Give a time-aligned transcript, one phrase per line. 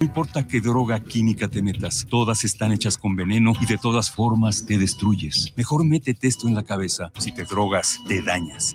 [0.00, 4.10] No importa qué droga química te metas, todas están hechas con veneno y de todas
[4.10, 5.52] formas te destruyes.
[5.56, 7.12] Mejor métete esto en la cabeza.
[7.18, 8.74] Si te drogas, te dañas.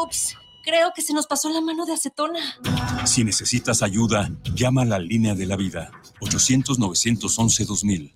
[0.00, 2.38] Ups, creo que se nos pasó la mano de acetona.
[3.06, 5.90] Si necesitas ayuda, llama a la línea de la vida.
[6.20, 8.14] 800-911-2000.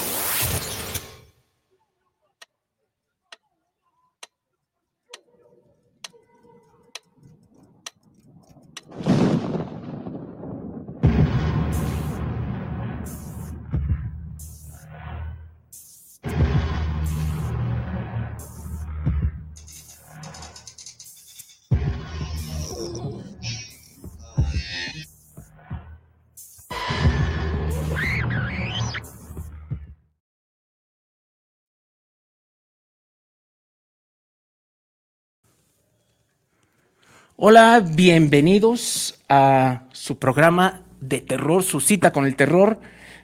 [37.43, 42.79] Hola, bienvenidos a su programa de terror, su cita con el terror,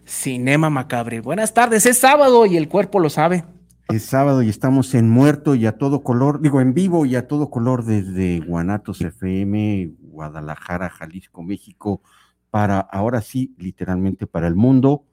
[0.08, 1.22] Cinema Macabre.
[1.22, 3.46] Buenas tardes, es sábado y el cuerpo lo sabe.
[3.90, 7.28] Es sábado y estamos en muerto y a todo color, digo en vivo y a
[7.28, 12.02] todo color desde Guanatos FM, Guadalajara, Jalisco, México,
[12.50, 15.06] para ahora sí, literalmente para el mundo.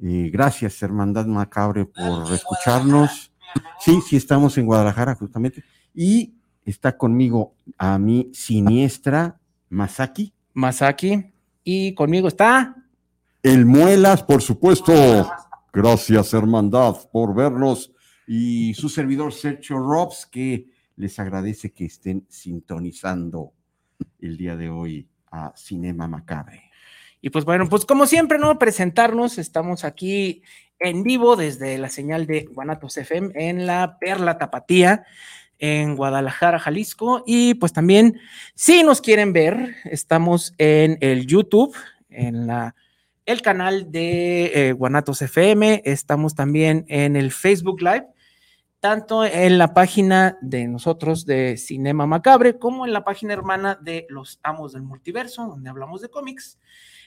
[0.00, 3.30] Eh, gracias, Hermandad Macabre, por escucharnos.
[3.78, 5.62] Sí, sí, estamos en Guadalajara justamente.
[5.94, 6.37] Y
[6.70, 9.38] está conmigo a mi siniestra
[9.70, 10.32] Masaki.
[10.54, 11.32] Masaki.
[11.64, 12.76] Y conmigo está.
[13.42, 14.92] El Muelas, por supuesto.
[15.72, 17.92] Gracias, hermandad, por vernos.
[18.26, 23.52] Y su servidor Sergio Robs, que les agradece que estén sintonizando
[24.20, 26.70] el día de hoy a Cinema Macabre.
[27.20, 28.58] Y pues bueno, pues como siempre, ¿no?
[28.58, 30.42] Presentarnos, estamos aquí
[30.78, 35.04] en vivo desde la señal de Guanatos FM en la Perla Tapatía
[35.58, 37.22] en Guadalajara, Jalisco.
[37.26, 38.20] Y pues también,
[38.54, 41.74] si nos quieren ver, estamos en el YouTube,
[42.08, 42.74] en la,
[43.26, 48.06] el canal de eh, Guanatos FM, estamos también en el Facebook Live,
[48.80, 54.06] tanto en la página de nosotros de Cinema Macabre, como en la página hermana de
[54.08, 56.58] Los Amos del Multiverso, donde hablamos de cómics.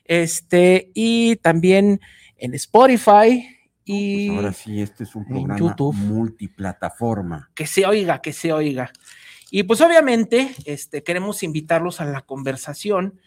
[0.06, 2.02] Este, y también
[2.38, 5.96] en Spotify, y Pues ahora sí, este es un programa YouTube.
[5.96, 7.50] multiplataforma.
[7.56, 8.92] que se oiga, que se oiga.
[9.50, 13.20] Y pues obviamente este, queremos invitarlos a la conversación.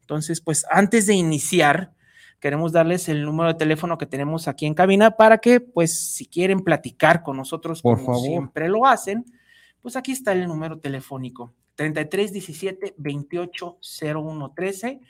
[0.00, 1.92] Entonces, pues antes de iniciar,
[2.38, 6.26] queremos darles el número de teléfono que tenemos aquí en cabina para que, pues, si
[6.26, 8.26] quieren platicar con nosotros, Por como favor.
[8.28, 9.24] siempre lo hacen,
[9.80, 13.78] pues aquí está el número telefónico: 33 17 28
[14.14, 15.00] 01 13.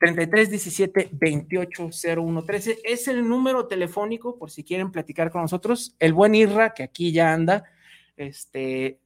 [0.00, 5.94] 33 17 28 01 13 es el número telefónico por si quieren platicar con nosotros.
[5.98, 7.64] El buen Irra, que aquí ya anda,
[8.16, 8.98] este,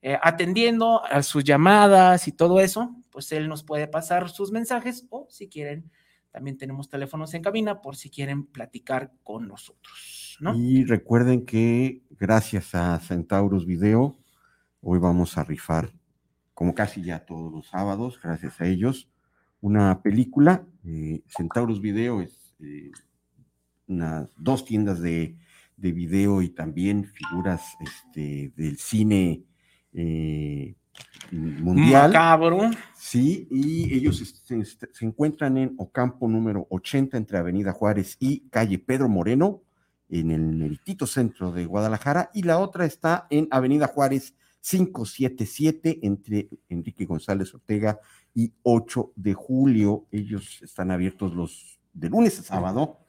[0.00, 5.06] eh, atendiendo a sus llamadas y todo eso, pues él nos puede pasar sus mensajes
[5.10, 5.90] o si quieren,
[6.30, 10.54] también tenemos teléfonos en cabina por si quieren platicar con nosotros, ¿no?
[10.56, 14.16] Y recuerden que gracias a Centaurus Video,
[14.80, 15.90] hoy vamos a rifar
[16.54, 19.10] como casi ya todos los sábados, gracias a ellos,
[19.60, 20.64] una película.
[20.84, 22.90] eh, Centaurus Video es eh,
[23.86, 25.36] unas dos tiendas de,
[25.76, 29.42] de video y también figuras este, del cine
[29.92, 30.74] eh,
[31.30, 32.10] mundial.
[32.12, 32.70] Macabro.
[32.94, 38.78] Sí, y ellos se, se encuentran en Ocampo número 80 entre Avenida Juárez y calle
[38.78, 39.62] Pedro Moreno,
[40.10, 46.48] en el meritito centro de Guadalajara, y la otra está en Avenida Juárez 577 entre
[46.68, 48.00] Enrique González Ortega
[48.38, 50.06] y 8 de julio.
[50.12, 53.00] Ellos están abiertos los de lunes a sábado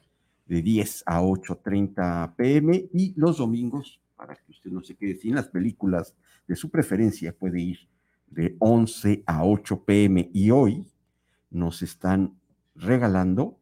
[0.47, 5.35] de 10 a 8.30 pm y los domingos, para que usted no se quede sin
[5.35, 6.15] las películas
[6.47, 7.77] de su preferencia, puede ir
[8.25, 10.87] de 11 a 8 pm y hoy
[11.51, 12.39] nos están
[12.73, 13.59] regalando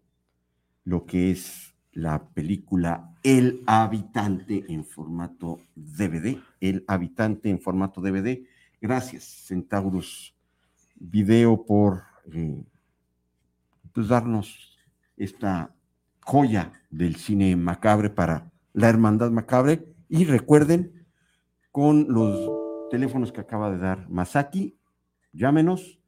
[0.86, 8.46] lo que es la película El Habitante en formato DVD, El Habitante en formato DVD.
[8.80, 10.37] Gracias, Centaurus
[11.00, 12.04] Video, por
[12.34, 12.64] eh,
[13.94, 14.78] pues, darnos
[15.16, 15.74] esta
[16.22, 19.96] joya del cine macabre para la Hermandad Macabre.
[20.10, 21.06] Y recuerden,
[21.72, 24.78] con los teléfonos que acaba de dar Masaki,
[25.34, 26.00] llámenos,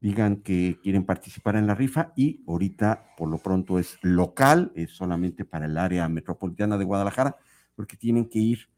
[0.00, 4.90] digan que quieren participar en la rifa y ahorita por lo pronto es local, es
[4.90, 7.36] solamente para el área metropolitana de Guadalajara,
[7.76, 8.68] porque tienen que ir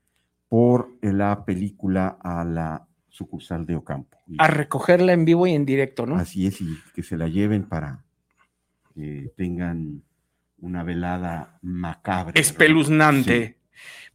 [0.49, 4.19] por la película a la sucursal de Ocampo.
[4.39, 6.17] A recogerla en vivo y en directo, ¿no?
[6.17, 8.03] Así es, y que se la lleven para
[8.95, 10.03] que tengan
[10.59, 12.33] una velada macabra.
[12.35, 13.59] Espeluznante.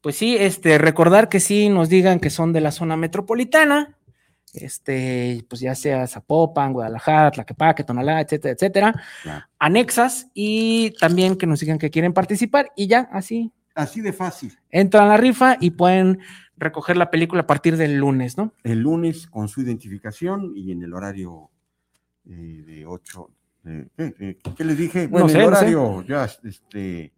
[0.02, 3.96] Pues sí, este, recordar que sí nos digan que son de la zona metropolitana,
[4.54, 9.46] este, pues ya sea Zapopan, Guadalajara, Tlaquepaque, Tonalá, etcétera, etcétera, Claro.
[9.60, 14.58] anexas y también que nos digan que quieren participar y ya, así, Así de fácil.
[14.72, 16.20] entran a la rifa y pueden
[16.60, 18.54] recoger la película a partir del lunes, ¿no?
[18.64, 21.50] El lunes con su identificación y en el horario
[22.26, 23.32] eh, de 8.
[23.98, 25.08] ¿qué, qué les dije?
[25.08, 25.58] Bueno, sé, el no sé.
[25.58, 27.14] horario ya, este,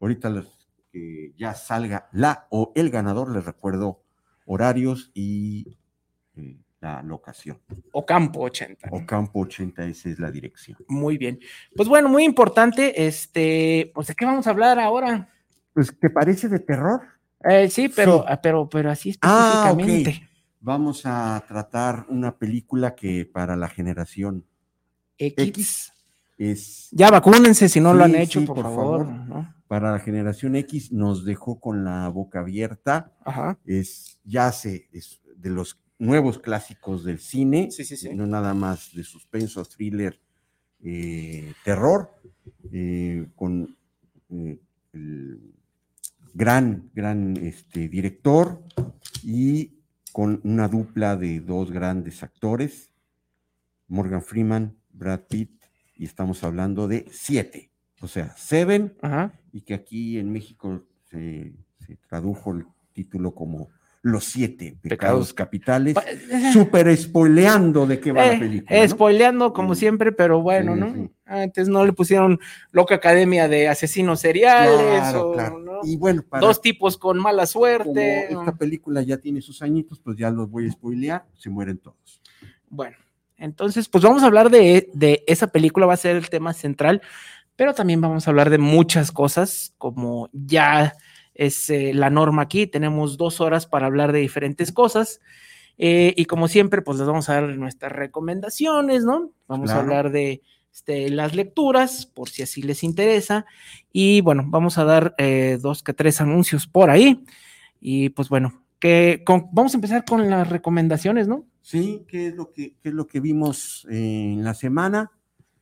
[0.00, 0.44] ahorita
[0.92, 4.02] que ya salga la o el ganador, les recuerdo
[4.46, 5.76] horarios y
[6.36, 7.60] eh, la locación.
[7.92, 8.90] Ocampo 80.
[8.90, 8.98] ¿no?
[8.98, 10.78] Ocampo 80, esa es la dirección.
[10.88, 11.38] Muy bien.
[11.74, 15.28] Pues bueno, muy importante, este, pues de qué vamos a hablar ahora.
[15.74, 17.02] Pues, ¿te parece de terror?
[17.44, 18.24] Eh, sí, pero, Sí.
[18.28, 20.28] ah, pero, pero así Ah, específicamente.
[20.60, 24.44] Vamos a tratar una película que para la generación
[25.16, 25.48] X.
[25.48, 25.92] X
[26.36, 29.06] es Ya vacúnense si no lo han hecho, sí, por, por favor.
[29.06, 29.26] favor.
[29.28, 29.54] ¿no?
[29.68, 33.12] para la generación X nos dejó con la boca abierta.
[33.24, 33.58] Ajá.
[33.66, 38.14] Es ya se es de los nuevos clásicos del cine, Sí, sí, sí.
[38.14, 40.18] no nada más de suspenso, thriller,
[40.82, 42.10] eh, terror,
[42.72, 43.76] eh, con
[44.92, 45.54] el
[46.38, 48.62] gran, gran este, director
[49.24, 49.82] y
[50.12, 52.92] con una dupla de dos grandes actores,
[53.88, 55.50] Morgan Freeman, Brad Pitt,
[55.96, 59.32] y estamos hablando de siete, o sea, Seven, Ajá.
[59.50, 63.70] y que aquí en México se, se tradujo el título como
[64.02, 65.34] Los siete pecados, Pecados.
[65.34, 68.80] capitales, eh, súper spoileando de qué va la eh, película.
[68.80, 68.88] ¿no?
[68.88, 69.80] Spoileando como Sí.
[69.80, 70.94] siempre, pero bueno, Sí, ¿no?
[70.94, 71.10] sí.
[71.26, 72.38] Antes no le pusieron
[72.70, 75.58] loca academia de asesinos seriales Claro, o claro.
[75.58, 75.80] ¿no?
[75.82, 78.32] Y bueno, para dos tipos con mala como suerte.
[78.32, 82.22] esta película ya tiene sus añitos, pues ya los voy a spoilear, se mueren todos.
[82.68, 82.96] Bueno,
[83.36, 87.02] entonces, pues vamos a hablar de, de esa película, va a ser el tema central,
[87.56, 90.94] pero también vamos a hablar de muchas cosas, como ya
[91.38, 95.20] es eh, la norma aquí, tenemos dos horas para hablar de diferentes cosas.
[95.78, 99.30] eh, y como siempre, pues les vamos a dar nuestras recomendaciones, ¿no?
[99.46, 100.42] Vamos a hablar de
[100.72, 103.46] este, las lecturas, por si así les interesa.
[103.92, 107.24] Y bueno, vamos a dar eh, dos que tres anuncios por ahí.
[107.80, 111.46] Y pues bueno, que con- vamos a empezar con las recomendaciones, ¿no?
[111.62, 115.12] Sí, ¿qué es lo que, qué es lo que vimos en la semana?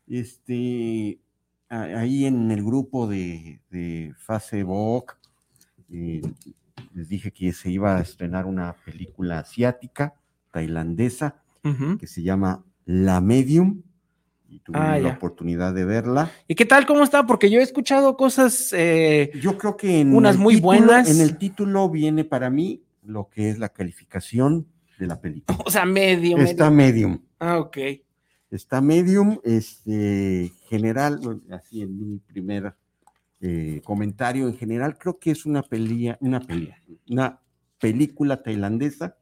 [0.09, 1.19] Este,
[1.69, 5.13] ahí en el grupo de, de Facebook,
[5.93, 6.23] eh,
[6.95, 10.15] les dije que se iba a estrenar una película asiática,
[10.51, 11.37] tailandesa,
[11.99, 13.83] que se llama La Medium,
[14.49, 15.15] y tuve Ah, la ya.
[15.17, 16.31] oportunidad de verla.
[16.47, 16.87] ¿Y qué tal?
[16.87, 17.27] ¿Cómo está?
[17.27, 18.73] Porque yo he escuchado cosas.
[18.73, 21.11] eh, Yo creo que en Unas muy título- buenas.
[21.11, 24.67] En el título viene para mí lo que es la calificación
[24.99, 25.59] de la película.
[25.67, 26.71] o sea, medio, Está.
[26.71, 27.19] Medium.
[27.41, 27.77] Ah, ok.
[28.51, 31.19] Está Medium, este, general,
[31.51, 32.73] así en mi primer
[33.41, 37.41] eh, comentario, en general, creo que es una pelea, una pelea, una
[37.79, 39.17] película tailandesa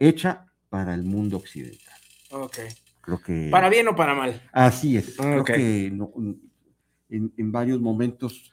[0.00, 1.94] hecha para el mundo occidental.
[2.30, 2.58] Ok.
[3.00, 4.40] Creo que ¿Para bien o para mal?
[4.52, 5.16] así es.
[5.16, 5.50] Creo Ok.
[5.50, 6.12] que no-
[7.10, 8.50] en, en varios momentos,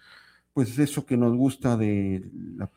[0.53, 2.24] pues eso que nos gusta de
[2.55, 2.70] las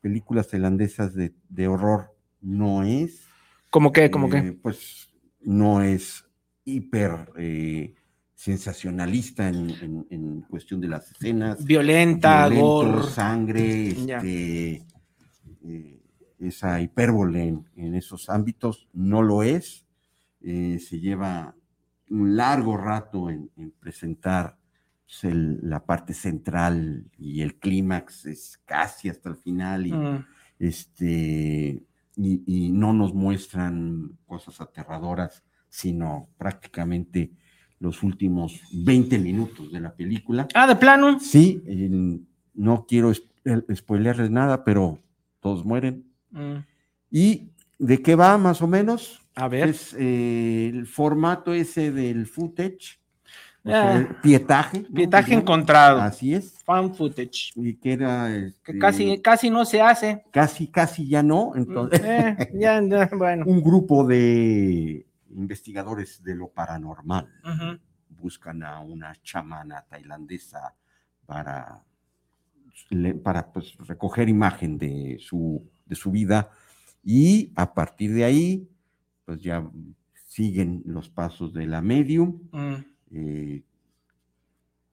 [0.00, 3.26] películas tailandesas de, de horror no es.
[3.70, 4.38] ¿Cómo que, como que?
[4.38, 5.08] Eh, Pues
[5.40, 6.24] no es
[6.64, 7.94] hiper eh,
[8.34, 11.64] sensacionalista en, en- en cuestión de las escenas.
[11.64, 12.48] Violenta,
[13.10, 14.86] sangre, este,
[15.64, 16.00] eh,
[16.38, 19.86] esa hipérbole en, en esos ámbitos no lo es.
[20.40, 21.54] Eh, se lleva
[22.10, 24.58] un largo rato en, en presentar
[25.06, 30.24] pues, el- la parte central y el clímax es casi hasta el final y, Mm,
[30.58, 31.82] este,
[32.16, 37.32] y, y no nos muestran cosas aterradoras, sino prácticamente
[37.80, 40.48] los últimos 20 minutos de la película.
[40.54, 41.18] Ah, de plano.
[41.20, 42.18] Sí, eh,
[42.54, 44.98] no quiero es- el- spoilearles nada, pero
[45.40, 46.04] todos mueren.
[46.30, 46.56] Mm,
[47.10, 49.20] ¿Y de qué va más o menos?
[49.34, 49.68] A ver.
[49.68, 52.98] Es eh, el formato ese del footage,
[53.64, 53.72] o Ah.
[53.72, 54.80] sea, el pietaje.
[54.88, 54.94] ¿no?
[54.94, 55.42] Pietaje Digamos.
[55.42, 56.00] encontrado.
[56.00, 56.54] Así es.
[56.64, 57.52] Found footage.
[57.56, 60.22] Y que era Que este, casi, casi no se hace.
[60.30, 61.52] casi, casi ya no.
[61.56, 63.44] Entonces, Eh, ya, ya, bueno.
[63.46, 65.04] un grupo de
[65.54, 67.28] investigadores de lo paranormal
[68.08, 70.74] buscan a una chamana tailandesa
[71.26, 71.80] para,
[73.22, 76.50] para pues, recoger imagen de su, de su vida
[77.04, 78.68] y a partir de ahí
[79.24, 79.64] pues ya
[80.26, 82.40] siguen los pasos de la medium.
[82.50, 82.74] Mm,
[83.12, 83.62] eh,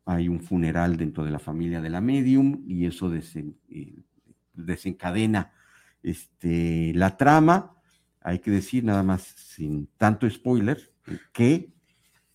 [0.06, 3.96] hay un funeral dentro de la familia de la medium y eso desen- eh,
[4.53, 5.51] desencadena
[6.03, 7.77] este, la trama.
[8.22, 10.94] Hay que decir nada más sin tanto spoiler
[11.34, 11.74] que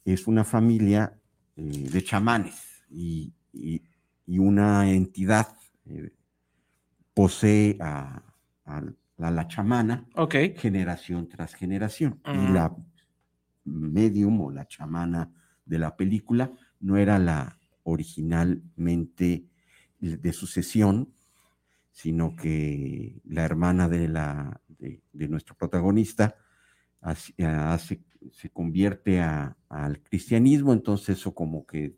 [0.05, 1.19] es una familia
[1.57, 3.83] eh, de chamanes y, y-
[4.27, 5.47] y una entidad
[5.87, 6.11] eh,
[7.15, 8.23] posee a,
[8.65, 8.83] a
[9.17, 10.07] la, la chamana
[10.59, 12.21] generación tras generación.
[12.25, 12.77] Y la
[13.65, 15.31] medium o la chamana
[15.65, 19.47] de la película no era la originalmente
[20.01, 21.13] de sucesión,
[21.91, 26.37] sino que la hermana de, la, de, de nuestro protagonista
[27.01, 27.35] hace-
[28.33, 31.97] se convierte a- al cristianismo, entonces eso como que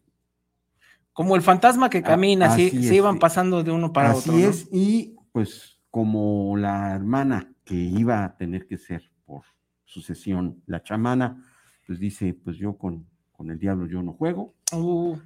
[1.13, 4.31] Como el fantasma que Ah, camina, así, así se iban pasando de uno para Así
[4.31, 4.33] otro.
[4.41, 4.49] ¿no?
[4.49, 9.43] es, y pues como la hermana que iba a tener que ser por
[9.85, 11.45] sucesión la chamana,
[11.87, 15.17] pues dice, pues yo con, con el diablo yo no juego, Uh,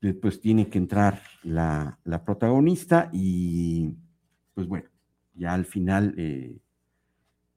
[0.00, 3.94] después tiene que entrar la, la protagonista y
[4.54, 4.88] pues bueno,
[5.34, 6.58] ya al final eh,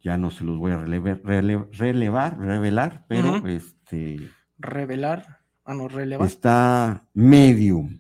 [0.01, 5.39] ya no se los voy a relevar, rele- relevar, revelar, pero este revelar.
[5.65, 6.27] Ah, no, relevar.
[6.27, 7.99] está medium.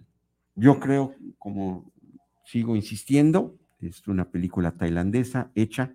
[0.55, 1.91] Yo creo, como
[2.45, 5.93] sigo insistiendo, es una película tailandesa hecha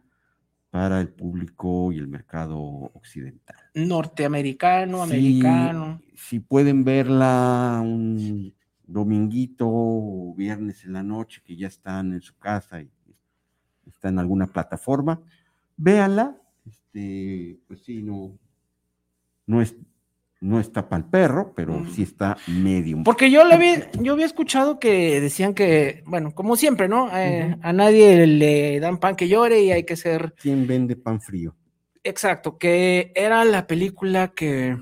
[0.70, 3.56] para el público y el mercado occidental.
[3.74, 6.00] Norteamericano, Sí, americano.
[6.14, 8.54] Si pueden verla un
[8.86, 12.90] dominguito o viernes en la noche, que ya están en su casa y
[13.86, 15.20] está en alguna plataforma,
[15.76, 16.36] véanla.
[16.66, 18.38] Este, pues sí, no,
[19.46, 19.76] no es,
[20.40, 23.02] no está para el perro, pero sí está medium.
[23.02, 27.08] Porque yo le había, yo había escuchado que decían que, bueno, como siempre, ¿no?
[27.16, 27.56] Eh.
[27.62, 31.56] A nadie le dan pan que llore y hay que ser ¿Quién vende pan frío?
[32.04, 34.76] exacto, que era la película que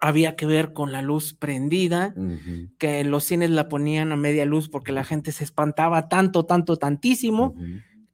[0.00, 2.14] había que ver con la luz prendida,
[2.78, 6.76] que los cines la ponían a media luz porque la gente se espantaba tanto, tanto,
[6.76, 7.54] tantísimo.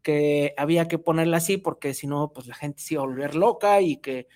[0.03, 3.35] Que había que ponerla así porque si no, pues la gente se iba a volver
[3.35, 4.27] loca y que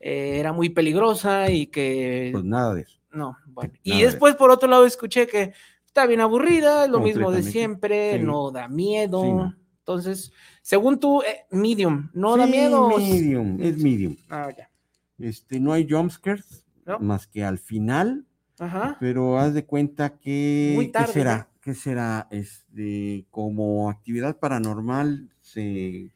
[0.00, 2.30] eh, era muy peligrosa y que...
[2.32, 2.98] Pues nada de eso.
[3.10, 3.72] No, bueno.
[3.72, 5.52] Nada Y de después, por otro lado, escuché que
[5.84, 8.24] está bien aburrida, es lo mismo de siempre, Sí.
[8.24, 9.22] no da miedo.
[9.22, 9.54] Sí, no.
[9.80, 10.32] Entonces,
[10.62, 12.90] según tú, eh, medium, no da miedo.
[12.96, 14.16] Medium, es medium.
[14.28, 14.70] Ah, ya.
[15.18, 16.98] Este, no hay jumpscares ¿No?
[17.00, 18.24] más que al final,
[18.58, 18.96] Ajá.
[19.00, 21.47] pero haz de cuenta que Muy ¿qué tarde, será?
[21.68, 22.26] ¿Qué será?
[22.30, 26.10] Este, como actividad paranormal se,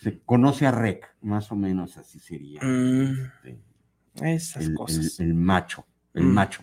[0.00, 2.60] se conoce a REC, más o menos así sería.
[2.62, 3.58] Mm, este,
[4.22, 5.18] esas el, cosas.
[5.18, 6.34] el- el macho, el Mm.
[6.34, 6.62] macho.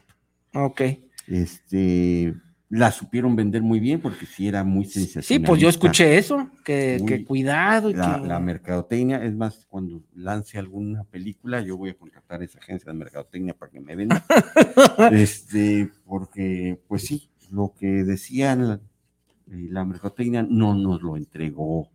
[0.53, 0.81] ok.
[1.27, 2.33] Este,
[2.69, 5.23] la supieron vender muy bien porque sí era muy sensacional.
[5.25, 8.27] Sí, pues yo escuché eso, que, que cuidado y La, que...
[8.27, 12.89] la mercadotecnia, es más, cuando lance alguna película, yo voy a contratar a esa agencia
[12.89, 14.25] de mercadotecnia para que me venda.
[15.11, 21.89] este, porque, pues sí, lo que decían la, eh, la mercadotecnia no nos lo entregó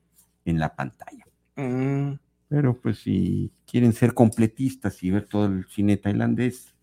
[0.45, 1.25] en la pantalla.
[1.57, 2.13] Mm,
[2.49, 6.75] Pero pues si quieren ser completistas y ver todo el cine tailandés,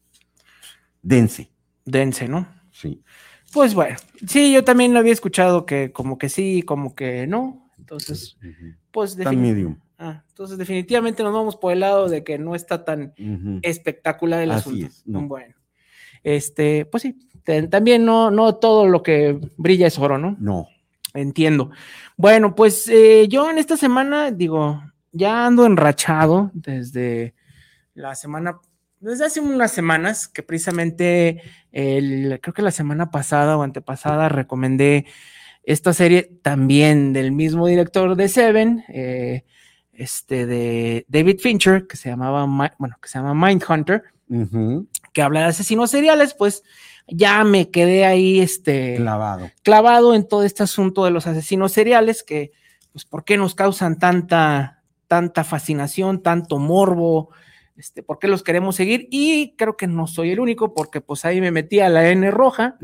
[1.01, 1.49] dense.
[1.85, 2.47] dense, ¿no?
[2.71, 3.01] Sí.
[3.53, 3.95] Pues bueno,
[4.27, 7.69] sí, yo también lo había escuchado que como que sí, como que no.
[7.77, 8.37] Entonces,
[8.91, 9.77] pues Está defini- medium.
[9.99, 13.13] Ah, entonces definitivamente nos vamos por el lado de que no está tan
[13.63, 14.85] espectacular el Así asunto.
[14.87, 15.27] es, no.
[15.27, 15.55] Bueno,
[16.27, 17.15] este, pues sí,
[17.69, 20.35] también no, no todo lo que brilla es oro, ¿no?
[20.41, 20.67] No.
[21.13, 21.71] Entiendo.
[22.17, 27.33] Bueno, pues eh, yo en esta semana, digo, ya ando enrachado desde
[27.93, 28.59] la semana,
[28.99, 31.41] desde hace unas semanas, que precisamente
[31.71, 35.05] el, creo que la semana pasada o antepasada recomendé
[35.63, 39.45] esta serie también del mismo director de Seven, eh,
[39.93, 42.45] este de David Fincher, que se llamaba,
[42.77, 44.03] bueno, que se llama Mindhunter,
[45.17, 46.61] que habla de asesinos seriales, pues
[47.07, 49.49] ya me quedé ahí, este, clavado.
[49.63, 52.51] clavado en todo este asunto de los asesinos seriales, que,
[52.91, 57.31] pues, ¿por qué nos causan tanta, tanta fascinación, tanto morbo?
[57.77, 59.07] Este, ¿Por qué los queremos seguir?
[59.09, 62.29] Y creo que no soy el único, porque pues ahí me metí a la N
[62.29, 62.77] roja.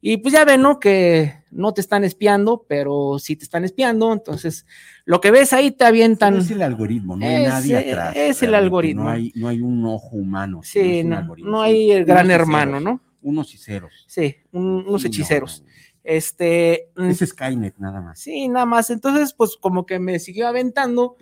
[0.00, 0.80] Y pues ya ven, ¿no?
[0.80, 4.12] Que no te están espiando, pero sí te están espiando.
[4.12, 4.66] Entonces,
[5.04, 6.36] lo que ves ahí te avientan.
[6.36, 8.16] Es el algoritmo, no hay nadie atrás.
[8.16, 9.04] Es el algoritmo.
[9.04, 10.60] No hay, no hay un ojo humano.
[10.62, 13.00] Sí, no, no, hay el gran hermano, ¿no?
[13.22, 14.04] Unos ceros.
[14.06, 15.64] Sí, unos hechiceros.
[16.02, 16.88] Este.
[16.96, 18.18] Mm, es Skynet, nada más.
[18.20, 18.88] Sí, nada más.
[18.88, 21.16] Entonces, pues como que me siguió aventando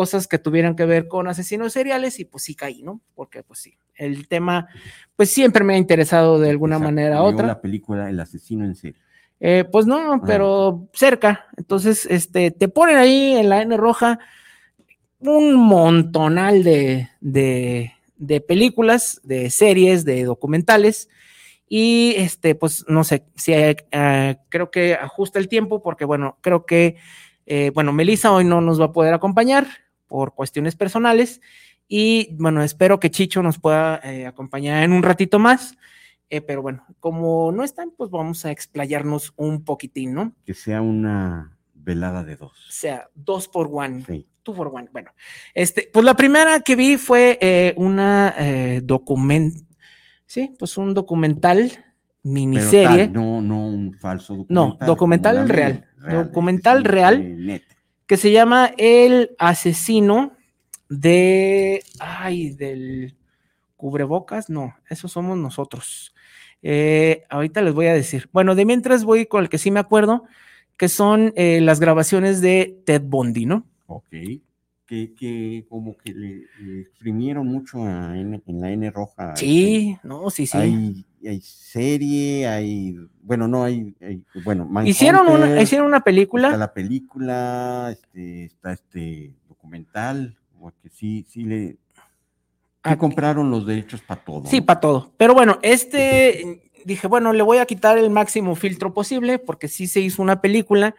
[0.00, 3.02] cosas que tuvieran que ver con asesinos seriales y pues sí caí, ¿no?
[3.14, 4.66] Porque pues sí, el tema
[5.14, 7.46] pues siempre me ha interesado de alguna manera u otra.
[7.46, 8.98] la película El asesino en serie.
[9.40, 11.48] Eh, pues no, pero cerca.
[11.58, 14.20] Entonces, este, te ponen ahí en la N roja
[15.18, 21.10] un montonal de, de, de películas, de series, de documentales.
[21.68, 26.64] Y este, pues no sé, si eh, creo que ajusta el tiempo, porque bueno, creo
[26.64, 26.96] que
[27.52, 29.66] eh, bueno, Melissa hoy no nos va a poder acompañar
[30.10, 31.40] por cuestiones personales
[31.86, 35.76] y bueno, espero que Chicho nos pueda eh, acompañar en un ratito más.
[36.28, 40.32] Eh, pero bueno, como no están, pues vamos a explayarnos un poquitín, ¿no?
[40.44, 42.52] Que sea una velada de dos.
[42.68, 44.04] O sea, dos por one.
[44.06, 44.26] Sí.
[44.42, 44.88] Two for one.
[44.92, 45.10] Bueno,
[45.54, 48.34] este, pues la primera que vi fue una
[48.82, 49.54] document,
[50.26, 51.72] sí, pues un documental
[52.22, 53.08] miniserie.
[53.08, 54.78] no, no un falso documental.
[54.80, 57.62] No, documental real documental real
[58.10, 60.32] que se llama El asesino
[60.88, 63.14] de, ay, del
[63.76, 66.12] cubrebocas, no, eso somos nosotros.
[66.60, 68.28] Eh, ahorita les voy a decir.
[68.32, 70.24] Bueno, de mientras voy con el que sí me acuerdo,
[70.76, 73.64] que son eh, las grabaciones de Ted Bundy, ¿no?
[73.86, 74.12] Ok.
[74.90, 79.36] Que, como que le, exprimieron mucho en, la N roja.
[79.36, 83.94] Sí, este, no, sí, sí hay serie, hay, bueno, no hay,
[84.44, 86.48] bueno, hicieron una, hicieron una película.
[86.48, 90.36] Está la película, este, está este documental,
[90.82, 91.76] que sí, sí le,
[92.82, 94.46] ah, compraron los derechos para todo.
[94.46, 95.12] Sí, para todo.
[95.16, 99.86] Pero bueno, este, dije, bueno, le voy a quitar el máximo filtro posible, porque sí
[99.86, 100.94] se hizo una película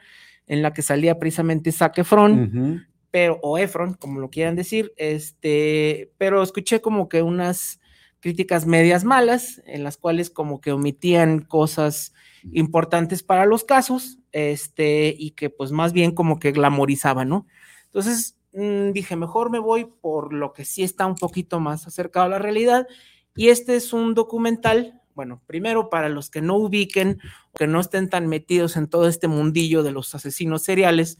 [0.48, 6.12] en la que salía precisamente Zac Efron, pero, o Efron, como lo quieran decir, este,
[6.18, 7.80] pero escuché como que unas
[8.22, 12.14] críticas medias malas, en las cuales como que omitían cosas
[12.54, 17.48] importantes para los casos, este, y que pues más bien como que glamorizaban, ¿no?
[17.86, 22.28] Entonces mm, dije, mejor me voy por lo que sí está un poquito más acercado
[22.28, 22.88] a la realidad,
[23.36, 27.20] y este es un documental, bueno, primero para los que no ubiquen,
[27.56, 31.18] que no estén tan metidos en todo este mundillo de los asesinos seriales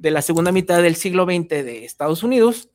[0.00, 2.70] de la segunda mitad del siglo XX de Estados Unidos,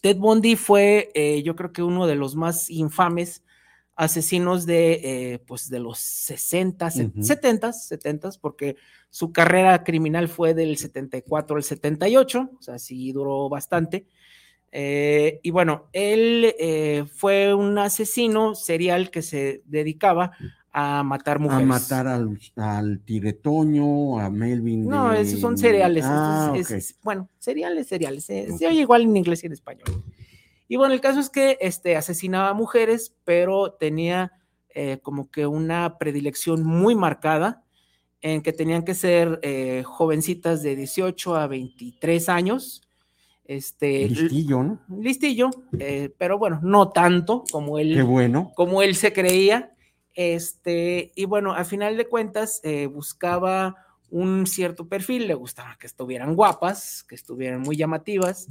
[0.00, 3.44] Ted Bundy fue, eh, yo creo que uno de los más infames
[3.96, 8.76] asesinos de, eh, pues de los 60, 70, 70, porque
[9.10, 14.06] su carrera criminal fue del 74 al 78, o sea, sí duró bastante.
[14.72, 16.54] Eh, y bueno, él
[17.14, 20.32] fue un asesino serial que se dedicaba
[20.72, 21.64] a matar mujeres.
[21.64, 24.88] A matar al, al tiretoño, a Melvin.
[24.88, 26.04] No, esos son cereales.
[26.06, 26.54] Ah,
[27.02, 28.24] bueno, cereales, cereales.
[28.24, 30.02] Se, oye igual en inglés y en español.
[30.68, 34.32] Y bueno, el caso es que este, asesinaba mujeres, pero tenía
[34.74, 37.62] eh, como que una predilección muy marcada
[38.22, 42.82] en que tenían que ser eh, jovencitas de 18 a 23 años.
[43.44, 44.80] Este, listillo, ¿no?
[44.88, 48.52] Listillo, eh, pero bueno, no tanto como él, Qué bueno.
[48.54, 49.74] como él se creía.
[50.14, 53.76] Este, y bueno, a final de cuentas, eh, buscaba
[54.10, 58.48] un cierto perfil, le gustaba que estuvieran guapas, que estuvieran muy llamativas,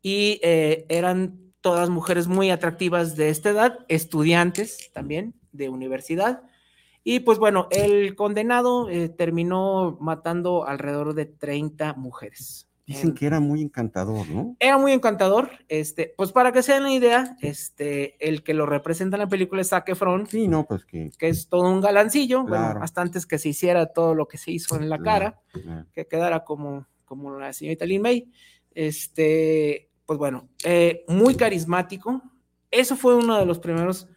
[0.00, 6.42] y eh, eran todas mujeres muy atractivas de esta edad, estudiantes también de universidad.
[7.04, 12.68] Y pues bueno, el condenado eh, terminó matando alrededor de 30 mujeres.
[12.84, 14.56] Dicen que era muy encantador, ¿no?
[14.58, 15.50] Era muy encantador.
[15.68, 19.28] Este, pues para que se den una idea, este, el que lo representa en la
[19.28, 20.26] película es Zac Efron.
[20.26, 21.10] Sí, no, pues que.
[21.16, 22.42] Que es todo un galancillo.
[22.42, 25.40] Bueno, hasta antes que se hiciera todo lo que se hizo en la cara,
[25.92, 28.32] que quedara como, como la señorita Lin May.
[28.74, 32.20] Este, pues bueno, eh, muy carismático.
[32.70, 34.08] Eso fue uno de los primeros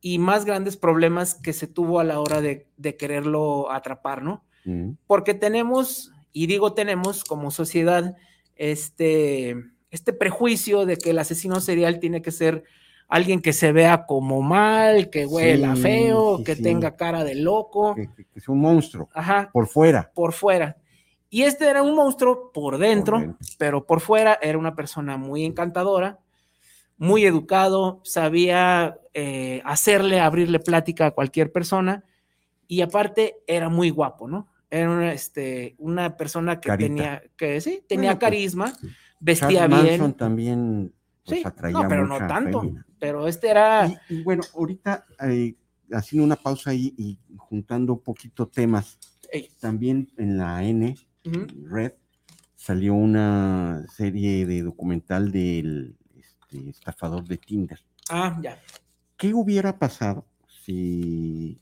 [0.00, 4.44] y más grandes problemas que se tuvo a la hora de, de quererlo atrapar, ¿no?
[5.06, 8.16] Porque tenemos y digo tenemos como sociedad
[8.56, 9.56] este,
[9.90, 12.64] este prejuicio de que el asesino serial tiene que ser
[13.08, 16.62] alguien que se vea como mal, que huela Sí, feo, sí, que sí.
[16.62, 20.12] tenga cara de loco, Que, que- que es un monstruo, ajá, por fuera.
[20.14, 20.76] por fuera.
[21.28, 23.46] Y este era un monstruo por dentro, Por dentro.
[23.58, 26.18] pero por fuera era una persona muy encantadora,
[26.98, 32.04] muy educado, sabía eh, hacerle, abrirle plática a cualquier persona
[32.68, 34.48] y aparte era muy guapo, ¿no?
[34.70, 36.88] Era una, este, una persona que Carita.
[36.88, 38.72] tenía, que sí, tenía Bueno, pues, carisma,
[39.18, 40.00] vestía Charles bien.
[40.00, 42.72] Manson también pues, Sí, atraía no, pero no tanto.
[42.98, 43.86] Pero este era.
[44.08, 45.54] Y, y bueno, ahorita eh,
[45.92, 48.98] haciendo una pausa ahí y juntando un poquito temas,
[49.32, 50.96] Ey, también en la N,
[51.68, 51.92] Red,
[52.56, 57.80] salió una serie de documental del este, estafador de Tinder.
[58.08, 58.58] Ah, ya.
[59.16, 60.26] ¿Qué hubiera pasado
[60.64, 61.60] si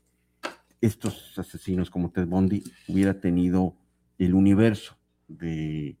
[0.81, 3.75] estos asesinos como Ted Bundy hubiera tenido
[4.17, 4.95] el universo
[5.27, 5.97] de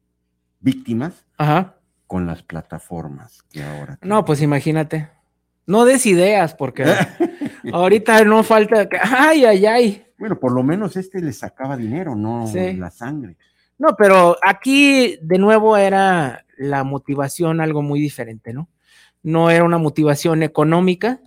[0.59, 1.75] víctimas Ajá.
[2.07, 5.09] con las plataformas que ahora No, pues imagínate.
[5.65, 6.83] No des ideas, porque
[7.73, 8.87] ahorita no falta.
[9.03, 10.05] ¡Ay, ay, ay!
[10.17, 12.73] Bueno, por lo menos este le sacaba dinero, no Sí.
[12.73, 13.37] la sangre.
[13.77, 18.67] No, pero aquí de nuevo era la motivación algo muy diferente, ¿no?
[19.23, 21.21] No era una motivación económica,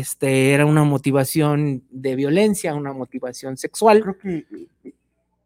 [0.00, 4.00] este, era una motivación de violencia, una motivación sexual.
[4.00, 4.46] Creo que
[4.84, 4.92] eh,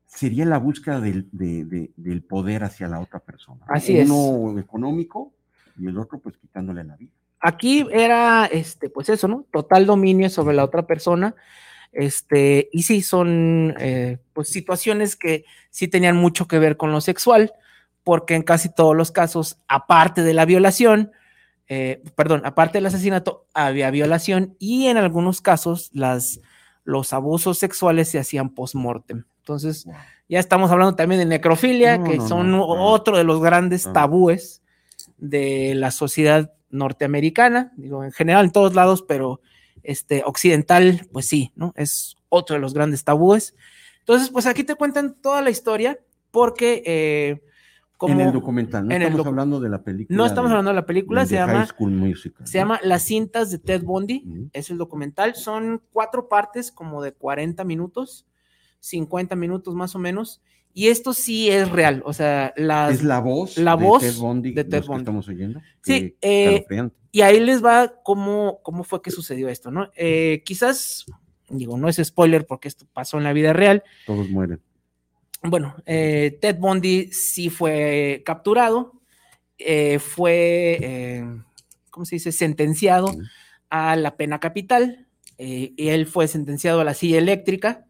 [0.06, 3.60] sería la búsqueda del, de- de- del poder hacia la otra persona.
[3.66, 4.08] Así es.
[4.08, 5.32] Uno económico
[5.78, 7.10] y el otro pues quitándole la vida.
[7.40, 9.44] Aquí era, este, pues eso, ¿no?
[9.52, 11.34] Total dominio sobre la otra persona.
[11.92, 17.00] Este, y sí, son eh, pues situaciones que sí tenían mucho que ver con lo
[17.00, 17.52] sexual,
[18.04, 21.10] porque en casi todos los casos, aparte de la violación,
[21.68, 26.40] eh, perdón, aparte del asesinato, había violación y en algunos casos las,
[26.84, 29.24] los abusos sexuales se hacían post-mortem.
[29.38, 29.86] Entonces,
[30.28, 33.90] ya estamos hablando también de necrofilia, No, que no, son no, otro de los grandes
[33.92, 34.62] tabúes
[35.18, 39.40] de la sociedad norteamericana, digo, en general en todos lados, pero
[39.82, 41.72] este occidental, pues sí, ¿no?
[41.76, 43.54] Es otro de los grandes tabúes.
[44.00, 45.98] Entonces, pues aquí te cuentan toda la historia,
[46.30, 47.40] porque eh,
[47.96, 50.16] como en el documental, no en el estamos docu- hablando de la película.
[50.16, 52.46] no estamos de- hablando de la película, del se de llama, High School Musical.
[52.46, 52.62] se ¿no?
[52.62, 57.64] llama Las cintas de Ted Bundy, es el documental, son cuatro partes como de 40
[57.64, 58.26] minutos,
[58.80, 60.42] 50 minutos más o menos,
[60.74, 64.16] y esto sí es real, o sea, las, Es la voz la de voz Ted
[64.16, 65.00] Bundy, de Ted los que Bundy.
[65.02, 65.60] estamos oyendo.
[65.82, 66.64] Sí, eh,
[67.12, 69.90] y ahí les va cómo, cómo fue que sucedió esto, ¿no?
[69.96, 71.06] Eh, quizás,
[71.48, 73.82] digo, no es spoiler porque esto pasó en la vida real.
[74.06, 74.60] Todos mueren.
[75.48, 79.00] Bueno, eh, Ted Bundy sí fue capturado,
[79.58, 81.24] eh, fue, eh,
[81.90, 83.14] ¿cómo se dice?, sentenciado
[83.70, 85.02] a la pena capital.
[85.38, 87.84] y él fue sentenciado a la silla eléctrica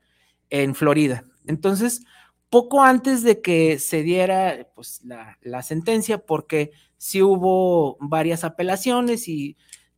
[0.51, 1.25] en Florida.
[1.47, 2.03] Entonces,
[2.51, 9.29] poco antes de que se diera pues, la, la sentencia, porque sí hubo varias apelaciones
[9.29, 9.57] y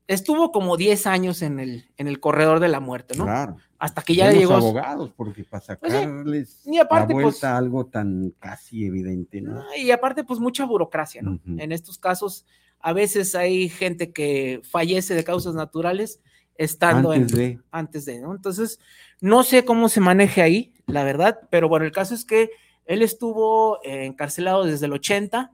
[0.08, 3.24] estuvo como 10 años en el, en el corredor de la muerte, ¿no?
[3.24, 3.56] Claro.
[3.78, 4.54] Hasta que ya llegó.
[4.54, 8.84] abogados, porque para Pues sí, sacarles y aparte, la pues- vuelta a algo tan casi
[8.86, 9.54] evidente, ¿no?
[9.54, 11.38] No, Y aparte, pues mucha burocracia, ¿no?
[11.46, 12.44] En estos casos,
[12.80, 16.20] a veces hay gente que fallece de causas naturales
[16.56, 17.60] estando Antes en, de.
[17.70, 18.34] antes de, ¿no?
[18.34, 18.80] Entonces,
[19.20, 22.50] no sé cómo se maneje ahí, la verdad, pero bueno, el caso es que
[22.84, 25.52] él estuvo eh, encarcelado desde el 80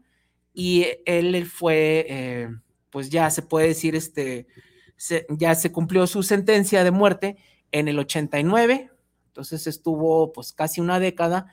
[0.55, 2.49] y él fue, eh,
[2.95, 4.47] pues ya se puede decir, este,
[5.29, 7.37] ya se cumplió su sentencia de muerte
[7.73, 8.89] en el 89,
[9.27, 11.49] entonces estuvo pues casi una década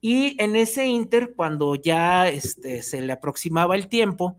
[0.00, 4.38] y en ese inter, cuando ya este, se le aproximaba el tiempo,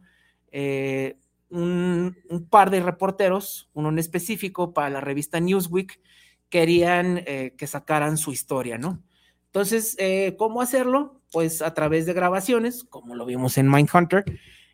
[0.53, 1.17] eh,
[1.49, 2.15] un,
[2.49, 5.99] par de reporteros, uno en específico para la revista Newsweek,
[6.47, 9.03] querían eh, que sacaran su historia, ¿no?
[9.47, 11.19] Entonces, eh, ¿cómo hacerlo?
[11.33, 14.23] Pues a través de grabaciones, como lo vimos en Mindhunter,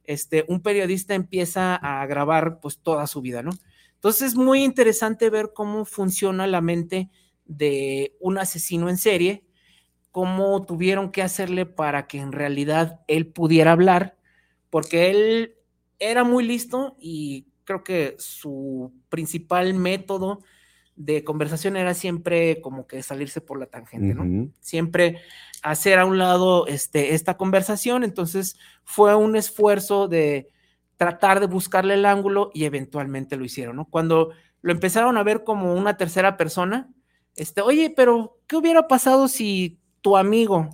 [0.06, 3.52] este, un periodista empieza a grabar pues toda su vida, ¿no?
[3.96, 7.10] Entonces es muy interesante ver cómo funciona la mente
[7.46, 9.46] de un asesino en serie,
[10.12, 14.18] cómo tuvieron que hacerle para que en realidad él pudiera hablar,
[14.70, 15.56] porque él
[16.00, 20.42] era muy listo y creo que su principal método
[20.96, 24.50] de conversación era siempre como que salirse por la tangente, ¿no?
[24.60, 25.22] Siempre
[25.64, 30.50] hacer a un lado este, esta conversación, entonces fue un esfuerzo de
[30.98, 33.86] tratar de buscarle el ángulo y eventualmente lo hicieron, ¿no?
[33.86, 36.90] Cuando lo empezaron a ver como una tercera persona,
[37.36, 40.70] este, oye, pero ¿qué hubiera pasado si tu amigo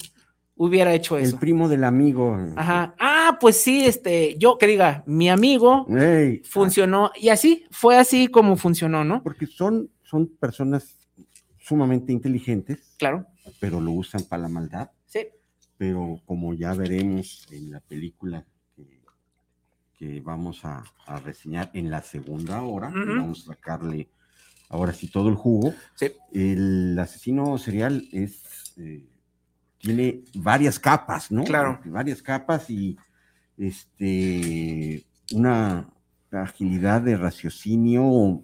[0.56, 1.36] hubiera hecho eso?
[1.36, 2.38] El primo del amigo.
[2.56, 2.94] Ajá.
[3.00, 8.28] Ah, pues sí, este, yo que diga, mi amigo Ey, funcionó y así, fue así
[8.28, 9.24] como funcionó, ¿no?
[9.24, 10.98] porque son, son personas
[11.60, 13.26] sumamente inteligentes, Claro,
[13.60, 14.90] pero lo usan para la maldad.
[15.06, 15.28] sí.
[15.78, 18.46] pero como ya veremos en la película
[18.76, 19.02] que,
[19.98, 24.10] que vamos a, a reseñar en la segunda hora, vamos a sacarle
[24.70, 25.74] ahora sí todo el jugo.
[25.96, 26.12] Sí.
[26.34, 29.06] El asesino serial es eh,
[29.78, 31.44] tiene varias capas, ¿no?
[31.46, 31.80] Claro.
[31.86, 32.98] Varias capas y
[33.58, 35.88] este una
[36.32, 38.44] agilidad de raciocinio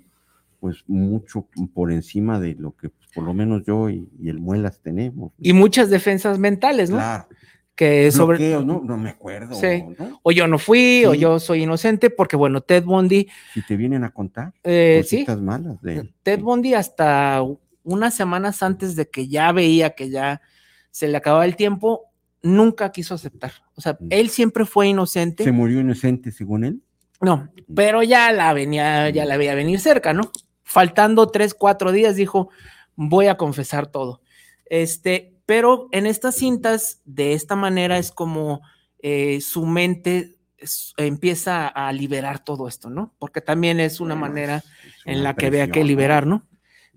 [0.66, 4.40] pues mucho por encima de lo que pues, por lo menos yo y, y el
[4.40, 5.32] Muelas tenemos.
[5.40, 6.96] Y muchas defensas mentales, ¿no?
[6.98, 7.28] Claro.
[7.76, 8.40] Que sobre.
[8.40, 8.82] Bloqueos, ¿no?
[8.84, 9.54] No me acuerdo.
[9.54, 9.84] Sí.
[10.00, 10.20] ¿no?
[10.24, 14.04] O yo no fui, o yo soy inocente, porque bueno, Ted Bundy, Si te vienen
[14.06, 16.16] a contar eh, sí, malas de él.
[16.24, 16.40] Ted.
[16.40, 17.44] Bundy hasta
[17.84, 20.42] unas semanas antes de que ya veía que ya
[20.90, 22.06] se le acababa el tiempo,
[22.42, 23.52] nunca quiso aceptar.
[23.76, 24.08] O sea, Mm.
[24.10, 25.44] él siempre fue inocente.
[25.44, 26.82] Se murió inocente, según él.
[27.22, 30.32] No, pero ya la venía, ya la veía venir cerca, ¿no?
[30.66, 32.50] Faltando tres, cuatro días, dijo,
[32.96, 34.22] voy a confesar todo.
[34.66, 38.62] Este, pero en estas cintas, de esta manera es como
[39.08, 43.14] eh, su mente es- empieza a liberar todo esto, ¿no?
[43.20, 46.48] Porque también es una Bueno, manera es en la que vea que liberar, ¿no?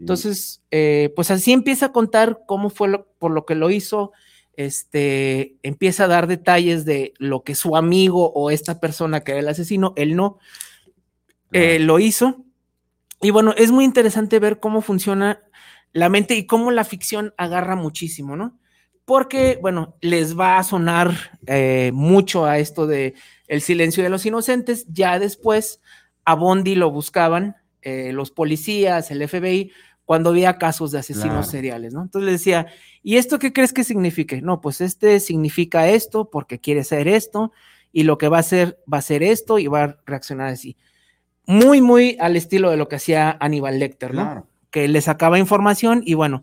[0.01, 4.13] Entonces, eh, pues así empieza a contar cómo fue lo- por lo que lo hizo,
[4.57, 9.41] este, empieza a dar detalles de lo que su amigo o esta persona que era
[9.41, 10.39] el asesino, él no,
[11.53, 12.45] eh, lo hizo.
[13.21, 15.41] Y bueno, es muy interesante ver cómo funciona
[15.93, 18.59] la mente y cómo la ficción agarra muchísimo, ¿no?
[19.05, 21.15] Porque, bueno, les va a sonar
[21.47, 23.15] eh, mucho a esto de
[23.47, 24.87] El silencio de los inocentes.
[24.89, 25.81] Ya después
[26.27, 29.73] a Bondi lo buscaban eh, los policías, el FBI,
[30.05, 31.43] cuando había casos de asesinos Claro.
[31.51, 32.03] seriales, ¿no?
[32.03, 32.67] Entonces le decía,
[33.03, 34.43] ¿y esto qué crees que signifique?
[34.43, 37.53] No, pues este significa esto porque quiere hacer esto
[37.93, 40.77] y lo que va a hacer va a ser esto y va a reaccionar así.
[41.49, 44.23] Muy, muy al estilo de lo que hacía Aníbal Lecter, ¿no?
[44.23, 44.47] Claro.
[44.71, 46.43] Que le sacaba información y bueno,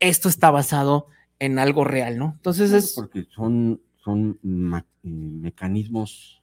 [0.00, 1.06] esto está basado
[1.38, 2.32] en algo real, ¿no?
[2.36, 6.42] Entonces Claro, es, porque son, son eh, mecanismos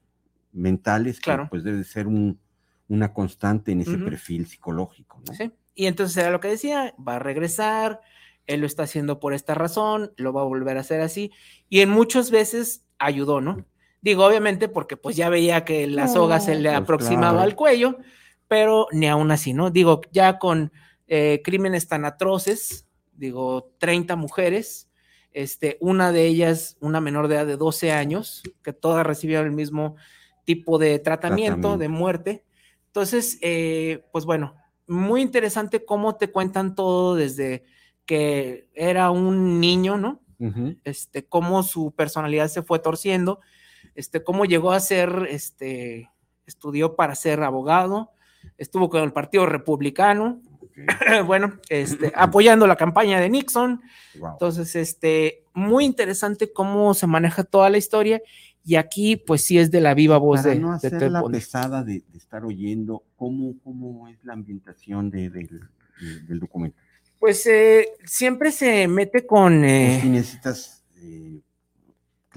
[0.54, 1.48] mentales que Claro.
[1.50, 2.40] pues debe ser un-
[2.88, 5.34] una constante en ese perfil psicológico, ¿no?
[5.34, 5.52] Sí.
[5.76, 8.00] Y entonces era lo que decía, va a regresar,
[8.48, 11.32] él lo está haciendo por esta razón, lo va a volver a hacer así,
[11.68, 13.66] y en muchas veces ayudó, ¿no?
[14.08, 17.42] Digo, obviamente, porque pues ya veía que la soga se le pues, aproximaba claro.
[17.42, 17.98] al cuello,
[18.48, 19.70] pero ni aún así, ¿no?
[19.70, 20.72] Digo, ya con
[21.10, 24.90] eh, crímenes tan atroces, digo, 30 mujeres,
[25.34, 29.52] este, una de ellas, una menor de edad de 12 años, que todas recibieron el
[29.52, 29.98] mismo
[30.46, 31.78] tipo de tratamiento, Tratamiento.
[31.78, 32.46] de muerte.
[32.86, 34.56] Entonces, eh, pues bueno,
[34.88, 37.66] muy interesante cómo te cuentan todo desde
[38.06, 40.22] que era un niño, ¿no?
[40.86, 43.42] Este, cómo su personalidad se fue torciendo,
[43.98, 46.10] este, cómo llegó a ser, este,
[46.46, 48.12] estudió para ser abogado,
[48.58, 50.40] estuvo con el Partido Republicano,
[51.26, 53.82] bueno, este, apoyando la campaña de Nixon.
[54.20, 54.32] wow.
[54.34, 58.22] Entonces, este, muy interesante cómo se maneja toda la historia.
[58.64, 61.38] Y aquí, pues sí es de la viva voz Para de, no de hacerla Bundy.
[61.40, 66.78] pesada de, de estar oyendo, ¿cómo, cómo es la ambientación de- del, de- del documento?
[67.18, 69.64] Pues eh, siempre se mete con.
[69.64, 71.40] ¿O eh, si necesitas eh,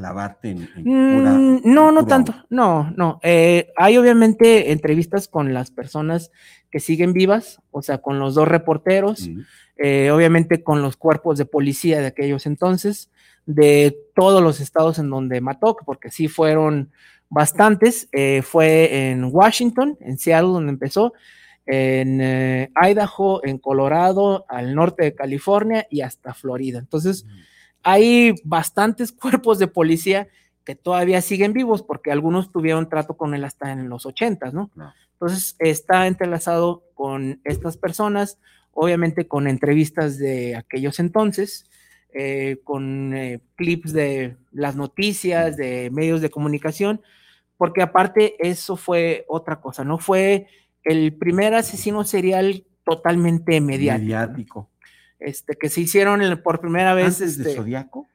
[0.01, 1.31] clavarte en, en Mm, pura-
[1.65, 3.21] no, en no tanto, no, no.
[3.23, 6.31] Eh, hay obviamente entrevistas con las personas
[6.71, 9.29] que siguen vivas, o sea, con los dos reporteros,
[9.77, 13.11] eh, obviamente con los cuerpos de policía de aquellos entonces,
[13.47, 16.91] de todos los estados en donde mató, porque sí fueron
[17.29, 18.09] bastantes.
[18.13, 21.13] eh, fue en Washington, en Seattle, donde empezó,
[21.67, 26.79] en eh, Idaho, en Colorado, al norte de California y hasta Florida.
[26.79, 27.25] Entonces,
[27.83, 30.29] hay bastantes cuerpos de policía
[30.65, 34.69] que todavía siguen vivos porque algunos tuvieron trato con él hasta en los ochentas, ¿no?
[34.69, 34.93] Claro.
[35.13, 38.39] Entonces está entrelazado con estas personas,
[38.73, 41.67] obviamente con entrevistas de aquellos entonces,
[42.15, 47.03] eh, con eh, clips de las noticias, de medios de comunicación,
[47.57, 49.99] porque aparte eso fue otra cosa, ¿no?
[49.99, 50.47] Fue
[50.83, 54.05] el primer asesino serial totalmente mediático, ¿no?
[54.05, 54.70] mediático.
[55.21, 57.21] Este, que se hicieron por primera vez.
[57.21, 58.09] ¿Antes de este, Zodíaco?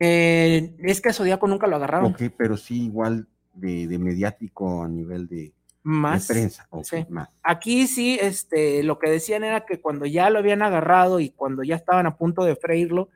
[0.00, 2.12] eh, es que a Zodíaco nunca lo agarraron.
[2.12, 6.26] Ok, pero sí igual de, de mediático a nivel de, de Más.
[6.26, 6.66] prensa.
[6.70, 7.06] ok, sí.
[7.08, 7.28] más.
[7.42, 11.62] Aquí sí, este, lo que decían era que cuando ya lo habían agarrado y cuando
[11.62, 13.10] ya estaban a punto de freírlo,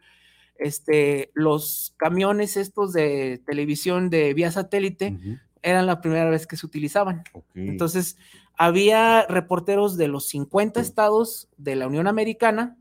[0.59, 5.17] este, los camiones estos de televisión de vía satélite
[5.63, 7.25] eran la primera vez que se utilizaban.
[7.33, 7.45] ok.
[7.57, 8.17] Entonces,
[8.57, 12.77] había reporteros de los 50 estados de la Unión Americana.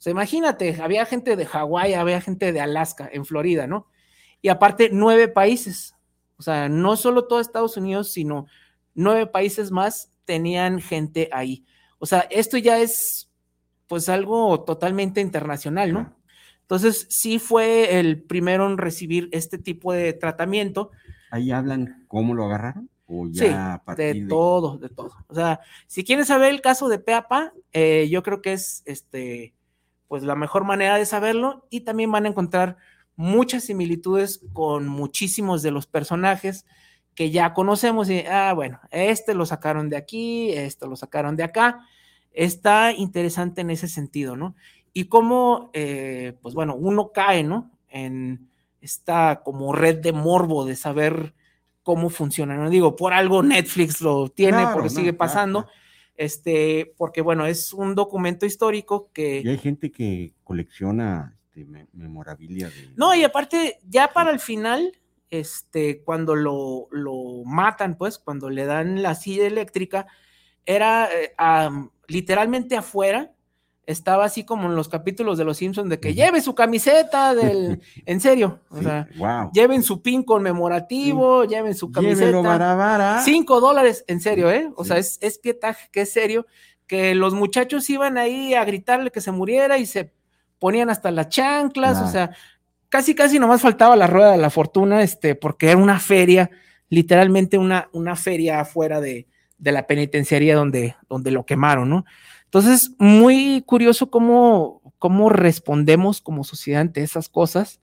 [0.00, 3.86] O sea, imagínate, había gente de Hawái, había gente de Alaska, en Florida, ¿no?
[4.40, 5.94] Y aparte, nueve países.
[6.38, 8.46] O sea, no solo todo Estados Unidos, sino
[8.94, 11.66] nueve países más tenían gente ahí.
[11.98, 13.30] O sea, esto ya es,
[13.88, 16.16] pues, algo totalmente internacional, ¿no?
[16.62, 20.92] Entonces, sí fue el primero en recibir este tipo de tratamiento.
[21.30, 22.88] Ahí hablan cómo lo agarraron.
[23.04, 25.12] O ya Sí, a partir de todo, de todo.
[25.26, 29.52] O sea, si quieren saber el caso de Peapa, eh, yo creo que es este,
[30.10, 32.78] pues la mejor manera de saberlo y también van a encontrar
[33.14, 36.66] muchas similitudes con muchísimos de los personajes
[37.14, 41.44] que ya conocemos y, ah, bueno, este lo sacaron de aquí, esto lo sacaron de
[41.44, 41.86] acá.
[42.32, 44.56] Está interesante en ese sentido, ¿no?
[44.92, 47.70] Y cómo, eh, pues bueno, uno cae, ¿no?
[47.88, 48.48] En
[48.80, 51.34] esta como red de morbo de saber
[51.84, 52.68] cómo funciona, ¿no?
[52.68, 55.79] Digo, por algo Netflix lo tiene, Claro, porque no, sigue claro, pasando, claro.
[56.20, 59.40] Este, porque bueno, es un documento histórico que...
[59.42, 62.90] Y hay gente que colecciona este, me- memorabilia de.
[62.94, 64.92] No, y aparte, ya para el final,
[65.30, 70.08] este, cuando lo, lo matan, pues, cuando le dan la silla eléctrica,
[70.66, 71.32] era eh,
[72.06, 73.32] literalmente afuera,
[73.90, 77.80] estaba así como en los capítulos de Los Simpsons de que lleve su camiseta del,
[78.06, 79.50] en serio, o Sí, sea, wow.
[79.52, 82.40] lleven su pin conmemorativo, lleven su camiseta.
[82.40, 83.22] vara, vara.
[83.24, 84.70] Cinco dólares, en serio, ¿eh?
[84.76, 84.88] O Sí.
[84.88, 86.46] sea, es, es pietaje, que es serio,
[86.86, 90.12] que los muchachos iban ahí a gritarle que se muriera y se
[90.58, 92.30] ponían hasta las chanclas, o sea,
[92.88, 96.50] casi, casi nomás faltaba la rueda de la fortuna, este, porque era una feria,
[96.88, 99.26] literalmente una, una feria afuera de,
[99.58, 102.04] de la penitenciaría donde, donde lo quemaron, ¿no?
[102.50, 107.80] Entonces, muy curioso cómo, cómo respondemos como sociedad ante esas cosas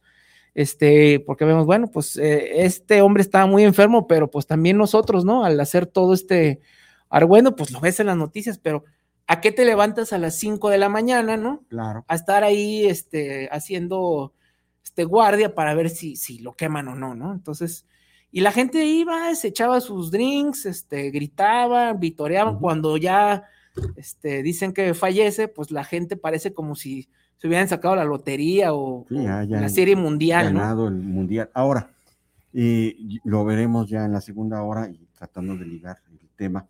[0.57, 5.23] este, porque vemos, bueno, pues eh, este hombre estaba muy enfermo, pero pues también nosotros,
[5.23, 5.45] ¿no?
[5.45, 6.61] Al hacer todo este
[7.09, 8.83] argüendo, pues lo ves en las noticias, pero
[9.27, 11.63] ¿a qué te levantas a las 5 de la mañana, ¿no?
[11.69, 12.05] Claro.
[12.07, 14.33] A estar ahí, este, haciendo,
[14.83, 17.33] este, guardia para ver si, si lo queman o no, ¿no?
[17.33, 17.85] Entonces,
[18.31, 22.63] y la gente iba, se echaba sus drinks, este, gritaba, vitoreaban, Ujú.
[22.63, 23.43] cuando ya,
[23.95, 28.73] este, dicen que fallece, pues la gente parece como si se hubieran sacado la lotería
[28.73, 30.59] o, Sí, ya- ya la serie mundial, ¿no?
[30.59, 31.49] ganado el mundial.
[31.53, 31.91] Ahora,
[32.53, 36.67] eh, lo veremos ya en la segunda hora y tratando de ligar el tema.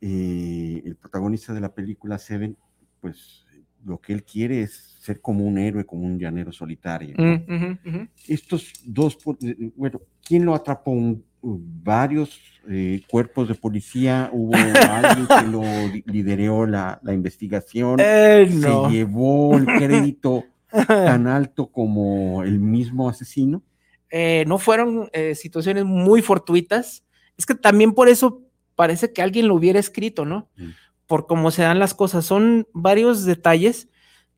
[0.00, 2.56] eh, el protagonista de la película Seven,
[3.00, 3.44] pues
[3.84, 7.16] lo que él quiere es ser como un héroe, como un llanero solitario.
[7.16, 7.24] ¿no?
[7.24, 7.42] Mm,
[7.82, 8.08] ujú, ujú.
[8.28, 10.92] Estos dos, eh, bueno, ¿quién lo atrapó?
[10.92, 17.98] Un- varios eh, cuerpos de policía, hubo alguien que lo li- lideró la, la investigación,
[18.00, 18.88] Eh, no.
[18.88, 20.44] se llevó el crédito
[20.86, 23.62] tan alto como el mismo asesino.
[24.10, 27.04] Eh, no fueron situaciones muy fortuitas.
[27.36, 28.42] Es que también por eso
[28.74, 30.48] parece que alguien lo hubiera escrito, ¿no?
[30.56, 30.68] Mm.
[31.06, 32.24] Por cómo se dan las cosas.
[32.26, 33.88] Son varios detalles,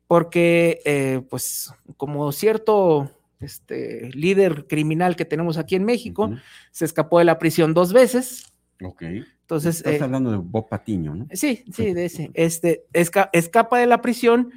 [0.07, 6.31] porque, pues, como cierto este, líder criminal que tenemos aquí en México,
[6.71, 8.51] se escapó de la prisión dos veces.
[8.83, 9.03] Ok.
[9.41, 11.27] Entonces, Estás eh, hablando de Bob Patiño, ¿no?
[11.33, 12.31] Sí, sí, de ese.
[12.35, 14.51] Este, esca- escapa de la prisión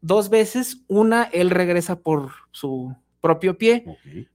[0.00, 0.78] dos veces.
[0.88, 3.84] Una, él regresa por su propio pie,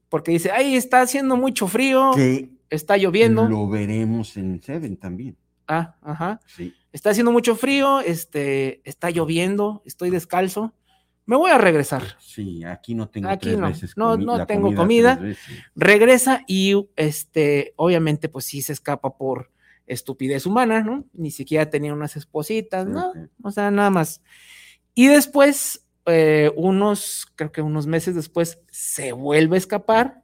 [0.10, 3.48] porque dice, ay, está haciendo mucho frío, Que está lloviendo.
[3.48, 5.36] lo veremos en Seven también.
[5.68, 6.40] Ah, ajá.
[6.46, 6.74] Sí.
[6.92, 10.74] Está haciendo mucho frío, este, está lloviendo, estoy descalzo.
[11.26, 12.04] Me voy a regresar.
[12.20, 15.20] Sí, aquí no tengo Aquí tres no, veces no, no la tengo comida.
[15.76, 19.50] Regresa y, este, obviamente, pues sí se escapa por
[19.88, 21.06] estupidez humana, ¿no?
[21.14, 23.14] Ni siquiera tenía unas espositas, ¿no?
[23.42, 24.22] O sea, nada más.
[24.96, 30.22] Y después, eh, unos, creo que unos meses después, se vuelve a escapar,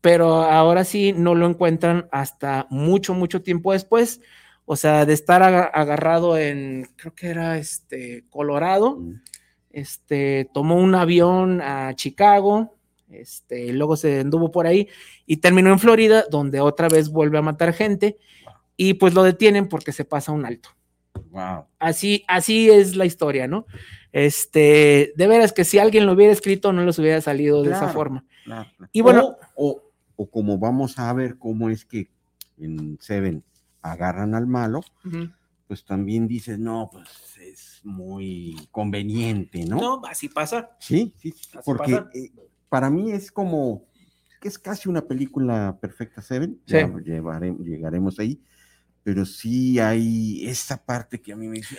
[0.00, 4.20] pero ahora sí no lo encuentran hasta mucho, mucho tiempo después.
[4.64, 9.20] O sea, de estar aga- agarrado en, creo que era este, Colorado, Mm.
[9.70, 12.74] Este, tomó un avión a Chicago,
[13.10, 14.88] este, luego se anduvo por ahí
[15.26, 18.18] y terminó en Florida, donde otra vez vuelve a matar gente
[18.76, 20.70] y pues lo detienen porque se pasa un alto.
[21.30, 21.64] Wow.
[21.78, 23.66] Así, así es la historia, ¿no?
[24.12, 27.88] Este, de veras que si alguien lo hubiera escrito no les hubiera salido de esa
[27.88, 28.24] forma.
[28.44, 28.90] Claro, claro.
[28.92, 29.82] Y bueno- o, o-
[30.16, 32.08] o como vamos a ver cómo es que
[32.58, 33.44] en Seven
[33.82, 34.80] agarran al malo.
[35.68, 37.06] Pues también dices, no, pues
[37.40, 39.76] es muy conveniente, ¿no?
[39.76, 40.70] No, así pasa.
[40.80, 42.32] Sí, sí, sí, Así porque eh,
[42.70, 43.86] para mí es como
[44.40, 46.60] que es casi una película perfecta, Seven.
[46.64, 46.76] Sí.
[47.04, 48.40] Ya llegaremos ahí.
[49.02, 51.76] Pero sí hay esa parte que a mí me dice,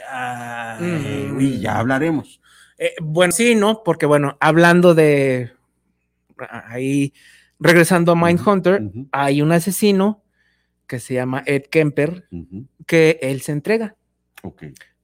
[0.79, 1.35] Mm.
[1.35, 2.39] uy, ya hablaremos.
[2.77, 3.83] Eh, bueno, sí, ¿no?
[3.83, 5.51] Porque bueno, hablando de
[6.49, 7.13] ahí,
[7.59, 10.23] regresando a Mindhunter, Ujú, hay un asesino
[10.89, 13.95] que se llama Ed Kemper, ujú, que él se entrega.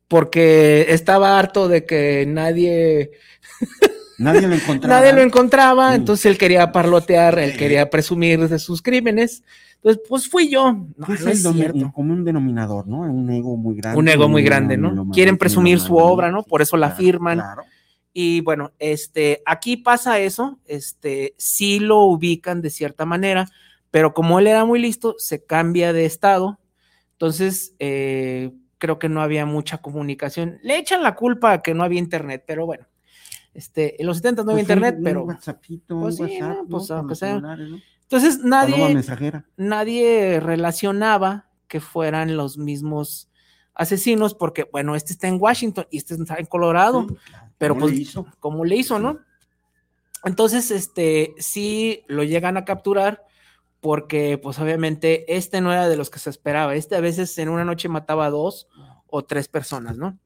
[0.07, 3.11] Porque estaba harto de que nadie,
[4.17, 4.99] Nadie lo encontraba.
[4.99, 5.95] nadie lo encontraba, Mm.
[5.95, 9.43] entonces él quería parlotear, él quería presumir de sus crímenes.
[9.75, 10.73] Entonces, pues fui yo.
[10.97, 11.91] No, Que es no es cierto.
[11.93, 13.01] como un denominador, ¿no?
[13.01, 13.99] Un ego muy grande.
[13.99, 15.09] Un ego muy grande, ¿no?
[15.11, 16.41] Quieren presumir su obra, ¿no?
[16.43, 17.37] Por eso la claro, firman.
[17.39, 17.63] Claro.
[18.13, 23.47] Y bueno, este, aquí pasa eso, este, sí lo ubican de cierta manera,
[23.95, 26.59] pero como él era muy listo, se cambia de estado.
[27.13, 30.59] Entonces, eh, creo que no había mucha comunicación.
[30.63, 32.87] Le echan la culpa a que no había internet, pero bueno.
[33.53, 36.57] Este, en los 70 no había Pues internet, un pero WhatsAppito, pues un sí, WhatsApp,
[36.57, 37.07] no, ¿no?
[37.07, 37.21] pues,
[38.01, 39.01] entonces nadie,
[39.55, 43.29] nadie relacionaba que fueran los mismos
[43.75, 47.51] asesinos, porque bueno, este está en Washington y este está en Colorado, Sí, claro.
[47.57, 48.27] pero ¿Cómo pues, le hizo?
[48.41, 49.19] como le hizo, ¿no?
[50.25, 53.23] Entonces, este, sí lo llegan a capturar
[53.85, 56.73] porque, pues, obviamente, este no era de los que se esperaba.
[56.73, 58.67] Este a veces en una noche mataba a dos
[59.05, 60.17] o tres personas, ¿no?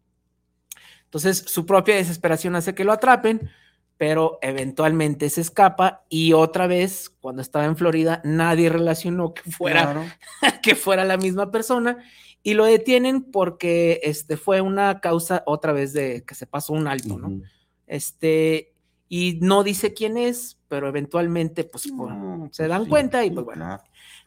[1.03, 3.49] Entonces, su propia desesperación hace que lo atrapen,
[3.97, 9.81] pero eventualmente se escapa y otra vez, cuando estaba en Florida, nadie relacionó que fuera
[9.81, 10.05] Claro.
[10.63, 11.97] que fuera la misma persona
[12.41, 16.87] y lo detienen porque este fue una causa otra vez de que se pasó un
[16.87, 17.41] alto, ¿no?
[17.87, 18.73] Este
[19.09, 23.43] y no dice quién es, pero eventualmente pues se pues dan sí, cuenta y pues
[23.45, 23.83] bueno, claro.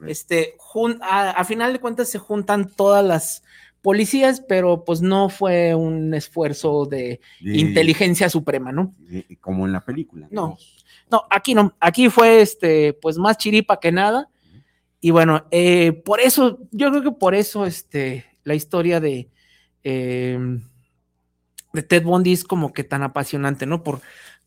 [0.08, 3.42] este jun- a, a final de cuentas se juntan todas las
[3.80, 8.94] policías, pero pues no fue un esfuerzo de De- inteligencia suprema, ¿no?
[8.98, 10.26] de- como en la película.
[10.30, 10.58] No.
[11.10, 14.28] No, aquí no, aquí fue este, pues más chiripa que nada.
[15.00, 19.28] Y bueno, eh, por eso, yo creo que por eso, este, la historia de,
[19.84, 20.38] eh,
[21.72, 23.82] de Ted Bundy es como que tan apasionante, ¿no?
[23.82, 24.00] Por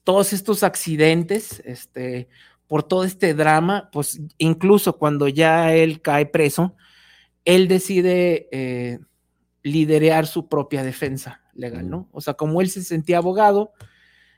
[0.05, 2.29] todos estos accidentes, este,
[2.67, 6.75] por todo este drama, pues incluso cuando ya él cae preso,
[7.43, 8.99] él decide eh,
[9.63, 12.07] liderear su propia defensa legal, ¿no?
[12.11, 13.73] O sea, como él se sentía abogado,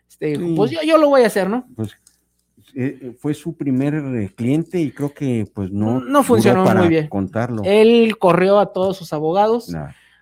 [0.10, 0.54] este, Sí.
[0.56, 1.68] pues yo, yo lo voy a hacer, ¿no?
[1.76, 1.92] Pues
[2.76, 6.90] eh, fue su primer eh, cliente y creo que pues no, No funcionó para muy
[6.90, 7.08] bien.
[7.08, 7.62] Contarlo.
[7.66, 9.74] Él corrió a todos sus abogados.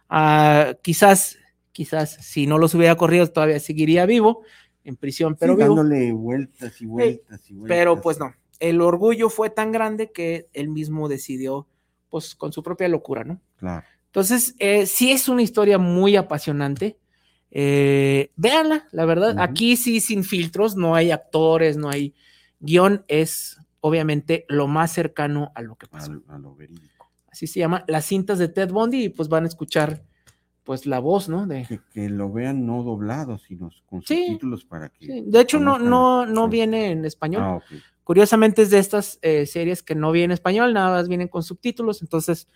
[0.10, 1.38] Ah, quizás,
[1.72, 4.44] quizás, si no los hubiera corrido, todavía seguiría vivo
[4.86, 5.76] en prisión, pero Sí, vivo.
[5.76, 7.78] dándole vueltas y vueltas y vueltas.
[7.78, 8.34] Pero pues no.
[8.60, 11.68] El orgullo fue tan grande que él mismo decidió,
[12.10, 13.42] pues con su propia locura, ¿no?
[13.58, 13.86] Claro.
[14.06, 16.98] Entonces, eh, sí es una historia muy apasionante.
[17.52, 19.36] Eh, véanla, la verdad.
[19.40, 22.14] Aquí sí, sin filtros, no hay actores, no hay
[22.60, 26.14] guion, es obviamente lo más cercano a lo que pasó.
[26.30, 27.12] A, a lo verídico.
[27.30, 30.04] Así se llama, las cintas de Ted Bundy, y pues van a escuchar
[30.66, 31.48] pues la voz, ¿no?
[31.48, 34.26] De, Que, que lo vean no doblado, sino con Sí.
[34.26, 35.06] subtítulos para que.
[35.06, 37.44] Sí, de hecho, no, no, no viene en español.
[37.44, 37.60] Ah.
[38.04, 41.42] Curiosamente es de estas eh, series que no viene en español, nada más vienen con
[41.44, 42.48] subtítulos, entonces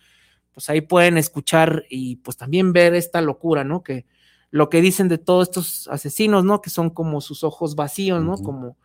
[0.53, 3.82] pues ahí pueden escuchar y pues también ver esta locura, ¿no?
[3.82, 4.05] Que
[4.51, 6.62] lo que dicen de todos estos asesinos, ¿no?
[6.62, 8.36] Que son como sus ojos vacíos, ¿no?
[8.38, 8.76] Como,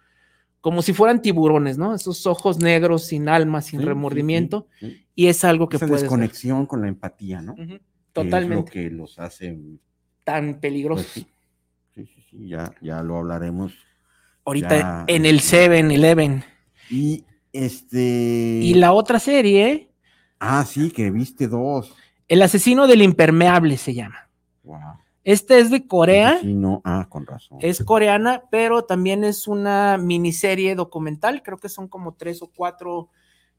[0.60, 1.94] como si fueran tiburones, ¿no?
[1.94, 5.06] Esos ojos negros, sin alma, sin Sí, remordimiento, sí, sí.
[5.14, 6.10] y es algo que Esa puedes ver.
[6.10, 7.54] desconexión con la empatía, ¿no?
[8.14, 9.58] Totalmente, Es lo que los hace.
[10.24, 11.06] tan pues, peligrosos.
[11.06, 11.26] sí,
[11.94, 13.74] sí, sí, sí, ya, ya lo hablaremos.
[14.46, 16.44] Ahorita ya, en el este, 7-Eleven.
[16.88, 17.98] Y este.
[17.98, 19.90] Y la otra serie,
[20.46, 21.94] Ah, sí, que viste dos.
[22.28, 24.28] El asesino del impermeable se llama.
[24.62, 24.78] Wow.
[25.22, 26.38] Este es de Corea.
[26.40, 27.58] Sí, no, ah, con razón.
[27.62, 33.08] Es coreana, pero también es una miniserie documental, creo que son como tres o cuatro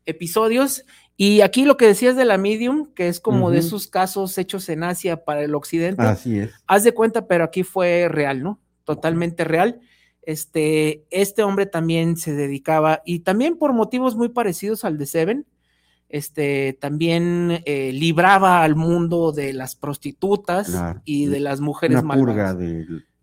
[0.06, 0.84] episodios.
[1.18, 4.68] Y aquí lo que decías de la Medium, que es como de esos casos hechos
[4.70, 6.51] en Asia para el occidente, Así es.
[6.68, 8.60] haz de cuenta, pero aquí fue real, ¿no?
[8.84, 9.80] Totalmente real.
[10.24, 15.45] Este, este hombre también se dedicaba, y también por motivos muy parecidos al de Seven,
[16.10, 21.01] este, también eh, libraba al mundo de las prostitutas Claro.
[21.06, 22.58] y de las mujeres Una purga.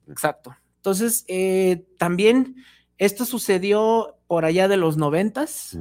[0.08, 0.54] Exacto.
[0.76, 2.56] Entonces, eh, también
[2.98, 5.76] esto sucedió por allá de los noventas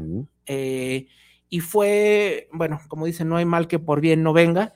[0.54, 1.08] eh,
[1.50, 4.74] y fue, bueno, como dicen, no hay mal que por bien no venga.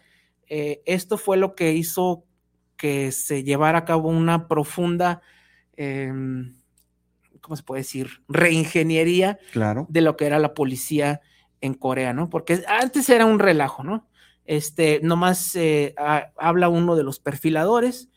[0.47, 2.23] Eh, esto fue lo que hizo
[2.77, 5.21] que se llevara a cabo una profunda,
[5.77, 6.55] em,
[7.41, 8.21] ¿cómo se puede decir?
[8.27, 9.85] Reingeniería Claro.
[9.89, 11.21] de lo que era la policía
[11.61, 12.29] en Corea, ¿no?
[12.29, 14.07] Porque antes era un relajo, ¿no?
[14.45, 18.09] Este, nomás eh, ha- habla uno de los perfiladores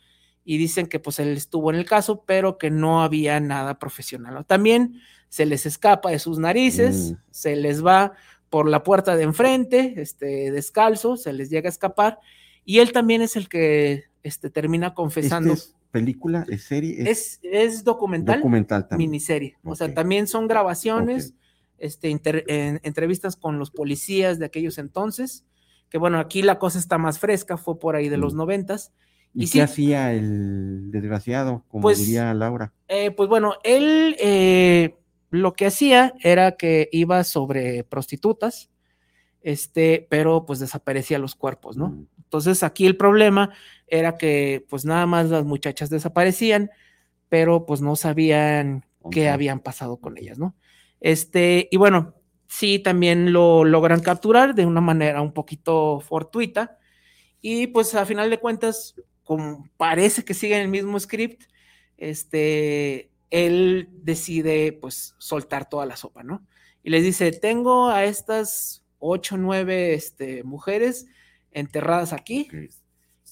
[0.45, 4.35] y dicen que pues él estuvo en el caso, pero que no había nada profesional.
[4.35, 4.45] ¿no?
[4.45, 7.17] También se les escapa de sus narices, Mm.
[7.31, 8.13] se les va
[8.51, 12.19] por la puerta de enfrente, este, descalzo, se les llega a escapar
[12.65, 15.53] y él también es el que este, termina confesando.
[15.55, 16.45] ¿Este es película?
[16.49, 17.11] ¿Es serie?
[17.11, 19.11] es, es documental documental también.
[19.11, 19.57] miniserie.
[19.65, 21.35] O sea, también son grabaciones,
[21.79, 25.45] este, inter- en- entrevistas con los policías de aquellos entonces,
[25.91, 28.37] que bueno, aquí la cosa está más fresca, fue por ahí de los Mm.
[28.39, 28.93] noventas.
[29.35, 29.61] ¿Y, y qué sí.
[29.61, 31.65] hacía el desgraciado?
[31.69, 32.73] Como Pues- diría Laura.
[32.89, 34.97] Eh, pues bueno, él eh,
[35.31, 38.71] lo que hacía era que iba sobre prostitutas,
[39.43, 41.89] este, pero pues desaparecía los cuerpos, ¿no?
[41.89, 43.51] Mm, Entonces aquí el problema
[43.87, 46.71] era que pues nada más las muchachas desaparecían,
[47.29, 50.55] pero pues no sabían qué habían pasado con ellas, ¿no?
[51.01, 52.15] Este, y bueno,
[52.47, 56.79] sí, también lo logran capturar de una manera un poquito fortuita,
[57.41, 61.45] y pues a final de cuentas, como parece que sigue el mismo script,
[61.97, 66.47] este, él decide pues soltar toda la sopa, ¿no?
[66.83, 71.07] Y les dice, tengo a estas ocho, nueve este, mujeres
[71.53, 72.49] enterradas aquí.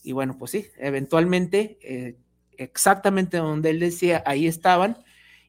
[0.02, 2.16] Y bueno, pues sí, eventualmente, eh,
[2.58, 4.98] exactamente donde él decía, ahí estaban.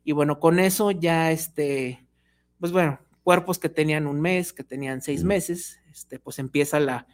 [0.04, 2.06] Y bueno, con eso ya, este,
[2.60, 7.08] pues bueno, cuerpos que tenían un mes, que tenían seis meses, este, pues empieza la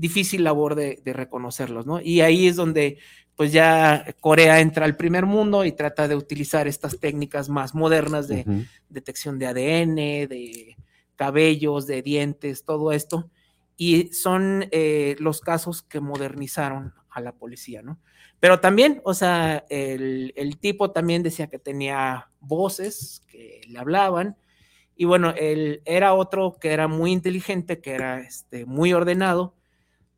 [0.00, 2.00] difícil labor de, de reconocerlos, ¿no?
[2.00, 2.98] Y ahí es donde
[3.40, 8.28] pues ya Corea entra al primer mundo y trata de utilizar estas técnicas más modernas
[8.28, 9.94] de detección de ADN,
[10.28, 10.76] de
[11.16, 13.30] cabellos, de dientes, todo esto.
[13.78, 17.98] Y son eh, los casos que modernizaron a la policía, ¿no?
[18.40, 24.36] Pero también, o sea, el, tipo también decía que tenía voces que le hablaban.
[24.96, 29.54] Y bueno, él era otro que era muy inteligente, que era este, muy ordenado,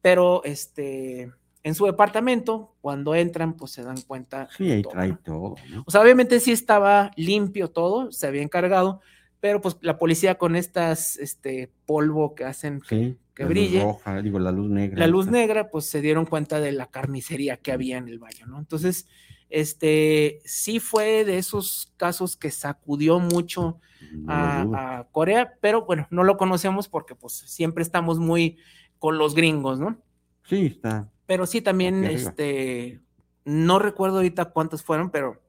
[0.02, 1.32] pero este,
[1.62, 4.48] en su departamento, cuando entran, pues se dan cuenta.
[4.56, 5.54] Sí, ahí trae todo.
[5.86, 9.00] O sea, obviamente sí estaba limpio todo, se había encargado,
[9.40, 13.80] pero pues la policía con estas, este, polvo que hacen que, brille.
[13.82, 14.98] roja, digo, la luz negra.
[14.98, 18.46] La luz negra, pues se dieron cuenta de la carnicería que había en el baño,
[18.46, 18.58] ¿no?
[18.58, 19.06] Entonces,
[19.48, 23.78] este, sí fue de esos casos que sacudió mucho
[24.26, 28.58] a, a Corea, pero bueno, no lo conocemos porque pues siempre estamos muy
[29.02, 30.00] con los gringos, ¿no?
[30.44, 33.00] Sí, está pero sí, también, este,
[33.46, 35.40] no recuerdo ahorita cuántas fueron, pero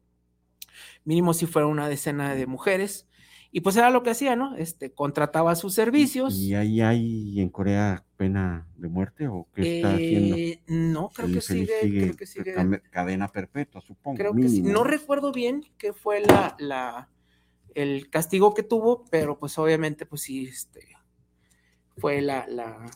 [1.04, 3.06] mínimo sí fueron una decena de mujeres.
[3.52, 4.56] Y pues era lo que hacía, ¿no?
[4.56, 6.40] Este, contrataba sus servicios.
[6.40, 10.38] ¿Y ahí hay en Corea pena de muerte o qué está haciendo?
[10.38, 12.56] Eh, no, creo que sigue, creo que sigue,
[12.90, 14.18] Cadena perpetua, supongo.
[14.18, 14.62] Creo que sí.
[14.62, 17.10] No recuerdo bien qué fue la, la,
[17.76, 20.96] el castigo que tuvo, pero pues obviamente, pues sí, este,
[21.98, 22.90] fue la, la,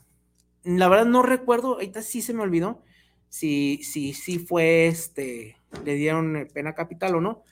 [0.67, 2.83] la verdad no recuerdo, ahorita sí se me olvidó
[3.29, 7.43] si, si, si fue este, le dieron pena capital o no,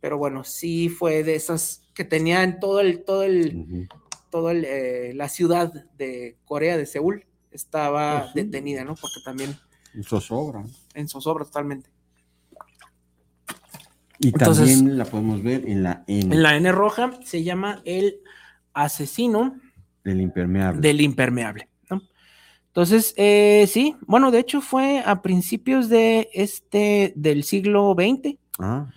[0.00, 3.88] pero bueno, sí fue de esas que tenían todo el, todo el,
[4.30, 8.94] todo el, eh, la ciudad de Corea, de Seúl, estaba pues detenida, ¿no?
[8.94, 9.56] Porque también.
[9.94, 10.64] En zozobra.
[10.94, 11.90] En zozobra, totalmente.
[14.18, 16.34] Y también la podemos ver en la N.
[16.34, 18.20] En la N roja se llama el
[18.74, 19.58] asesino.
[20.04, 20.80] Del impermeable.
[20.80, 21.68] Del impermeable.
[22.70, 28.36] Entonces, eh, sí, bueno, de hecho fue a principios de este, del siglo XX.
[28.60, 28.88] Ah.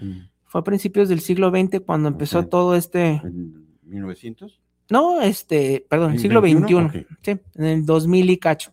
[0.45, 3.21] Fue a principios del siglo XX cuando empezó todo este.
[3.23, 4.61] ¿En 1900?
[4.91, 7.07] No, este, perdón, el siglo XXI.
[7.23, 8.71] Sí, en el 2000 y cacho.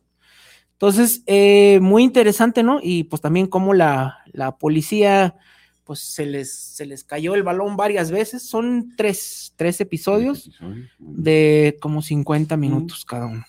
[0.73, 2.79] Entonces, eh, muy interesante, ¿no?
[2.83, 5.37] Y pues también como la, la policía,
[5.85, 8.43] pues se les, se les cayó el balón varias veces.
[8.43, 10.51] Son tres, tres episodios,
[10.99, 13.45] de como 50 minutos cada uno.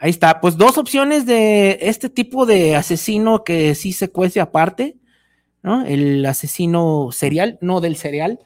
[0.00, 4.96] Ahí está, pues dos opciones de este tipo de asesino que sí se cuece aparte,
[5.60, 5.84] ¿no?
[5.84, 8.38] El asesino serial, no del cereal.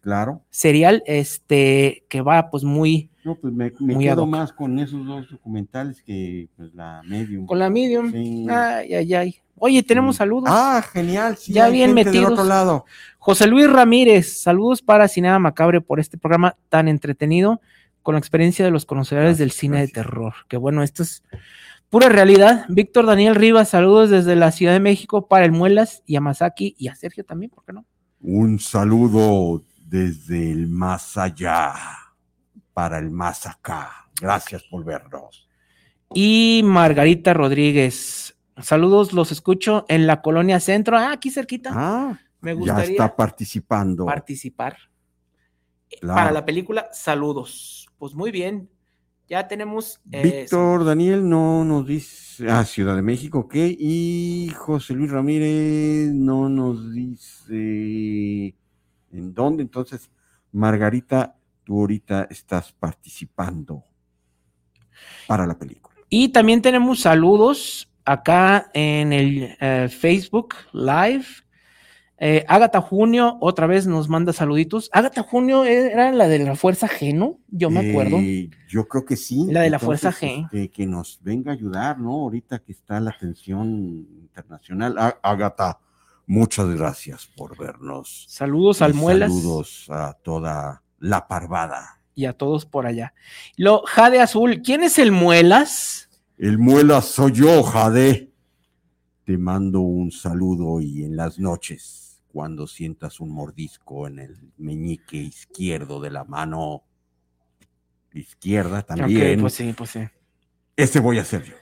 [0.00, 0.42] Claro.
[0.50, 3.10] Serial, este, que va pues muy.
[3.24, 7.46] No, pues me, quedo más con esos dos documentales que pues la Medium.
[7.46, 8.12] Con la Medium.
[8.50, 9.36] Ay, ay, ay.
[9.58, 10.50] Oye, tenemos saludos.
[10.52, 11.36] Ah, genial.
[11.36, 12.32] Sí, ya bien metidos.
[12.32, 12.84] otro lado.
[13.18, 17.60] José Luis Ramírez, saludos para Cinema Macabre por este programa tan entretenido
[18.06, 20.32] con la experiencia de los conocedores del cine de terror.
[20.46, 21.24] Que bueno, esto es
[21.90, 22.64] pura realidad.
[22.68, 26.76] Víctor Daniel Rivas, saludos desde la Ciudad de México para el Muelas y a Masaki
[26.78, 27.84] y a Sergio también, ¿por qué no?
[28.20, 31.74] Un saludo desde el más allá
[32.72, 34.08] para el más acá.
[34.20, 35.48] Gracias por vernos.
[36.14, 40.96] Y Margarita Rodríguez, saludos, los escucho en la colonia centro.
[40.96, 41.72] Ah, aquí cerquita.
[41.74, 42.84] Ah, me gustaría.
[42.84, 44.06] Ya está participando.
[44.06, 44.76] Participar.
[46.00, 48.68] Para la película, saludos pues muy bien.
[49.28, 50.00] Ya tenemos.
[50.12, 52.48] Eh, Víctor Daniel no nos dice.
[52.48, 53.74] Ah, Ciudad de México, ¿qué?
[53.78, 58.54] Y José Luis Ramírez no nos dice.
[59.12, 59.62] ¿En dónde?
[59.62, 60.10] Entonces,
[60.52, 63.82] Margarita, tú ahorita estás participando
[65.26, 65.96] para la película.
[66.08, 71.26] Y también tenemos saludos acá en el eh, Facebook Live
[72.18, 74.88] eh, Ágata Junio otra vez nos manda saluditos.
[74.92, 77.38] Ágata Junio era la de la Fuerza G, ¿no?
[77.48, 78.16] Yo me acuerdo.
[78.18, 79.46] Eh, yo creo que sí.
[79.50, 80.44] La de la Fuerza G.
[80.44, 82.12] Este, que nos venga a ayudar, ¿no?
[82.12, 83.68] Ahorita que está la atención
[84.22, 84.96] internacional.
[85.22, 85.78] Ágata,
[86.26, 88.24] muchas gracias por vernos.
[88.28, 89.30] Saludos al Muelas.
[89.30, 92.00] Saludos a toda la parvada.
[92.14, 93.12] Y a todos por allá.
[93.58, 96.08] Lo, Jade Azul, ¿quién es el Muelas?
[96.38, 98.30] El Muelas soy yo, Jade.
[99.24, 102.05] Te mando un saludo y en las noches
[102.36, 106.84] cuando sientas un mordisco en el meñique izquierdo de la mano
[108.12, 109.38] izquierda también.
[109.38, 110.00] Ok, pues sí, pues sí.
[110.76, 111.54] Ese voy a ser yo.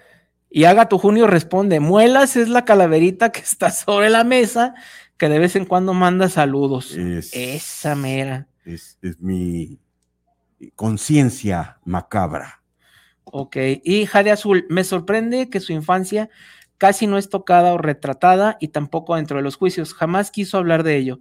[0.51, 4.75] Y Agato Junio responde, Muelas es la calaverita que está sobre la mesa,
[5.17, 6.91] que de vez en cuando manda saludos.
[6.97, 8.49] Es, Esa mera.
[8.65, 9.79] es, es mi
[10.75, 12.65] conciencia macabra.
[13.23, 16.31] Ok, y Jade Azul, me sorprende que su infancia
[16.79, 20.83] casi no es tocada o retratada y tampoco dentro de los juicios, jamás quiso hablar
[20.83, 21.19] de ello.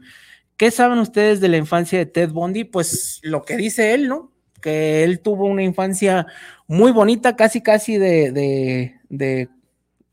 [0.58, 2.64] ¿Qué saben ustedes de la infancia de Ted Bundy?
[2.64, 4.32] Pues lo que dice él, ¿no?
[4.62, 6.28] Que él tuvo una infancia
[6.68, 9.49] muy bonita, casi casi de, de, de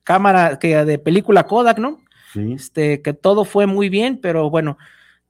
[0.02, 1.98] cámara, que de película Kodak, ¿no?
[2.32, 2.52] ¿sí?
[2.54, 4.78] Este, que todo fue muy bien, pero bueno,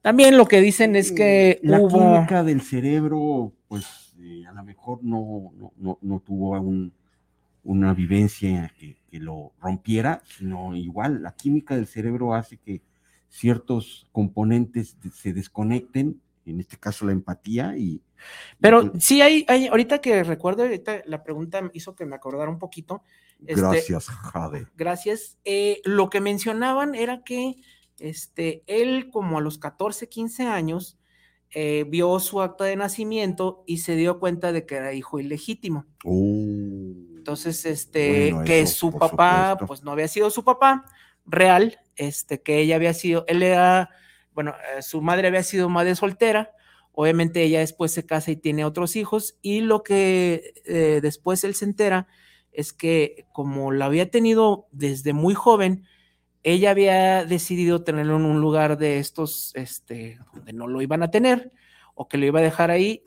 [0.01, 1.89] también lo que dicen es que la hubo...
[1.99, 6.93] química del cerebro, pues eh, a lo mejor no, no, no, no tuvo un-
[7.63, 12.81] una vivencia que, que lo rompiera, sino igual la química del cerebro hace que
[13.31, 18.01] ciertos componentes se desconecten, en este caso la empatía y...
[18.59, 22.51] Pero y, sí hay, hay, ahorita que recuerdo, ahorita la pregunta hizo que me acordara
[22.51, 23.03] un poquito.
[23.39, 24.67] este, gracias, Jade.
[24.75, 25.37] Gracias.
[25.45, 27.55] Eh, lo que mencionaban era que
[27.99, 30.99] este, él, como a los 14, 15 años,
[31.53, 35.85] eh, vio su acta de nacimiento y se dio cuenta de que era hijo ilegítimo.
[36.05, 39.67] Oh, Entonces, este, Bueno, que eso, su papá, supuesto.
[39.67, 40.85] pues no había sido su papá
[41.23, 43.91] real, este, que ella había sido, él era,
[44.33, 46.51] bueno, eh, su madre había sido madre soltera,
[46.93, 51.53] obviamente ella después se casa y tiene otros hijos, y lo que eh, después él
[51.53, 52.07] se entera
[52.51, 55.85] es que como la había tenido desde muy joven,
[56.41, 61.11] ella había decidido tenerlo en un lugar de estos, este, donde no lo iban a
[61.11, 61.51] tener,
[61.93, 63.03] o que lo iba a dejar ahí,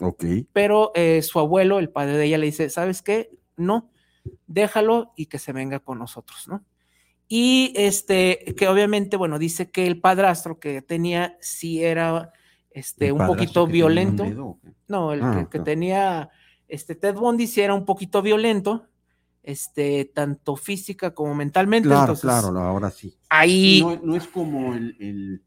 [0.52, 3.32] pero eh, su abuelo, el padre de ella, le dice, ¿sabes qué?
[3.56, 3.90] No,
[4.46, 6.64] déjalo y que se venga con nosotros, ¿no?
[7.28, 12.32] Y este, que obviamente, bueno, dice que el padrastro que tenía sí era
[12.70, 14.24] este, ¿El un poquito un violento.
[14.24, 14.58] dedo?
[14.88, 16.28] No, el Ah, que, tenía,
[16.68, 18.88] este, Ted Bundy sí era un poquito violento,
[19.42, 21.88] este, tanto física como mentalmente.
[21.88, 23.16] Claro, entonces, claro, ahora sí.
[23.28, 25.42] Ahí, No, no es como el, el,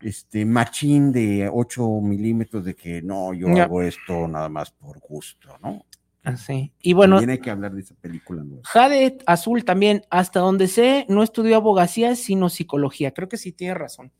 [0.00, 5.56] este machín de 8 milímetros de que no, yo hago esto nada más por gusto,
[5.62, 5.84] ¿no?
[6.22, 6.72] Así.
[6.80, 8.62] Y bueno, hay que hablar de esa película nueva.
[8.64, 13.12] Jade Azul también, hasta donde sé, no estudió abogacía, sino psicología.
[13.12, 14.12] Creo que sí tiene razón.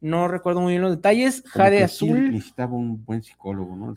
[0.00, 1.42] No recuerdo muy bien los detalles.
[1.42, 3.94] Como Jade que sí Azul, necesitaba un buen psicólogo, ¿no?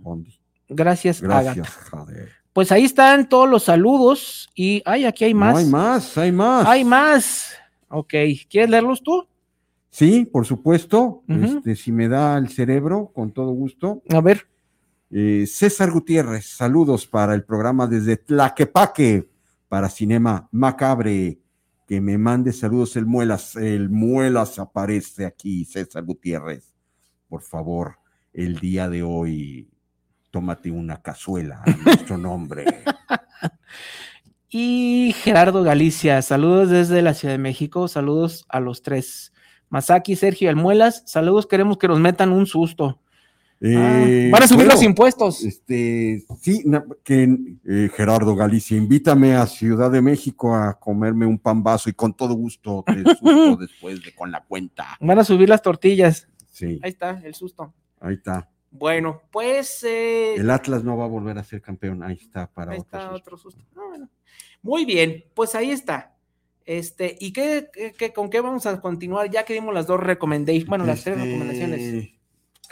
[0.00, 0.38] Bondi.
[0.68, 1.20] gracias.
[1.20, 2.28] Gracias, Jade.
[2.52, 4.50] Pues ahí están todos los saludos.
[4.54, 5.54] Y, ay, aquí hay más.
[5.54, 6.66] No hay más, hay más.
[6.66, 7.54] Hay más.
[7.88, 8.14] Ok,
[8.48, 9.26] ¿quieres leerlos tú?
[9.90, 11.22] Sí, por supuesto.
[11.28, 14.02] Este, si me da el cerebro, con todo gusto.
[14.10, 14.46] A ver.
[15.14, 19.28] Eh, César Gutiérrez, saludos para el programa desde Tlaquepaque,
[19.68, 21.38] para Cinema Macabre.
[21.86, 23.54] Que me mande saludos el Muelas.
[23.56, 26.74] El Muelas aparece aquí, César Gutiérrez.
[27.28, 27.98] Por favor,
[28.32, 29.70] el día de hoy,
[30.30, 32.64] tómate una cazuela a nuestro nombre.
[34.54, 37.88] Y Gerardo Galicia, saludos desde la Ciudad de México.
[37.88, 39.32] Saludos a los tres.
[39.70, 41.46] Masaki, Sergio Almuelas, saludos.
[41.46, 43.00] Queremos que nos metan un susto.
[43.64, 45.44] Eh, van a subir los impuestos.
[45.44, 46.64] Este, sí,
[47.04, 47.22] que
[47.64, 52.34] eh, Gerardo Galicia, invítame a Ciudad de México a comerme un pambazo y con todo
[52.34, 54.96] gusto te susto después de con la cuenta.
[55.00, 56.28] Van a subir las tortillas.
[56.50, 57.72] Sí, Ahí está el susto.
[58.00, 58.50] ahí está.
[58.70, 62.02] Bueno, pues eh, El Atlas no va a volver a ser campeón.
[62.02, 63.16] Ahí está para ahí otro está susto.
[63.16, 63.64] otro susto.
[63.76, 64.08] Ah, bueno.
[64.62, 66.16] Muy bien, pues ahí está.
[66.64, 69.30] Este, ¿y qué, qué- qué- con qué vamos a continuar?
[69.30, 72.10] Ya que dimos las dos recomendaciones, bueno, las tres Este, recomendaciones.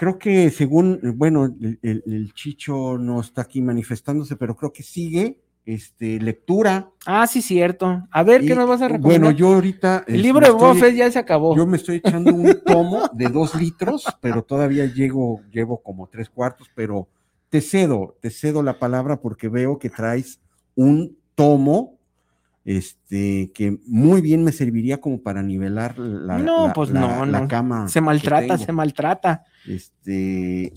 [0.01, 4.83] Creo que según, bueno, el, el- el Chicho no está aquí manifestándose, pero creo que
[4.83, 5.37] sigue
[5.67, 6.89] este, lectura.
[7.05, 8.09] Ah, sí, cierto.
[8.11, 9.21] A ver, ¿qué nos vas a recomendar?
[9.21, 10.05] Bueno, yo ahorita...
[10.07, 11.55] el este, libro de Buffett ya se acabó.
[11.55, 16.31] Yo me estoy echando un tomo de dos litros, pero todavía llego, llevo como tres
[16.31, 17.07] cuartos, pero
[17.51, 20.41] te cedo, te cedo la palabra porque veo que traes
[20.77, 21.99] un tomo,
[22.65, 27.27] este, que muy bien me serviría como para nivelar la, No, la- pues la- no,
[27.27, 27.49] la no.
[27.49, 27.89] cama.
[27.89, 29.45] se maltrata, se maltrata.
[29.67, 30.73] Este,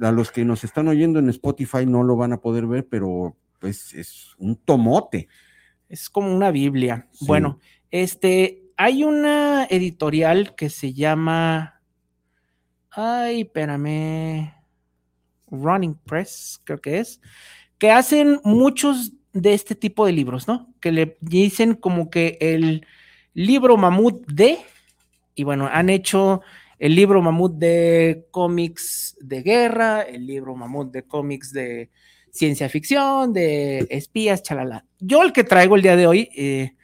[0.00, 3.36] a los que nos están oyendo en Spotify no lo van a poder ver, pero
[3.58, 5.28] pues es un tomote.
[5.88, 7.08] Es como una Biblia.
[7.12, 7.26] Sí.
[7.26, 7.58] Bueno,
[7.90, 11.80] este, hay una editorial que se llama.
[12.90, 14.52] Ay, espérame.
[15.50, 17.20] Running Press, creo que es.
[17.78, 20.72] Que hacen muchos de este tipo de libros, ¿no?
[20.80, 22.86] Que le dicen como que el
[23.34, 24.58] libro mamut de.
[25.34, 26.42] Y bueno, han hecho
[26.78, 31.90] el libro mamut de cómics de guerra, el libro mamut de cómics de
[32.32, 34.84] ciencia ficción, de espías, chalala.
[34.98, 36.74] Yo el que traigo el día de hoy, eh,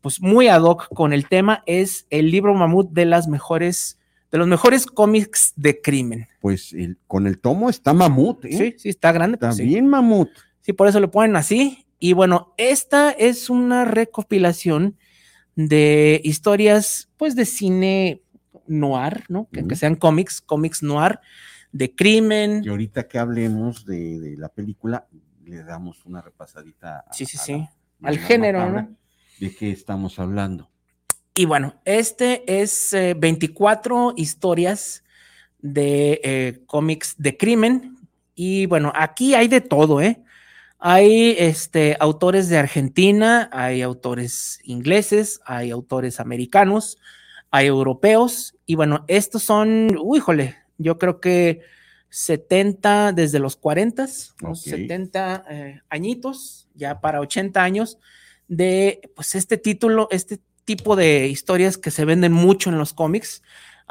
[0.00, 3.98] pues muy ad hoc con el tema, es el libro mamut de las mejores,
[4.30, 6.28] de los mejores cómics de crimen.
[6.40, 8.56] Pues el, con el tomo está mamut, ¿eh?
[8.56, 9.36] Sí, sí, está grande.
[9.36, 9.64] Está pues sí.
[9.64, 10.30] bien mamut.
[10.62, 11.86] Sí, por eso lo ponen así.
[11.98, 14.96] Y bueno, esta es una recopilación
[15.54, 18.22] de historias, pues, de cine
[18.66, 19.48] noir, ¿no?
[19.52, 21.18] Que, que sean cómics, cómics noir,
[21.72, 22.62] de crimen.
[22.64, 25.06] Y ahorita que hablemos de, de la película,
[25.44, 27.00] le damos una repasadita.
[27.00, 27.52] a- Sí, sí, a sí.
[28.00, 28.96] la- Al género, ¿no?
[29.38, 30.70] ¿De qué estamos hablando?
[31.34, 35.02] Y bueno, este es eh, 24 historias
[35.60, 37.96] de eh, cómics de crimen.
[38.34, 40.22] Y bueno, aquí hay de todo, ¿eh?
[40.84, 46.98] Hay este, autores de Argentina, hay autores ingleses, hay autores americanos,
[47.52, 48.56] hay europeos.
[48.66, 51.60] Y bueno, estos son, uy, híjole, yo creo que
[52.08, 54.08] 70 desde los 40,
[54.42, 54.74] unos Ok.
[54.74, 57.98] 70 eh, añitos, ya para 80 años,
[58.48, 63.44] de pues este título, este tipo de historias que se venden mucho en los cómics.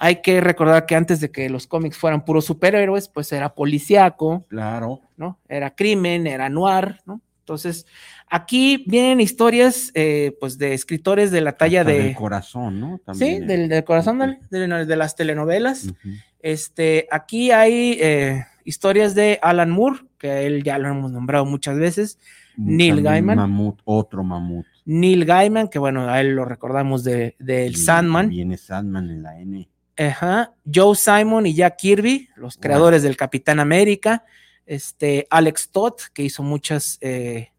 [0.04, 4.47] Hay que recordar que antes de que los cómics fueran puros superhéroes, pues era policíaco,
[4.49, 5.02] Claro.
[5.16, 5.38] ¿no?
[5.47, 7.22] Era crimen, era noir, ¿no?
[7.41, 7.86] Entonces,
[8.28, 12.04] aquí vienen historias, eh, pues, de escritores de la talla hasta de...
[12.04, 12.97] del corazón, ¿no?
[12.97, 15.93] Sí, También, del, del corazón de, las telenovelas.
[16.39, 21.78] Este, aquí hay eh, historias de Alan Moore, que él ya lo hemos nombrado muchas
[21.78, 22.18] veces.
[22.58, 23.38] Neil También Gaiman.
[23.38, 24.66] Mamut, otro mamut.
[24.86, 28.30] Neil Gaiman, que bueno, a él lo recordamos de, del Sandman.
[28.30, 29.68] Viene Sandman en la N.
[29.97, 30.53] Ajá.
[30.73, 32.61] Joe Simon y Jack Kirby, los Wow.
[32.61, 34.25] creadores del Capitán América.
[34.65, 37.51] Este, Alex Todd, que hizo muchas eh,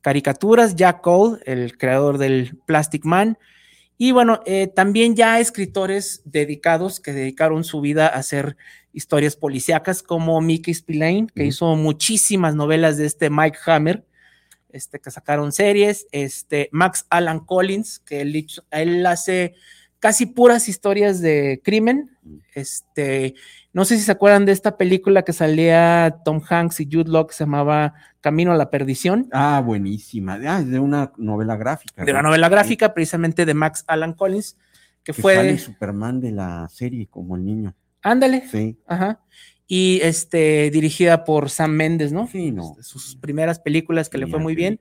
[0.00, 0.76] caricaturas.
[0.76, 3.38] Jack Cole, el creador del Plastic Man.
[3.98, 8.56] Y bueno, eh, también ya escritores dedicados que dedicaron su vida a hacer
[8.92, 14.04] historias policíacas, como Mickey Spillane, que hizo muchísimas novelas de este Mike Hammer,
[14.70, 16.06] este, que sacaron series.
[16.12, 19.54] Este, Max Alan Collins, que él hace
[20.00, 22.10] casi puras historias de crimen.
[22.54, 23.34] Este,
[23.72, 27.26] no sé si se acuerdan de esta película que salía Tom Hanks y Jude Law
[27.26, 29.28] que se llamaba Camino a la Perdición.
[29.32, 30.38] Ah, buenísima.
[30.46, 32.04] Ah, es de una novela gráfica.
[32.04, 32.28] De una ¿no?
[32.30, 34.56] novela gráfica, precisamente de Max Alan Collins,
[35.04, 35.36] que, Que fue.
[35.36, 37.74] sale Superman de la serie como el niño.
[38.02, 38.48] Ándale.
[38.50, 38.78] Sí.
[38.86, 39.20] Ajá.
[39.66, 42.26] Y este, dirigida por Sam Mendes, ¿no?
[42.26, 42.72] Sí, no.
[42.72, 44.80] Este, sus primeras películas que le fue muy bien.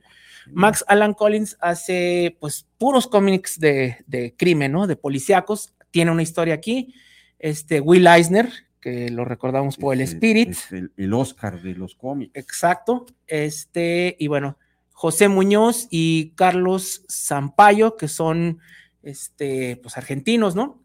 [0.53, 4.87] Max Alan Collins hace pues puros cómics de, de crimen, ¿no?
[4.87, 5.73] De policíacos.
[5.91, 6.93] Tiene una historia aquí.
[7.39, 8.49] Este Will Eisner,
[8.81, 10.49] que lo recordamos por el Es- Spirit.
[10.49, 12.31] es el, el Oscar de los cómics.
[12.35, 13.05] Exacto.
[13.27, 14.57] Este, y bueno,
[14.91, 18.59] José Muñoz y Carlos Zampayo, que son
[19.01, 20.83] este, pues argentinos, ¿no?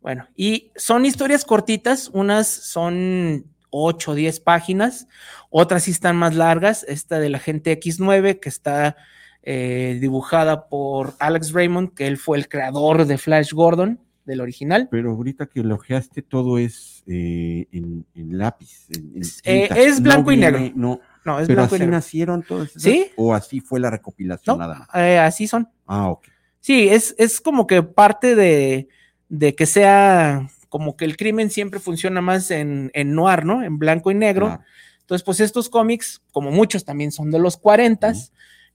[0.00, 5.06] Bueno, y son historias cortitas, unas son 8 o 10 páginas,
[5.48, 6.84] otras sí están más largas.
[6.88, 8.96] Esta de la gente X9, que está
[9.42, 14.86] eh, dibujada por Alex Raymond, que él fue el creador de Flash Gordon, del original.
[14.90, 18.86] Pero ahorita que elogiaste todo es eh, en, en lápiz.
[18.90, 20.60] en- en Eh, es blanco y negro.
[20.74, 21.92] No, No, es pero blanco y negro.
[21.94, 22.68] nacieron todos.
[22.68, 22.82] esos?
[22.82, 23.10] ¿Sí?
[23.16, 24.88] ¿O así fue la recopilación No, nada más?
[24.94, 25.68] eh, así son.
[25.86, 26.26] Ah, ok.
[26.60, 28.88] Sí, es, es como que parte de,
[29.30, 33.62] de que sea como que el crimen siempre funciona más en, en noir, ¿no?
[33.62, 34.46] En blanco y negro.
[34.46, 34.64] Claro.
[35.00, 38.14] Entonces, pues estos cómics, como muchos también son de los 40,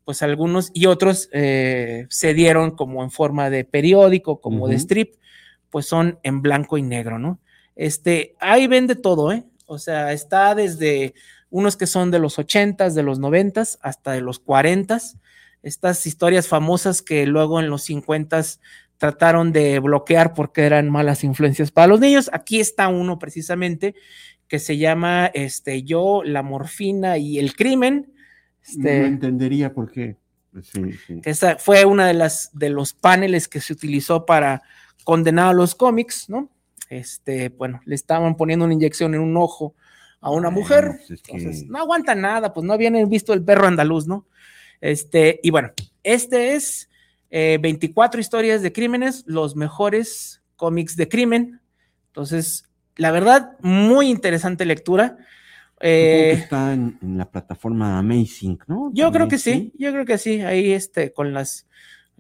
[0.03, 5.15] pues algunos y otros eh, se dieron como en forma de periódico, como de strip,
[5.69, 7.39] pues son en blanco y negro, ¿no?
[7.75, 9.45] Este, ahí vende todo, ¿eh?
[9.65, 11.15] O sea, está desde
[11.49, 15.17] unos que son de los 80s, de los 90s, hasta de los 40s.
[15.63, 18.59] Estas historias famosas que luego en los 50s
[18.97, 22.29] trataron de bloquear porque eran malas influencias para los niños.
[22.33, 23.95] Aquí está uno precisamente
[24.47, 28.13] que se llama este, Yo, la morfina y el crimen.
[28.63, 30.17] Este, No entendería por qué.
[30.61, 31.19] Sí, sí.
[31.21, 34.61] que esa fue una de las de los paneles que se utilizó para
[35.03, 36.49] condenar a los cómics, ¿no?
[36.89, 39.75] Este, bueno, le estaban poniendo una inyección en un ojo
[40.21, 43.43] a una mujer, pues es que- entonces no aguanta nada, pues no habían visto el
[43.43, 44.27] perro andaluz, ¿no?
[44.79, 45.71] Este, y bueno,
[46.03, 46.89] este es
[47.38, 51.59] eh, 24 historias de crímenes, los mejores cómics de crimen.
[52.07, 52.63] Entonces,
[52.95, 55.17] la verdad, muy interesante lectura.
[55.77, 58.89] Que Eh, está en, en la plataforma Amazing, ¿no?
[58.93, 61.67] yo creo También, que sí, yo creo que sí, ahí este, con las,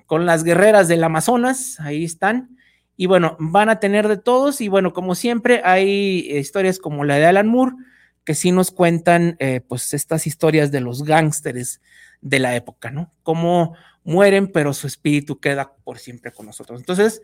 [0.05, 2.57] con las guerreras del Amazonas, ahí están.
[2.97, 7.15] Y bueno, van a tener de todos y bueno, como siempre, hay historias como la
[7.15, 7.77] de Alan Moore,
[8.25, 11.79] que sí nos cuentan eh, pues estas historias de los gángsteres
[12.19, 13.13] de la época, ¿no?
[13.23, 13.75] Cómo
[14.05, 16.79] mueren, pero su espíritu queda por siempre con nosotros.
[16.79, 17.21] Entonces,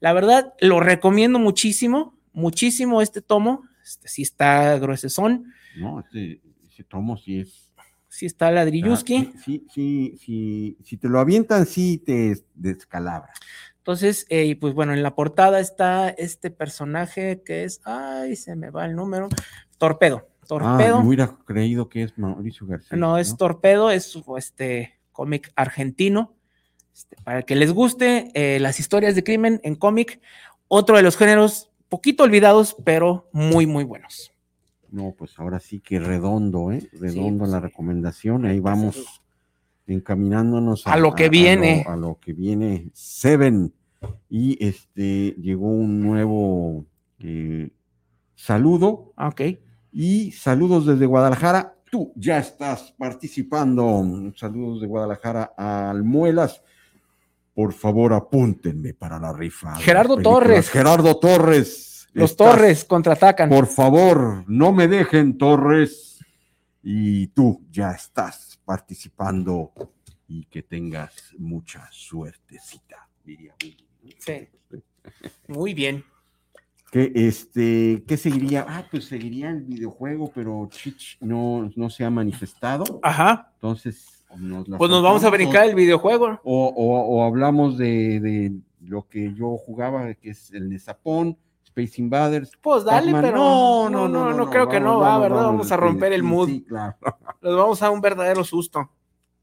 [0.00, 6.84] la verdad, lo recomiendo muchísimo, muchísimo este tomo, este sí está gruesezón, No, ese, ese
[6.84, 7.64] tomo sí es
[8.14, 9.32] Sí está ladrilluski.
[9.34, 13.32] Ah, sí, sí, sí, si te lo avientan, sí te descalabra.
[13.78, 18.54] Entonces, eh, y pues bueno, en la portada está este personaje que es, ay, se
[18.54, 19.28] me va el número,
[19.78, 20.28] Torpedo.
[20.46, 20.98] Torpedo.
[20.98, 22.96] Ah, me hubiera creído que es Mauricio García.
[22.96, 26.34] No, es Torpedo, es este cómic argentino.
[26.92, 30.20] Este, para que les guste eh, las historias de crimen en cómic,
[30.68, 34.32] otro de los géneros poquito olvidados, pero muy, muy buenos.
[34.90, 36.88] No, pues ahora sí que redondo, ¿eh?
[36.92, 38.44] Redondo pues la recomendación.
[38.44, 39.22] Ahí vamos
[39.86, 41.82] encaminándonos A lo que viene.
[41.86, 42.90] A lo, a lo que viene.
[42.92, 43.72] Seven.
[44.28, 46.84] Y este llegó un nuevo
[47.20, 47.70] eh,
[48.34, 49.12] saludo.
[49.16, 49.42] Ah, Ok.
[49.92, 51.73] Y saludos desde Guadalajara.
[51.94, 54.02] Tú ya estás participando.
[54.34, 56.60] Saludos de Guadalajara a Almuelas.
[57.54, 59.76] Por favor, apúntenme para la rifa.
[59.76, 60.20] Gerardo.
[60.20, 60.68] Torres.
[60.70, 62.08] Gerardo Torres.
[62.12, 63.48] Los estás- Torres contraatacan.
[63.48, 66.18] Por favor, no me dejen, Torres.
[66.82, 69.72] Y tú ya estás participando
[70.26, 73.54] y que tengas mucha suertecita, diría.
[74.18, 74.48] Sí.
[75.46, 76.04] Muy bien.
[76.94, 78.64] Que este, ¿qué seguiría?
[78.68, 83.00] Ah, pues seguiría el videojuego, pero Chich no, no se ha manifestado.
[83.02, 83.50] Ajá.
[83.54, 86.38] Entonces, nos Pues nos vamos a brincar el videojuego.
[86.44, 92.00] O, o- o hablamos de, de lo que yo jugaba, que es el Nesapón, Space
[92.00, 92.52] Invaders.
[92.62, 95.38] Pues dale, pero no, no, no, no, creo que no va, ¿verdad?
[95.38, 96.48] vamos, Vamos a romper el sí, mood.
[96.48, 96.94] sí, claro.
[97.42, 98.88] Les vamos a un verdadero susto.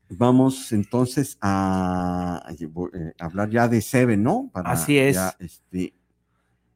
[0.10, 4.50] Vamos entonces a, eh, hablar ya de Seven, ¿no?
[4.54, 5.16] Para Así es.
[5.18, 5.94] ya, este,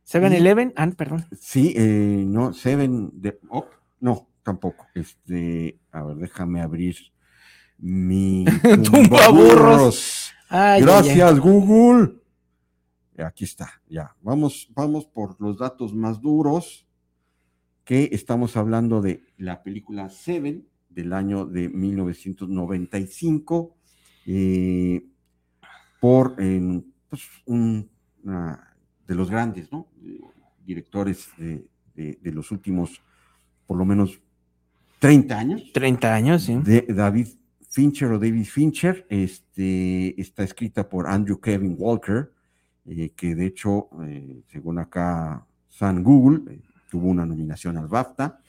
[0.08, 1.26] 7-Eleven, ah, perdón.
[1.40, 3.68] sí, eh, no, Seven, de, oh,
[4.00, 4.86] no, tampoco.
[4.94, 6.96] Este, a ver, déjame abrir
[7.78, 8.46] mi
[8.84, 10.32] Tumbaburros.
[10.48, 12.20] Ay, Gracias, Google.
[13.18, 14.16] Aquí está, ya.
[14.22, 16.86] Vamos, vamos por los datos más duros,
[17.84, 23.76] que estamos hablando de la película Seven del año de 1995,
[24.28, 25.06] eh,
[26.00, 27.90] por eh, pues, un
[28.26, 28.75] una
[29.08, 29.88] de los grandes, ¿no?
[30.66, 33.02] Directores de, de- de los últimos,
[33.68, 34.20] por lo menos,
[35.00, 35.62] 30 años.
[35.66, 35.72] ay.
[35.74, 36.56] 30 años, sí.
[36.64, 37.28] De David
[37.70, 42.32] Fincher o David Fincher, este, está escrita por Andrew Kevin Walker,
[42.88, 48.40] eh, que de hecho, eh, según acá San Google, eh, tuvo una nominación al BAFTA.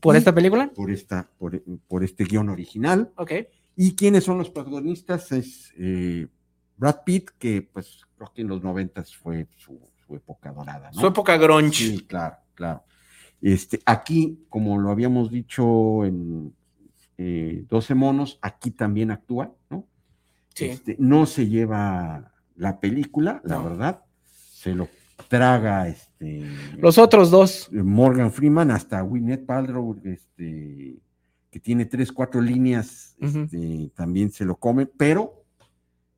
[0.00, 0.70] ¿Por esta película?
[0.74, 3.10] Por, esta, por, por este guion original.
[3.16, 3.32] Ok.
[3.74, 5.32] ¿Y quiénes son los protagonistas?
[5.32, 6.28] Es eh,
[6.76, 10.90] Brad Pitt, que pues creo que en los noventas fue su, su época dorada.
[10.94, 11.00] ¿no?
[11.00, 11.72] Su época grunge.
[11.72, 12.84] Sí, claro, claro.
[13.40, 16.54] Este, aquí, como lo habíamos dicho en
[17.18, 19.86] eh, 12 monos, aquí también actúa, ¿no?
[20.54, 20.66] Sí.
[20.66, 23.64] Este, no se lleva la película, la No.
[23.64, 24.88] verdad, se lo
[25.28, 26.44] traga este
[26.78, 27.68] Los otros dos.
[27.72, 30.96] Morgan Freeman hasta Gwyneth Paltrow, este,
[31.50, 35.44] que tiene tres, cuatro líneas, este, también se lo come, pero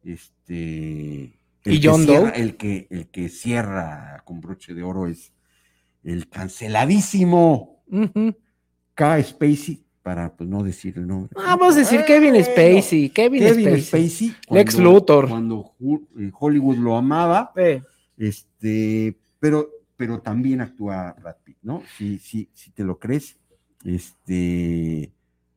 [0.04, 1.37] este
[1.68, 2.40] el ¿Y que John cierra- Doe?
[2.40, 5.32] el que, el que cierra con broche de oro es
[6.02, 7.82] el canceladísimo.
[8.94, 9.22] K.
[9.22, 11.30] Spacey, para pues no decir el nombre.
[11.36, 13.10] Ah, vamos a decir Kevin Spacey.
[13.10, 14.08] Kevin, Kevin Spacey.
[14.08, 14.34] Spacey.
[14.50, 15.28] Lex Luthor.
[15.28, 15.74] Cuando
[16.18, 17.82] eh, Hollywood lo amaba, Eh,
[18.16, 21.82] este, pero, pero también actúa Brad Pitt, ¿no?
[21.96, 23.38] Si, si, si te lo crees,
[23.84, 25.12] este,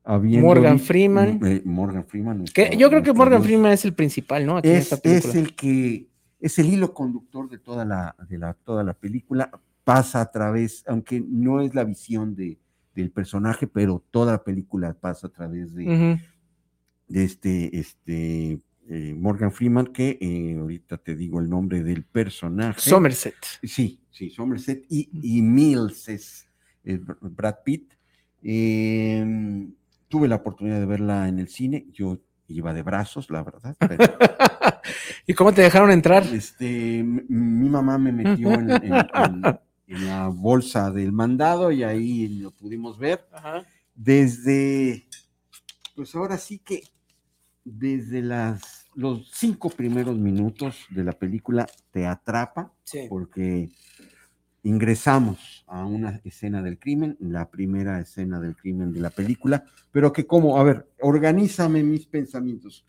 [0.05, 1.39] Morgan Freeman.
[1.45, 2.45] eh, Morgan Freeman.
[2.45, 4.57] que yo creo que nuestro Morgan Freeman es el principal, ¿no?
[4.57, 5.33] Aquí en es, esta película.
[5.33, 6.07] es el que
[6.39, 9.51] es el hilo conductor de toda la, de la, toda la película.
[9.83, 12.57] Pasa a través, aunque no es la visión de,
[12.95, 16.19] del personaje, pero toda la película pasa a través de,
[17.07, 22.79] de este, este eh, Morgan Freeman, que eh, ahorita te digo el nombre del personaje.
[22.81, 23.35] Somerset.
[23.63, 26.47] Sí, sí, Somerset y, y Mills es,
[26.83, 27.93] es Brad Pitt.
[28.43, 29.67] Eh,
[30.11, 33.75] tuve la oportunidad de verla en el cine, yo iba de brazos, la verdad.
[33.79, 33.97] pero,
[35.25, 36.23] ¿Y cómo te dejaron entrar?
[36.33, 42.27] este, mi mamá me metió en, en- en- en la bolsa del mandado y ahí
[42.39, 43.65] lo pudimos ver Ajá.
[43.95, 45.07] desde,
[45.95, 46.83] pues ahora sí que
[47.63, 53.05] desde las, los cinco primeros minutos de la película te atrapa Sí.
[53.09, 53.69] porque
[54.63, 60.13] ingresamos a una escena del crimen, la primera escena del crimen de la película, pero
[60.13, 62.85] que como, a ver, organízame mis pensamientos.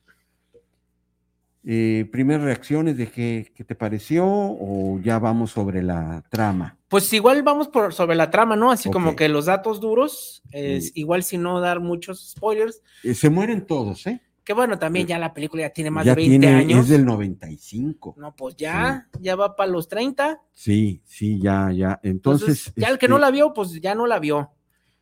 [1.65, 6.77] Eh, primeras reacciones de qué, qué te pareció o ya vamos sobre la trama.
[6.89, 8.73] Pues igual vamos por sobre la trama, ¿no?
[8.73, 13.31] Así como que los datos duros, es igual si no dar muchos spoilers, Eh, se
[13.31, 14.21] mueren todos, ¿eh?
[14.45, 16.81] Que bueno, también ya la película ya tiene más ya de 20 tiene, años.
[16.81, 18.15] es del 95.
[18.19, 20.41] No, pues ya, ya va para los 30.
[20.53, 22.01] Sí, sí, ya, ya.
[22.03, 24.51] Entonces, Entonces, ya el que no este, la vio, pues ya no la vio.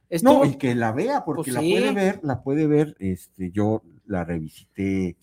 [0.09, 1.73] Estuvo- No, y que la vea, porque Pues la sí.
[1.73, 2.97] puede ver, la puede ver.
[2.99, 5.17] Este, yo la revisité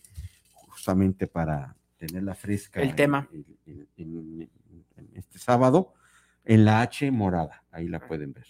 [0.54, 2.82] justamente para tenerla fresca.
[2.82, 3.30] El en- tema.
[3.66, 4.50] en-
[4.96, 5.94] en este sábado,
[6.46, 8.46] en la H morada, ahí la pueden ver.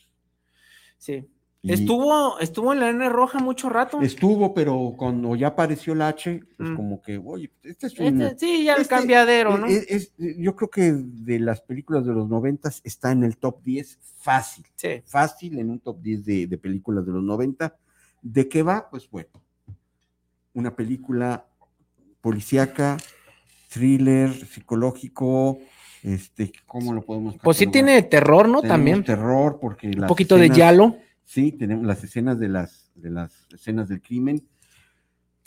[0.97, 1.27] Sí.
[1.67, 4.01] Y Estuvo, estuvo en la N roja mucho rato.
[4.01, 6.75] Estuvo, pero cuando ya apareció la H, pues Mm.
[6.75, 8.21] como que, oye, este es un.
[8.21, 9.67] Este- sí, ya el este- cambiadero, ¿no?
[9.67, 13.61] es- es- yo creo que de las películas de los noventas está en el top
[13.63, 14.65] 10 fácil.
[14.75, 15.01] Sí.
[15.05, 17.75] fácil en un top 10 de, de películas de los 90.
[18.21, 18.89] ¿De qué va?
[18.89, 19.29] Pues bueno,
[20.53, 21.45] una película
[22.21, 22.97] policíaca,
[23.69, 25.59] thriller, psicológico,
[26.03, 28.61] este, ¿cómo lo podemos Pues sí tiene terror, ¿no?
[28.61, 29.03] También.
[29.03, 30.97] terror porque Un poquito de escenas- yalo.
[31.27, 34.47] Sí, tenemos las escenas de las, de las escenas del crimen.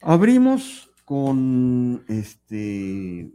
[0.02, 3.30] Abrimos con este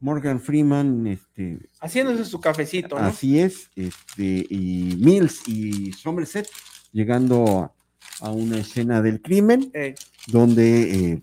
[0.00, 3.04] Morgan Freeman, este, Haciéndose su cafecito, ¿no?
[3.06, 6.48] Así es, este, y Mills y Somerset
[6.92, 7.72] llegando
[8.20, 9.94] a, a una escena del crimen Eh,
[10.26, 11.22] donde eh,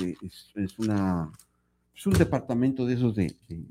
[0.00, 1.30] eh, es, es una
[1.94, 3.64] es un departamento de esos de, de-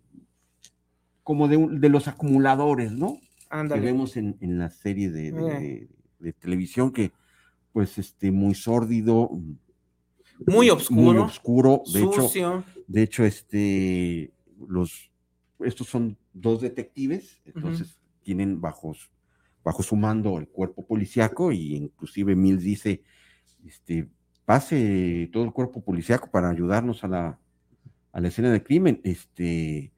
[1.24, 3.20] como de, un- de los acumuladores, ¿no?
[3.52, 5.60] Que vemos en, en la serie de, de- Eh.
[5.60, 5.90] de-
[6.20, 7.12] de televisión que
[7.74, 9.30] pues este muy sórdido,
[10.46, 11.02] Muy oscuro.
[11.02, 12.64] muy oscuro, de hecho sucio.
[12.88, 14.32] de hecho, este,
[14.68, 15.12] los,
[15.60, 19.10] estos son dos detectives, entonces tienen bajo, su-
[19.64, 23.02] bajo su mando el cuerpo policiaco y inclusive Mills dice,
[23.66, 24.08] este,
[24.46, 27.40] pase todo el cuerpo policiaco para ayudarnos a la,
[28.12, 29.00] a la escena del crimen.
[29.04, 29.92] Este,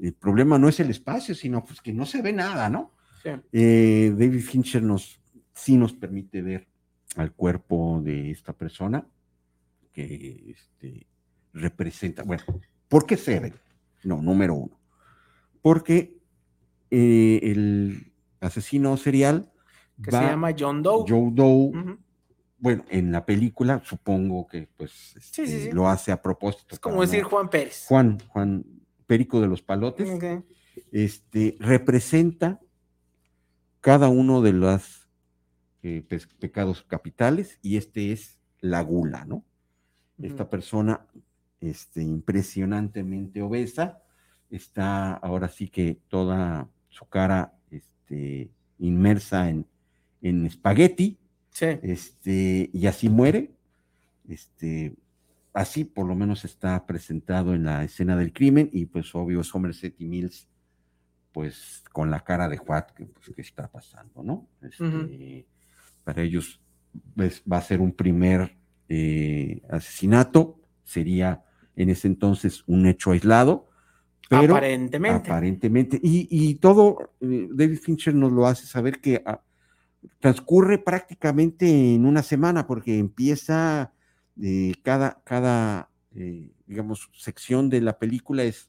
[0.00, 2.92] el problema no es el espacio, sino pues que no se ve nada, ¿no?
[3.22, 3.30] Sí.
[3.52, 5.20] Eh, David Fincher nos,
[5.54, 6.66] sí nos permite ver
[7.16, 9.06] al cuerpo de esta persona
[9.92, 11.06] que este,
[11.54, 12.44] representa, bueno,
[12.88, 13.54] ¿por qué Seven?
[14.04, 14.78] No, número uno.
[15.62, 16.18] Porque
[16.90, 19.50] eh, el asesino serial
[20.02, 21.04] Que va- se llama John Doe.
[21.08, 21.96] Joe Doe,
[22.58, 25.72] bueno, en la película supongo que pues sí, este, sí.
[25.72, 26.74] lo hace a propósito.
[26.74, 27.86] Es como decir no- Juan Pérez.
[27.88, 28.64] Juan, Juan
[29.06, 30.08] Perico de los Palotes
[30.92, 32.60] este, representa
[33.80, 35.08] cada uno de los
[35.82, 36.02] eh,
[36.38, 39.44] pecados capitales y este es la gula, ¿no?
[40.20, 41.06] Esta persona
[41.60, 44.02] este, impresionantemente obesa,
[44.50, 49.66] está ahora sí que toda su cara este, inmersa en,
[50.22, 51.18] en espagueti,
[51.50, 51.66] Sí.
[51.82, 53.50] este, y así muere.
[54.28, 54.94] Este,
[55.56, 59.98] así por lo menos está presentado en la escena del crimen, y pues obvio Somerset
[59.98, 60.48] y Mills,
[61.32, 64.48] pues con la cara de Juan, que pues, ¿qué está pasando, no?
[64.60, 65.46] Este.
[66.04, 66.60] Para ellos
[67.14, 68.54] pues, va a ser un primer
[68.90, 71.42] eh, asesinato, sería
[71.74, 73.70] en ese entonces un hecho aislado,
[74.28, 75.30] pero Aparentemente.
[75.30, 76.00] Aparentemente.
[76.02, 79.40] Y, y todo, eh, David Fincher nos lo hace saber que ah,
[80.18, 83.92] transcurre prácticamente en una semana, porque empieza
[84.42, 88.68] eh, cada, cada eh, digamos, sección de la película es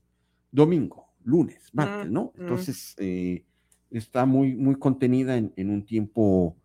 [0.51, 2.31] domingo, lunes, martes, Mm, ¿no?
[2.35, 2.41] mm.
[2.41, 3.43] Entonces, eh,
[3.91, 6.55] está muy, muy contenida en, en un tiempo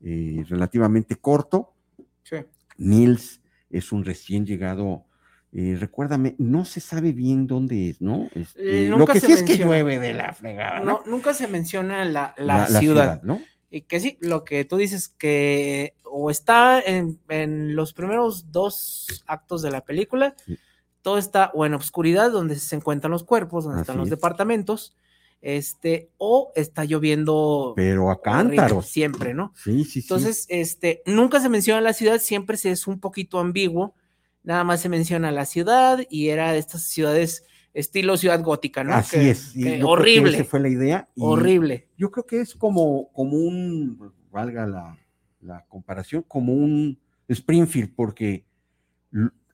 [0.00, 1.74] eh, relativamente corto.
[2.22, 2.36] Sí.
[2.76, 3.40] Nils
[3.70, 5.04] es un recién llegado.
[5.52, 8.28] eh, recuérdame, no se sabe bien dónde es, ¿no?
[8.34, 11.10] Este, Eh, lo nunca que se sí es que llueve de la fregada, No, ¿no?
[11.10, 13.22] nunca se menciona la, la ciudad.
[13.22, 13.40] ¿no?
[13.70, 19.24] Y que sí, lo que tú dices que o está en, en los primeros dos
[19.26, 20.58] actos de la película, Sí.
[21.02, 24.10] todo está o en obscuridad donde se encuentran los cuerpos, donde están Así los es.
[24.10, 24.94] departamentos,
[25.40, 28.86] este, o está lloviendo Pero a cántaros.
[28.86, 29.52] siempre, ¿no?
[29.56, 29.98] Sí, sí, sí.
[30.00, 33.94] Entonces, este, nunca se menciona la ciudad, siempre se es un poquito ambiguo,
[34.42, 37.44] nada más se menciona la ciudad y era de estas ciudades
[37.74, 38.94] estilo ciudad gótica, ¿no?
[38.94, 39.52] Así Que- es.
[39.52, 41.08] que horrible, esa fue la idea.
[41.14, 41.86] y horrible.
[41.96, 44.98] Yo creo que es como, como un, valga la,
[45.40, 48.44] la comparación, como un Springfield, porque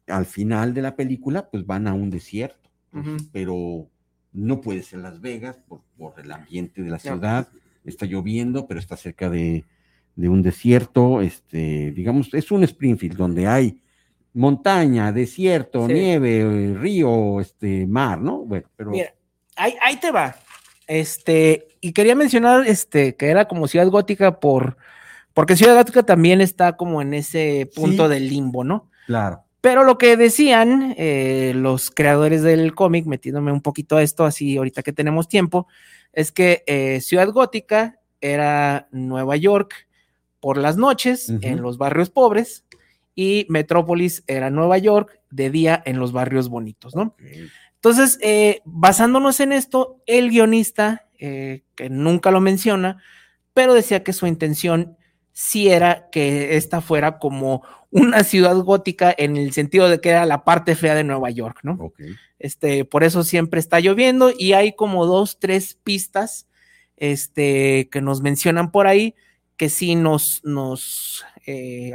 [0.06, 3.88] al final de la película, pues van a un desierto, pues, pero
[4.32, 7.48] no puede ser Las Vegas por, por el ambiente de la ciudad.
[7.84, 9.64] Está lloviendo, pero está cerca de,
[10.16, 11.20] de un desierto.
[11.20, 13.82] Este, digamos, es un Springfield donde hay
[14.32, 15.92] montaña, desierto, Sí.
[15.92, 18.38] nieve, río, este, mar, ¿no?
[18.44, 19.14] Bueno, pero Mira,
[19.56, 20.34] ahí, ahí te va.
[20.86, 24.76] Este, y quería mencionar este, que era como Ciudad Gótica por,
[25.34, 28.14] porque Ciudad Gótica también está como en ese punto Sí.
[28.14, 28.88] del limbo, ¿no?
[29.06, 29.42] claro.
[29.60, 34.58] Pero lo que decían eh, los creadores del cómic, metiéndome un poquito a esto, así
[34.58, 35.66] ahorita que tenemos tiempo,
[36.12, 39.86] es que eh, Ciudad Gótica era Nueva York
[40.38, 42.66] por las noches en los barrios pobres
[43.14, 47.16] y Metrópolis era Nueva York de día en los barrios bonitos, ¿no?
[47.76, 53.02] Entonces, eh, basándonos en esto, el guionista, que nunca lo menciona,
[53.54, 54.98] pero decía que su intención
[55.34, 60.24] sí era que esta fuera como una ciudad gótica en el sentido de que era
[60.24, 61.92] la parte fea de Nueva York, ¿no?
[62.38, 66.48] Este, por eso siempre está lloviendo y hay como dos, tres pistas,
[66.96, 69.14] este, que nos mencionan por ahí
[69.56, 71.92] que sí nos, nos eh,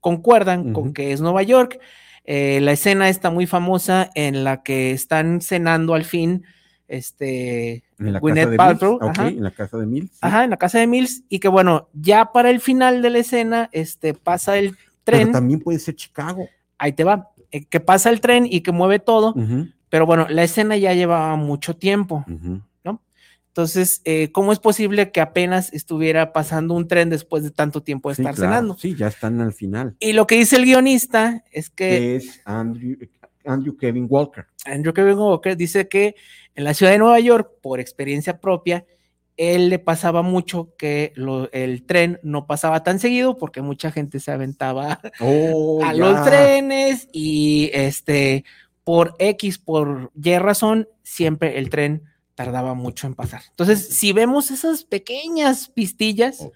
[0.00, 1.78] concuerdan con que es Nueva York.
[2.24, 6.44] Eh, la escena está muy famosa en la que están cenando al fin,
[6.90, 9.18] este, En la Gwyneth casa de Paltrow, Mills.
[9.36, 10.10] En la casa de Mills.
[10.10, 10.18] sí.
[10.20, 13.18] Ajá, en la casa de Mills, y que bueno, ya para el final de la
[13.18, 16.48] escena, este, pasa el Pero tren, también puede ser Chicago.
[16.78, 19.34] ahí te va, eh, que pasa el tren y que mueve todo,
[19.88, 22.24] pero bueno, la escena ya llevaba mucho tiempo.
[22.28, 22.60] ujú.
[23.52, 28.08] Entonces, eh, ¿cómo es posible que apenas estuviera pasando un tren después de tanto tiempo
[28.08, 28.76] de Sí, estar claro, cenando?
[28.78, 29.96] Sí, ya están al final.
[29.98, 32.96] Y lo que dice el guionista es que Que es Andrew,
[33.44, 34.46] Andrew Kevin Walker.
[34.64, 36.14] Andrew Kevin Walker dice que
[36.54, 38.84] en la ciudad de Nueva York, por experiencia propia,
[39.36, 44.20] él le pasaba mucho que lo- el tren no pasaba tan seguido porque mucha gente
[44.20, 45.98] se aventaba Oh, a ya.
[45.98, 48.44] los trenes y este,
[48.84, 52.02] por X, por Y razón, siempre el tren
[52.34, 53.42] tardaba mucho en pasar.
[53.50, 56.48] Entonces, si vemos esas pequeñas pistillas,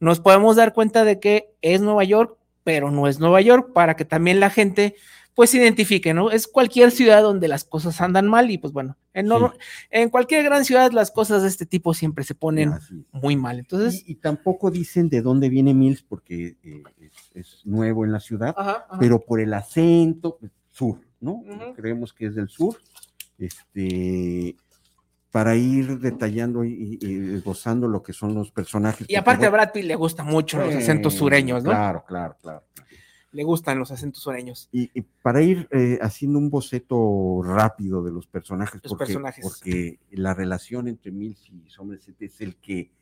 [0.00, 3.94] nos podemos dar cuenta de que es Nueva York, pero no es Nueva York, para
[3.96, 4.94] que también la gente
[5.34, 6.30] pues se identifique, ¿no?
[6.30, 9.58] Es cualquier ciudad donde las cosas andan mal y pues bueno, en, no- Sí.
[9.90, 12.72] en cualquier gran ciudad las cosas de este tipo siempre se ponen
[13.12, 13.58] muy mal.
[13.58, 18.12] Entonces, y, y tampoco dicen de dónde viene Mills porque eh, es, es nuevo en
[18.12, 18.98] la ciudad, ajá, ajá.
[19.00, 21.42] pero por el acento, pues, sur, ¿no?
[21.74, 22.76] Creemos que es del sur.
[23.38, 24.56] Este,
[25.30, 29.08] para ir detallando y, y- esbozando lo que son los personajes.
[29.10, 31.70] y aparte a Brad Pitt le gustan mucho los eh, acentos sureños, ¿no?
[31.70, 32.62] Claro, claro, claro.
[33.34, 34.68] Le gustan los acentos sureños.
[34.70, 39.44] Y, y para ir eh, haciendo un boceto rápido de los personajes, Los porque, personajes.
[39.44, 42.92] porque la relación entre Mills y Somerset es el que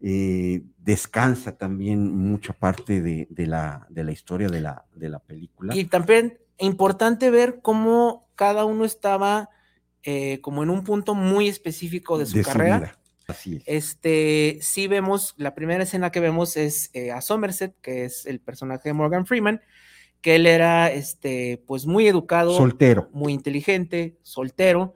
[0.00, 5.20] eh, descansa también mucha parte de, de la, de la historia de la, de la
[5.20, 5.74] película.
[5.74, 9.50] Y también importante ver cómo cada uno estaba
[10.02, 12.98] eh, como en un punto muy específico de su carrera.
[13.28, 13.62] Así es.
[13.66, 18.40] Este, sí vemos, la primera escena que vemos es eh, a Somerset, que es el
[18.40, 19.60] personaje de Morgan Freeman,
[20.20, 23.08] que él era, este, pues muy educado, Soltero.
[23.12, 24.94] muy inteligente, soltero,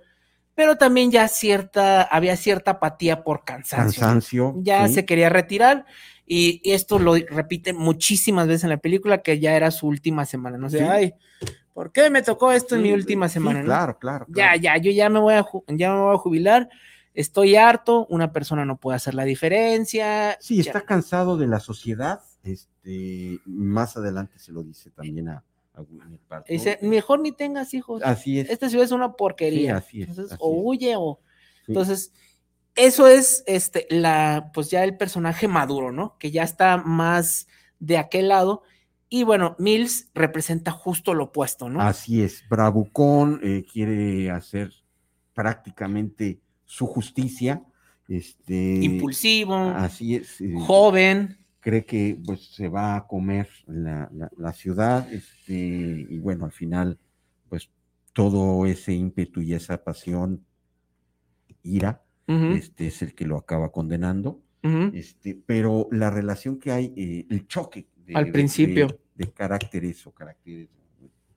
[0.55, 4.01] pero también ya cierta, había cierta apatía por cansancio.
[4.01, 4.55] Cansancio.
[4.59, 4.95] Ya sí.
[4.95, 5.85] se quería retirar
[6.27, 10.57] y esto lo repite muchísimas veces en la película, que ya era su última semana,
[10.59, 10.85] no sé, Sí.
[10.85, 11.15] ay,
[11.75, 13.61] ¿por qué me tocó esto en mi Sí, última sí, semana?
[13.61, 13.65] no?
[13.65, 14.27] Claro, claro.
[14.29, 14.61] ya, claro.
[14.61, 16.69] ya, yo ya me voy a, ya me voy a jubilar,
[17.21, 20.37] estoy harto, una persona no puede hacer la diferencia.
[20.41, 20.63] Sí, ya.
[20.63, 22.21] está cansado de la sociedad.
[22.43, 25.45] Este, más adelante se lo dice también a,
[25.75, 26.43] a.
[26.49, 28.03] Dice, mejor ni tengas hijos.
[28.03, 28.51] Así es.
[28.51, 29.81] Esta ciudad es una porquería.
[29.81, 31.21] Sí, así es, Entonces, así o huye o.
[31.67, 31.73] Sí.
[31.73, 32.13] Entonces,
[32.75, 36.17] eso es este, la, pues ya el personaje maduro, ¿no?
[36.19, 37.47] Que ya está más
[37.79, 38.63] de aquel lado.
[39.09, 41.81] Y bueno, Mills representa justo lo opuesto, ¿no?
[41.81, 44.73] Así es, Bravucón eh, quiere hacer
[45.35, 46.41] prácticamente
[46.71, 47.63] su justicia.
[48.07, 50.41] Este, Impulsivo, Así es.
[50.41, 51.37] eh, joven.
[51.61, 56.53] cree que pues se va a comer la, la- la ciudad, este, y bueno, al
[56.53, 56.99] final,
[57.49, 57.69] pues
[58.13, 60.45] todo ese ímpetu y esa pasión,
[61.63, 64.41] ira, este es el que lo acaba condenando.
[64.95, 68.87] Este, pero la relación que hay, eh, el choque de, Al principio.
[68.87, 70.69] de- de caracteres o caracteres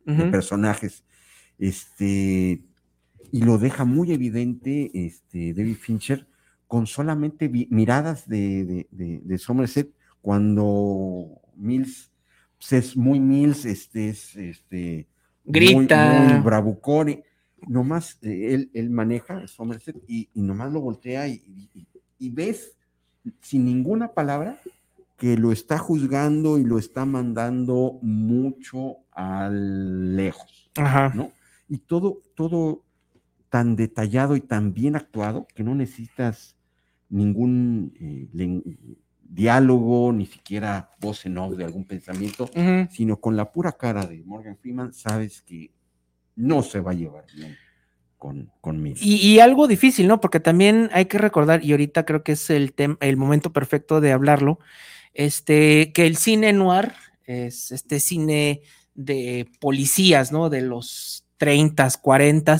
[0.06, 1.04] de personajes,
[1.58, 2.62] este,
[3.32, 6.28] y lo deja muy evidente este, David Fincher
[6.67, 9.91] con solamente miradas de, de- de- de Somerset
[10.21, 12.12] cuando Mills
[12.58, 15.08] pues, es muy Mills, este es este
[15.45, 16.12] muy- Grita.
[16.32, 17.24] muy, bravucón, y
[17.67, 21.41] nomás eh, él, él maneja Somerset y, y nomás lo voltea y,
[21.74, 21.87] y-
[22.20, 22.75] y ves
[23.41, 24.59] sin ninguna palabra
[25.17, 31.12] que lo está juzgando y lo está mandando mucho al lejos, Ajá.
[31.13, 31.32] ¿no?
[31.70, 32.83] Y todo, todo
[33.54, 36.55] tan detallado y tan bien actuado que no necesitas
[37.08, 38.28] ningún eh,
[39.21, 42.50] diálogo, ni siquiera voz en off de algún pensamiento,
[42.89, 45.70] sino con la pura cara de Morgan Freeman sabes que
[46.36, 47.55] no se va a llevar bien
[48.17, 48.97] con, conmigo.
[49.00, 50.20] Y, y algo difícil, ¿no?
[50.20, 54.13] Porque también hay que recordar, y ahorita creo que es el, el momento perfecto de
[54.13, 54.58] hablarlo,
[55.13, 56.93] este, que el cine noir
[57.25, 58.62] es este cine
[58.96, 60.50] de policías, ¿no?
[60.50, 62.57] De los 30, 40,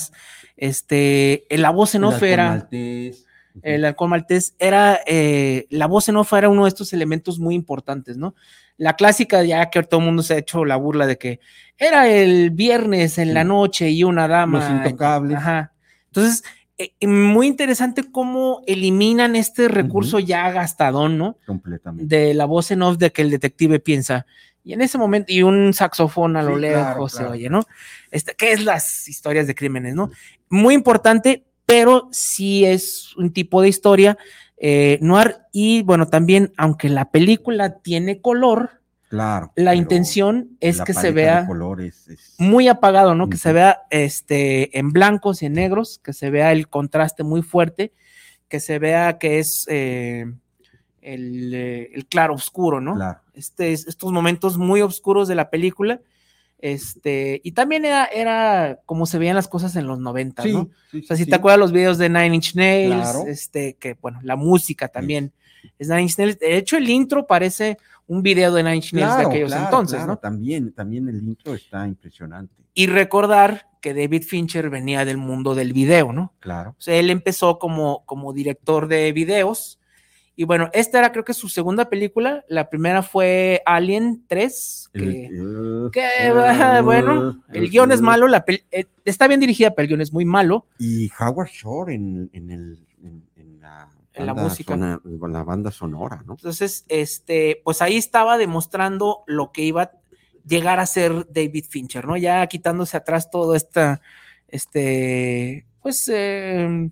[0.58, 3.26] este, la voz en off era, maltés,
[3.62, 7.56] el halcón maltés, era, eh, la voz en off era uno de estos elementos muy
[7.56, 8.36] importantes, ¿no?
[8.78, 11.40] La clásica, ya que todo el mundo se ha hecho la burla de que
[11.78, 13.34] era el viernes en Sí.
[13.34, 14.60] la noche y una dama.
[14.60, 15.38] Los intocables.
[15.38, 15.72] Ajá.
[16.08, 16.44] Entonces,
[16.78, 21.38] eh, muy interesante cómo eliminan este recurso ya gastadón, ¿no?
[21.46, 22.16] Completamente.
[22.18, 24.26] De la voz en off de que el detective piensa.
[24.64, 27.32] Y en ese momento, y un saxofón a lo Sí, lejos claro, se claro.
[27.34, 27.62] oye, ¿no?
[28.12, 30.10] Este, ¿Qué es las historias de crímenes, no?
[30.50, 34.18] Muy importante, pero sí es un tipo de historia
[34.58, 35.38] eh, noir.
[35.52, 39.52] Y bueno, también, aunque la película tiene color, Claro.
[39.58, 43.30] la intención es la que se vea colores es- muy apagado, ¿no?
[43.30, 47.42] Que se vea este, en blancos y en negros, que se vea el contraste muy
[47.44, 47.92] fuerte,
[48.48, 50.26] que se vea que es eh,
[51.02, 52.96] el, eh, el claro oscuro, ¿no?
[52.96, 53.20] Claro.
[53.34, 56.00] Este, es- estos momentos muy oscuros de la película.
[56.60, 60.70] Este, y también era, era como se veían las cosas en los 90, Sí, ¿no?
[60.92, 61.30] sí, O sea, si sí.
[61.30, 63.26] te acuerdas los videos de Nine Inch Nails, Claro.
[63.28, 65.34] este, que bueno, la música también
[65.78, 66.40] es Nine Inch Nails.
[66.40, 67.78] De hecho, el intro parece
[68.08, 70.18] un video de Nine Inch Nails de aquellos claro, entonces, ¿no?
[70.18, 72.54] También, también el intro está impresionante.
[72.74, 76.34] Y recordar que David Fincher venía del mundo del video, ¿no?
[76.40, 76.76] Claro.
[76.78, 79.80] O sea, él empezó como, como director de videos.
[80.36, 82.44] Y bueno, esta era creo que su segunda película.
[82.48, 84.90] La primera fue Alien 3.
[84.94, 88.28] Que, El- que, eh, bueno, el eh, guion es malo.
[88.28, 90.66] La pel- eh, está bien dirigida, pero el guion es muy malo.
[90.80, 94.74] Y Howard Shore en, en el, en, en la, En la banda música.
[94.74, 96.34] sona- la banda sonora, ¿no?
[96.34, 99.92] Entonces, este, pues ahí estaba demostrando lo que iba a
[100.48, 102.18] llegar a ser David Fincher, ¿no?
[102.18, 104.02] Ya quitándose atrás todo esta,
[104.48, 106.90] este, pues, eh,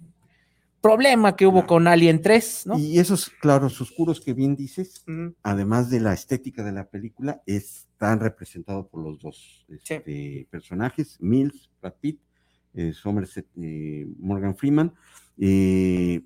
[0.81, 1.67] problema que hubo Claro.
[1.67, 2.77] con Alien 3, ¿no?
[2.77, 5.05] Y esos claros oscuros que bien dices,
[5.43, 11.69] además de la estética de la película, están representados por los dos este, personajes, Mills,
[11.81, 12.19] Brad Pitt,
[12.73, 14.93] eh, Somerset, eh, Morgan Freeman,
[15.37, 16.21] eh,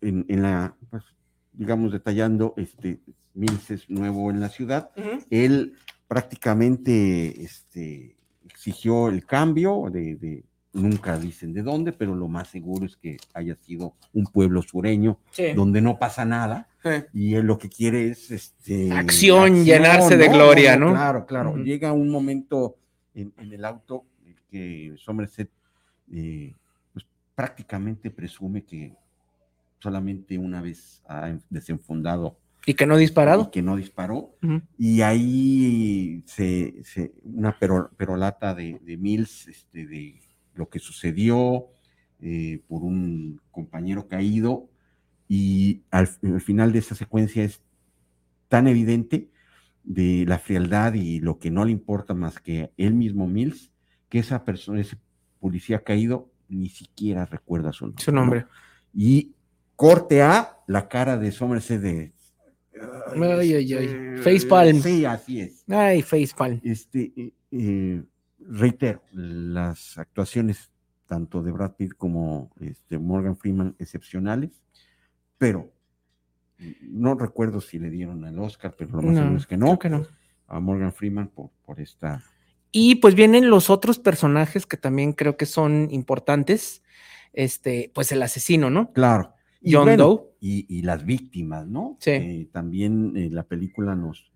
[0.00, 1.04] en, en la, pues,
[1.52, 3.00] digamos, detallando, este,
[3.34, 4.90] Mills es nuevo en la ciudad,
[5.30, 5.74] él
[6.06, 12.84] prácticamente este, exigió el cambio de, de- nunca dicen de dónde, pero lo más seguro
[12.86, 15.52] es que haya sido un pueblo sureño Sí.
[15.54, 16.90] donde no pasa nada Sí.
[17.12, 20.90] y él lo que quiere es este, Acción, llenarse de gloria, ¿no?
[20.90, 21.56] Claro, claro.
[21.56, 22.76] Llega un momento
[23.14, 24.04] en, en el auto
[24.50, 25.50] que Somerset
[26.12, 26.54] eh,
[26.92, 27.04] pues,
[27.34, 28.94] prácticamente presume que
[29.78, 33.44] solamente una vez ha desenfundado Y que no ha disparado.
[33.44, 34.34] y que no disparó.
[34.78, 40.20] Y ahí se, se- una pero- perolata de, de Mills, este, de
[40.58, 41.68] lo que sucedió
[42.20, 44.68] eh, por un compañero caído,
[45.28, 47.62] y al, al final de esa secuencia es
[48.48, 49.28] tan evidente
[49.84, 53.70] de la frialdad y lo que no le importa más que él mismo Mills,
[54.08, 54.96] que esa persona, ese
[55.38, 58.04] policía caído, ni siquiera recuerda su nombre.
[58.04, 58.40] Su nombre.
[58.40, 58.48] ¿no?
[58.94, 59.34] Y
[59.76, 62.12] corte a la cara de Somerset de...
[63.14, 63.84] Ay, ay, ay.
[63.84, 64.82] este, Facepalm.
[64.82, 65.64] Sí, así es.
[65.68, 66.60] Ay, facepalm.
[66.62, 68.02] Este, eh, eh,
[68.48, 70.70] reitero, las actuaciones
[71.06, 74.62] tanto de Brad Pitt como este, Morgan Freeman excepcionales,
[75.38, 75.72] pero
[76.82, 79.78] no recuerdo si le dieron el Oscar, pero lo más No, seguro es que no,
[79.78, 80.06] que no.
[80.48, 82.22] a Morgan Freeman por, por esta...
[82.70, 86.82] Y pues vienen los otros personajes que también creo que son importantes.
[87.32, 88.92] Este, pues el asesino, ¿no?
[88.92, 89.32] Claro.
[89.62, 90.24] Y John bueno, Doe.
[90.40, 91.96] Y, y las víctimas, ¿no?
[92.00, 92.10] Sí.
[92.10, 94.30] Eh, también eh, la película nos,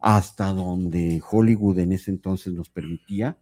[0.00, 3.36] hasta donde Hollywood en ese entonces nos permitía,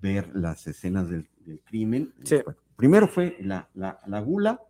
[0.00, 2.12] Ver las escenas del, del crimen.
[2.24, 2.36] Sí.
[2.76, 4.60] Primero fue la, la, la gula,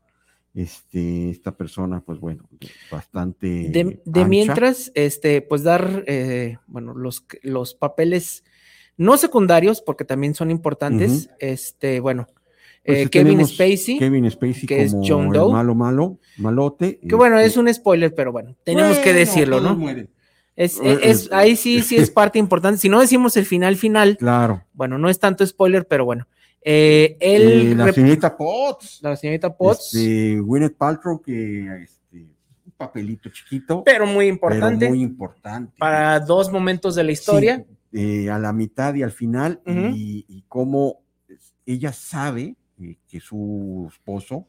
[0.55, 2.49] este, esta persona, pues bueno,
[2.91, 3.69] bastante.
[3.71, 8.43] De, mientras, este, pues dar, eh, bueno, los, los papeles
[8.97, 11.31] no secundarios, porque también son importantes.
[11.39, 12.27] Este, bueno,
[12.85, 15.53] Pues, eh, Kevin Spacey, Kevin Spacey que es John Doe.
[15.53, 16.99] malo, malo, malote.
[16.99, 19.77] que bueno, este, es un spoiler, pero bueno, tenemos que decirlo, ¿no?
[19.77, 20.09] mueren.
[20.57, 22.79] Es, Eh, es- eh, ahí sí, sí es parte importante.
[22.81, 24.65] Si no decimos el final final, Claro.
[24.73, 26.27] bueno, no es tanto spoiler, pero bueno.
[26.63, 29.01] Eh, él Eh, la señorita Potts.
[29.03, 32.19] la señorita Potts, Este, Gwyneth Paltrow, que este,
[32.67, 35.73] un papelito chiquito, pero muy pero importante muy importante.
[35.79, 37.65] para dos momentos de la historia.
[37.93, 39.79] Sí, eh, a la mitad y al final, Ujú.
[39.95, 41.01] y, y cómo
[41.65, 44.47] ella sabe eh, que su esposo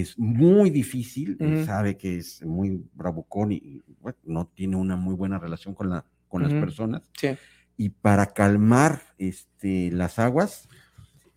[0.00, 1.64] es muy difícil, Ujú.
[1.64, 5.90] sabe que es muy bravucón y, y, bueno, no tiene una muy buena relación con,
[5.90, 7.02] la, con las personas.
[7.16, 7.28] Sí.
[7.76, 10.68] Y para calmar este, las aguas,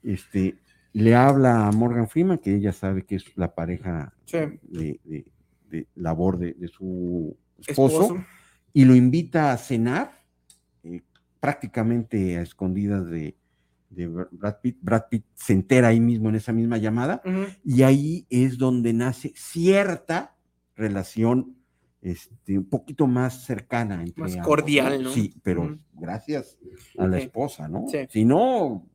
[0.04, 0.58] este,
[0.94, 4.38] le habla a Morgan Freeman, que ella sabe que es la pareja Sí.
[4.64, 5.26] de, de-
[5.70, 8.26] de labor de, de su esposo Esposo.
[8.72, 10.24] y lo invita a cenar,
[10.84, 11.02] eh,
[11.42, 13.36] prácticamente a escondidas de,
[13.90, 14.78] de Brad Pitt.
[14.82, 17.22] Brad Pitt se entera ahí mismo en esa misma llamada,
[17.64, 20.36] y ahí es donde nace cierta
[20.76, 21.56] relación
[22.02, 24.02] este, un poquito más cercana.
[24.04, 25.10] Entre Más ambos, cordial, ¿no?
[25.12, 26.58] Sí, pero gracias
[26.98, 27.86] a la esposa, ¿no?
[27.90, 28.00] Sí.
[28.10, 28.86] Si no,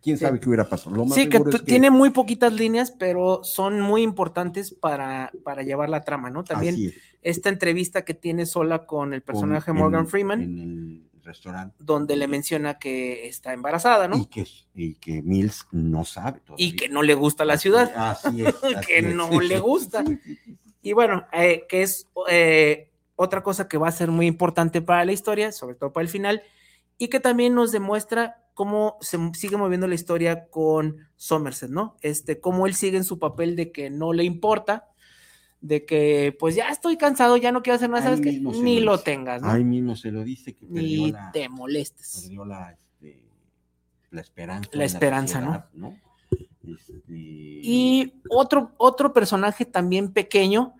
[0.00, 0.24] quién Sí.
[0.24, 0.94] sabe qué hubiera pasado.
[0.96, 5.90] Lo más Sí, que, tiene muy poquitas líneas, pero son muy importantes para, para llevar
[5.90, 6.44] la trama, ¿no?
[6.44, 10.58] También es, esta entrevista que tiene sola con el con- personaje en- Morgan Freeman, En
[10.58, 11.76] el restaurante.
[11.78, 14.16] donde le menciona que está embarazada, ¿no?
[14.16, 16.66] Y que, y que Mills no sabe todavía.
[16.66, 17.92] Y que no le gusta la ciudad.
[17.96, 18.54] Así es.
[18.54, 19.14] así que es.
[19.14, 20.04] no le gusta.
[20.82, 25.04] Y bueno, eh, que es eh, otra cosa que va a ser muy importante para
[25.04, 26.42] la historia, sobre todo para el final,
[26.98, 31.96] y que también nos demuestra cómo se sigue moviendo la historia con Somerset, ¿no?
[32.00, 34.88] Este, cómo él sigue en su papel de que no le importa,
[35.66, 38.80] de que pues ya estoy cansado, ya no quiero hacer nada, Ahí ¿sabes se Ni
[38.80, 39.48] lo tengas, ¿no?
[39.50, 42.20] Ahí mismo se lo dice que perdió Ni la, te molestes.
[42.20, 43.24] perdió la, este,
[44.10, 44.68] la esperanza.
[44.74, 45.40] La esperanza,
[45.72, 45.96] ¿no?
[46.62, 50.74] Este, Y otro, otro personaje también pequeño,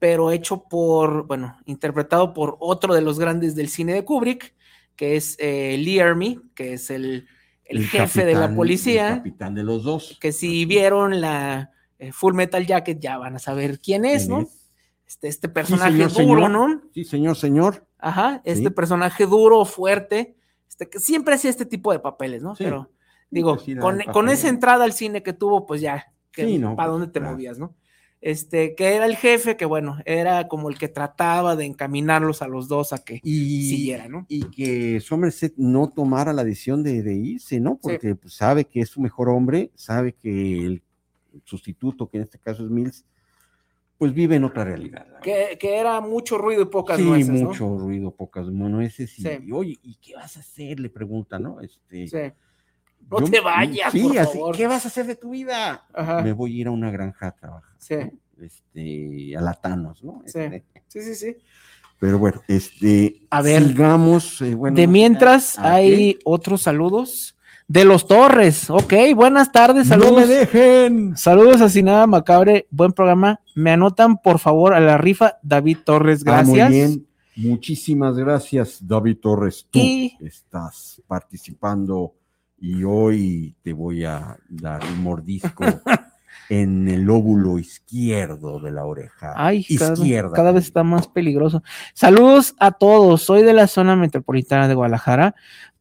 [0.00, 4.52] pero hecho por, bueno, interpretado por otro de los grandes del cine de Kubrick,
[4.96, 7.28] que es eh, Lee Ermey, que es el,
[7.64, 10.18] el jefe de la capitán- el policía, capitán de los dos.
[10.20, 14.38] que si vieron la eh, Full Metal Jacket ya van a saber quién es, ¿Quién
[14.38, 14.42] ¿no?
[14.42, 14.48] es?
[15.06, 16.50] Este, este personaje señor, duro, señor.
[16.50, 16.82] ¿no?
[16.92, 17.86] Sí, señor, señor.
[17.98, 18.70] Ajá, este Sí.
[18.70, 20.34] personaje duro, fuerte,
[20.68, 22.54] este, que siempre hacía este tipo de papeles, ¿no?
[22.56, 22.64] Sí.
[22.64, 22.90] Pero
[23.30, 23.58] digo,
[24.12, 27.20] con, esa entrada al cine que tuvo, pues ya, que, no, ¿para pues, dónde te
[27.20, 27.32] claro.
[27.34, 27.74] movías, no?
[28.20, 32.48] Este, que era el jefe, que bueno, era como el que trataba de encaminarlos a
[32.48, 34.26] los dos a que Y, siguieran, ¿no?
[34.28, 37.76] y que Somerset no tomara la decisión de, de irse, ¿no?
[37.76, 40.82] Porque pues, sabe que es su mejor hombre, sabe que el
[41.44, 43.04] sustituto, que en este caso es Mills,
[43.98, 45.06] pues vive en otra realidad.
[45.22, 47.48] Que, que era mucho ruido y pocas sí, nueces, ¿no?
[47.48, 49.18] mucho ruido, pocas nueces.
[49.18, 49.28] Y, Sí.
[49.44, 50.80] y, oye, ¿y qué vas a hacer?
[50.80, 51.60] Le pregunta, ¿no?
[51.60, 52.18] Este, Sí.
[53.10, 54.56] No yo- te vayas, sí, por así, favor.
[54.56, 55.86] ¿qué vas a hacer de tu vida?
[55.92, 56.22] Ajá.
[56.22, 57.74] Me voy a ir a una granja a trabajar.
[57.78, 57.96] Sí.
[57.96, 58.44] ¿no?
[58.44, 60.22] Este, a la Thanos, ¿no?
[60.26, 60.38] Sí.
[60.40, 61.36] Este, Sí, sí, sí.
[62.00, 64.40] pero bueno, este, A ver, sigamos.
[64.42, 67.33] eh, bueno, de mientras ¿a hay otros saludos
[67.66, 68.68] de los Torres.
[68.70, 70.12] Ok, buenas tardes, saludos.
[70.12, 71.16] ¡No me dejen!
[71.16, 73.40] Saludos a Sinada Macabre, buen programa.
[73.54, 76.68] Me anotan por favor a la rifa David Torres, Ah, gracias.
[76.70, 77.06] muy bien.
[77.36, 79.66] Muchísimas gracias, David Torres.
[79.70, 82.12] Tú Y- estás participando
[82.60, 85.64] y hoy te voy a dar un mordisco
[86.48, 89.32] en el lóbulo izquierdo de la oreja.
[89.36, 90.32] Ay, cada, izquierda.
[90.32, 91.62] cada vez está más peligroso.
[91.94, 95.34] Saludos a todos, soy de la zona metropolitana de Guadalajara.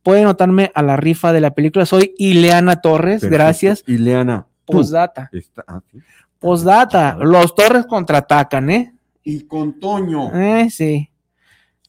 [0.04, 1.86] Pueden anotarme a la rifa de la película.
[1.86, 3.34] Soy Ileana Torres, Perfecto.
[3.34, 3.84] gracias.
[3.88, 4.46] Ileana.
[4.66, 5.30] Postdata,
[5.68, 5.82] ah,
[6.40, 7.16] postdata.
[7.20, 8.94] Los Torres contraatacan, ¿eh?
[9.24, 10.32] Y con Toño.
[10.34, 11.10] Eh, sí.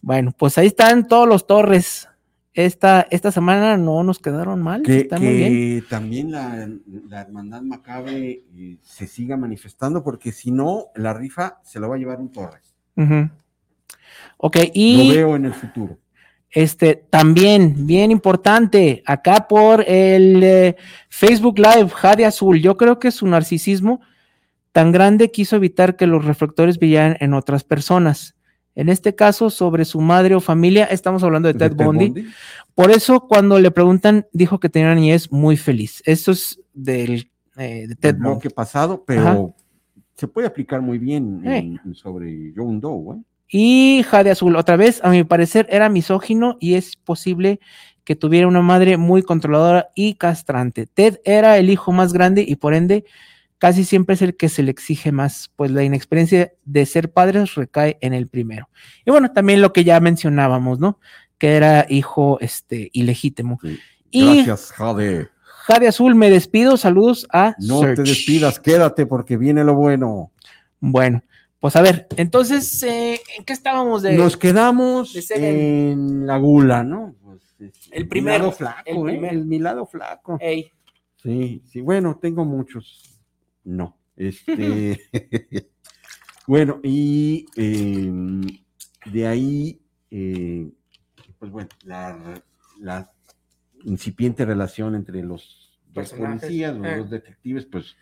[0.00, 2.08] Bueno, pues ahí están todos los Torres.
[2.52, 4.82] Esta, esta semana no nos quedaron mal.
[4.82, 5.84] que, está muy bien.
[5.90, 6.68] también la,
[7.08, 11.96] la hermandad macabre eh, se siga manifestando porque si no, la rifa se la va
[11.96, 12.76] a llevar un Torres.
[12.96, 13.28] Ujú.
[14.36, 15.98] Ok, Lo y veo en el futuro.
[16.54, 20.76] Este también, bien importante, acá por el eh,
[21.08, 24.00] Facebook Live, Jade Azul, yo creo que su narcisismo
[24.72, 28.34] tan grande quiso evitar que los reflectores brillaran en otras personas.
[28.76, 32.26] En este caso, sobre su madre o familia, estamos hablando de ¿De Ted Bundy.
[32.74, 36.02] Por eso, cuando le preguntan, dijo que tenía una niñez muy feliz.
[36.06, 38.48] Esto es del, eh, de Ted Bundy.
[38.48, 39.38] pasado, pero Ajá.
[40.16, 41.58] se puede aplicar muy bien Eh.
[41.58, 43.16] en- en sobre John Doe.
[43.16, 43.22] ¿eh?
[43.48, 47.60] Y Jade Azul, otra vez, a mi parecer, era misógino y es posible
[48.04, 50.86] que tuviera una madre muy controladora y castrante.
[50.86, 53.04] Ted era el hijo más grande y por ende
[53.58, 57.54] casi siempre es el que se le exige más, pues la inexperiencia de ser padres
[57.54, 58.68] recae en el primero.
[59.06, 60.98] Y bueno, también lo que ya mencionábamos, ¿no?
[61.38, 63.58] Que era hijo este, ilegítimo.
[63.62, 63.78] Sí.
[64.10, 65.28] Y Gracias, Jade.
[65.66, 67.96] Jade Azul, me despido, saludos a No Search.
[67.96, 70.30] te despidas, quédate porque viene lo bueno.
[70.78, 71.22] Bueno,
[71.64, 74.18] pues a ver, entonces, eh, ¿en qué estábamos de...?
[74.18, 77.14] Nos quedamos de en la gula, ¿no?
[77.22, 79.02] Pues, es- El mi primero, lado flaco, el ¿eh?
[79.02, 79.32] primero.
[79.32, 80.36] El mi lado flaco.
[80.42, 80.70] Ey,
[81.22, 83.18] Sí, sí, bueno, tengo muchos.
[83.64, 85.00] No, este.
[86.46, 88.12] bueno, y eh,
[89.06, 89.80] de ahí,
[90.10, 90.70] eh,
[91.38, 92.42] pues bueno, la,
[92.78, 93.10] la
[93.84, 96.96] incipiente relación entre los dos policías, los eh.
[96.98, 97.96] dos detectives, pues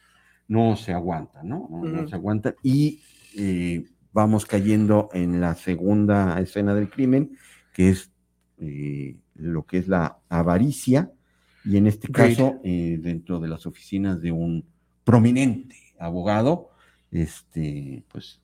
[0.48, 1.68] no se aguanta, ¿no?
[1.70, 2.56] No, no se aguanta.
[2.64, 3.00] Y
[3.36, 7.36] eh, vamos cayendo en la segunda escena del crimen,
[7.72, 8.12] que es
[8.58, 11.12] eh, lo que es la avaricia,
[11.64, 14.64] y en este caso, eh, dentro de las oficinas de un
[15.04, 16.70] prominente abogado,
[17.10, 18.40] este, pues,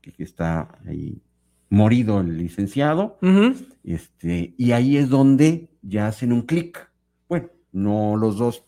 [0.00, 1.22] que, que está ahí
[1.68, 3.18] morido el licenciado,
[3.82, 6.90] este, y ahí es donde ya hacen un clic.
[7.28, 8.64] Bueno, no los dos,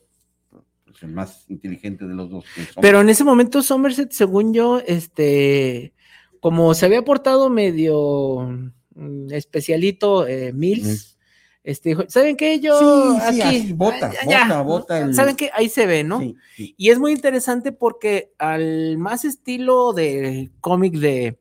[1.01, 2.45] pues el más inteligente de los dos.
[2.81, 5.93] Pero en ese momento Somerset, según yo, este,
[6.41, 8.49] como se había portado medio
[8.95, 11.17] mm, especialito eh, Mills,
[11.65, 12.61] este, dijo, ¿saben qué?
[12.61, 12.79] Yo
[13.13, 15.51] Sí, sí, aquí, así, bota, ah, ya, bota, bota el- ¿Saben qué?
[15.53, 16.21] Ahí se ve, ¿no?
[16.57, 16.75] Sí.
[16.79, 21.39] Y es muy interesante porque al más estilo del cómic de,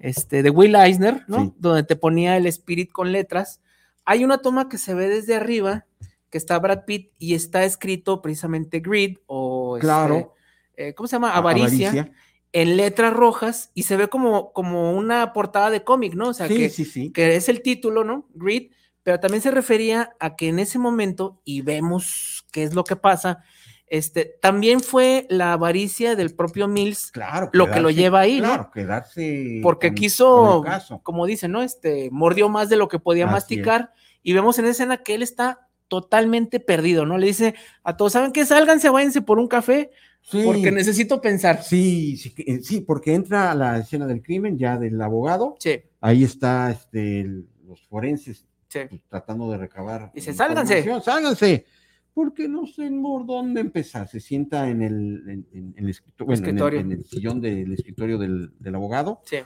[0.00, 1.54] este, de Will Eisner, ¿no?
[1.58, 3.60] Donde te ponía el Spirit con letras,
[4.04, 5.86] hay una toma que se ve desde arriba,
[6.32, 9.76] que está Brad Pitt y está escrito precisamente Greed o...
[9.76, 10.34] este, Claro.
[10.76, 11.36] eh, ¿Cómo se llama?
[11.36, 12.10] Avaricia,
[12.52, 16.28] en letras rojas y se ve como, como una portada de cómic, ¿no?
[16.30, 17.12] O sea, sí, que, sí, sí.
[17.12, 18.26] que es el título, ¿no?
[18.34, 18.72] Greed,
[19.02, 22.96] pero también se refería a que en ese momento, y vemos qué es lo que
[22.96, 23.44] pasa,
[23.86, 27.50] este, también fue la avaricia del propio Mills Claro.
[27.52, 28.48] lo que lo lleva ahí, ¿no?
[28.48, 29.60] Claro, quedarse.
[29.62, 31.62] porque con- quiso, con como dicen, ¿no?
[31.62, 33.92] Este, mordió más de lo que podía Así masticar
[34.22, 37.18] y vemos en esa escena que él está totalmente perdido, ¿no?
[37.18, 37.54] Le dice
[37.84, 38.46] a todos, ¿saben qué?
[38.46, 39.90] Sálganse, váyanse por un café
[40.22, 41.62] Sí, porque necesito pensar.
[41.62, 45.56] sí, sí, eh, sí, porque entra a la escena del crimen ya del abogado.
[45.58, 47.24] Sí, Ahí está este,
[47.66, 48.78] los forenses sí.
[48.88, 50.10] pues, tratando de recabar.
[50.14, 50.32] Dice.
[50.32, 50.82] "Sálganse".
[51.02, 51.66] Sálganse.
[52.14, 54.08] Porque no sé por dónde empezar.
[54.08, 56.80] Se sienta en el, en, en- en el escrito- bueno, en el- Escritorio.
[56.80, 59.36] en el sillón del escritorio del, del abogado, Sí.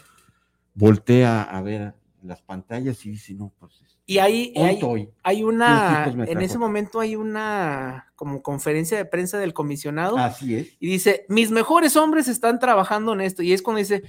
[0.75, 1.95] voltea a ver
[2.27, 5.09] las pantallas y dice, no, pues Y ahí, tonto hoy.
[5.23, 10.69] hay una, en ese momento hay una como conferencia de prensa del comisionado Así es.
[10.81, 13.43] y dice, mis mejores hombres están trabajando en esto.
[13.43, 14.03] Y es cuando dice,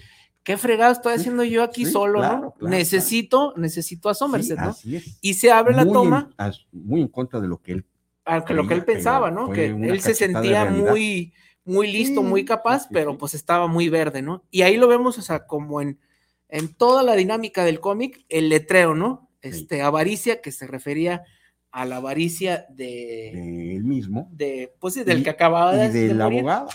[0.43, 2.51] qué fregado estoy haciendo yo aquí sí, solo, claro, ¿no?
[2.53, 4.69] claro, necesito, necesito a Sí, Somerset, ¿no?
[4.69, 5.17] así es.
[5.21, 6.29] Y se abre la Muy toma,
[6.71, 7.85] muy en contra de lo que él.
[8.25, 9.49] aunque lo que él creía, pero pensaba, ¿no?
[9.51, 11.33] Que él se sentía muy,
[11.65, 14.43] muy listo, Sí, muy capaz, pero pues estaba muy verde, ¿no?
[14.51, 15.99] Y ahí lo vemos, o sea, como en,
[16.49, 19.29] en toda la dinámica del cómic, el letreo, ¿no?
[19.41, 21.23] Este, avaricia, que se refería
[21.71, 25.79] a la avaricia de, de él mismo de pues sí, del y- que acababa y
[25.79, 26.69] de, de del morir, abogado.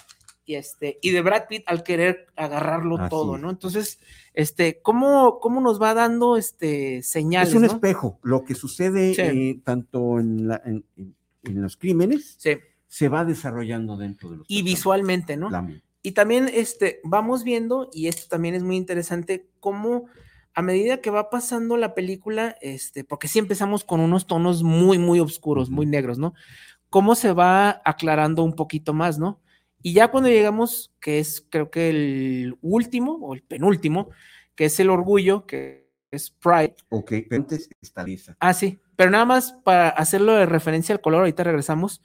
[0.45, 3.37] y este, y de Brad Pitt al querer agarrarlo Así todo.
[3.39, 3.51] ¿no?
[3.51, 3.99] Entonces,
[4.35, 7.49] este, ¿cómo, cómo nos va dando este señales?
[7.51, 7.69] Es un ¿no?
[7.69, 8.19] espejo.
[8.23, 9.21] Lo que sucede Sí.
[9.23, 12.53] eh, tanto en, la- en- en- en los crímenes Sí,
[12.87, 14.77] se va desarrollando dentro de los y personajes.
[14.79, 15.51] visualmente, ¿no?
[15.51, 15.69] La-
[16.03, 20.07] Y también este, vamos viendo, y esto también es muy interesante, cómo
[20.55, 24.99] a medida que va pasando la película, este, porque sí empezamos con unos tonos muy,
[24.99, 26.35] muy oscuros, muy negros, ¿no?
[26.91, 29.41] Cómo se va aclarando un poquito más, ¿no?
[29.81, 34.11] Y ya cuando llegamos, que es creo que el último o el penúltimo,
[34.55, 36.77] que es el orgullo, que es Pride.
[36.91, 38.37] Ok, pero antes está lisa.
[38.39, 42.03] Ah, sí, pero nada más para hacerlo de referencia al color, ahorita regresamos.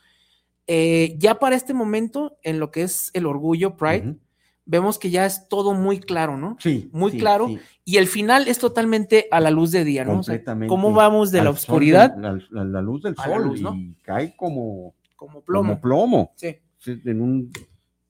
[0.67, 4.15] Eh, ya para este momento, en lo que es el orgullo, Pride,
[4.65, 6.57] vemos que ya es todo muy claro, ¿no?
[6.59, 6.89] Sí.
[6.91, 10.19] muy sí, claro, sí, Y el final es totalmente a la luz de día, ¿no?
[10.19, 10.67] O sea, completamente.
[10.69, 13.73] ¿Cómo vamos de la al oscuridad del- la luz del sol luz, ¿no?
[13.75, 15.41] y cae como como plomo.
[15.41, 15.67] plomo?
[15.69, 16.57] Como plomo Sí.
[16.79, 17.51] sí, en un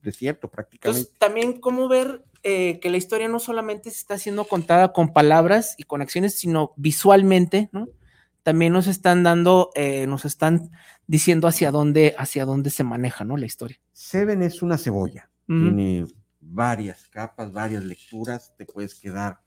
[0.02, 1.00] desierto prácticamente.
[1.02, 5.12] Entonces, también cómo ver eh, que la historia no solamente se está siendo contada con
[5.14, 7.88] palabras y con acciones, sino visualmente, ¿no?
[8.44, 10.72] También nos están dando, eh, nos están
[11.08, 13.38] diciendo hacia dónde, hacia dónde se maneja, ¿no?
[13.38, 13.80] La historia.
[13.94, 15.30] Seven es una cebolla.
[15.48, 16.06] Tiene
[16.42, 18.54] varias capas, varias lecturas.
[18.58, 19.40] Te puedes quedar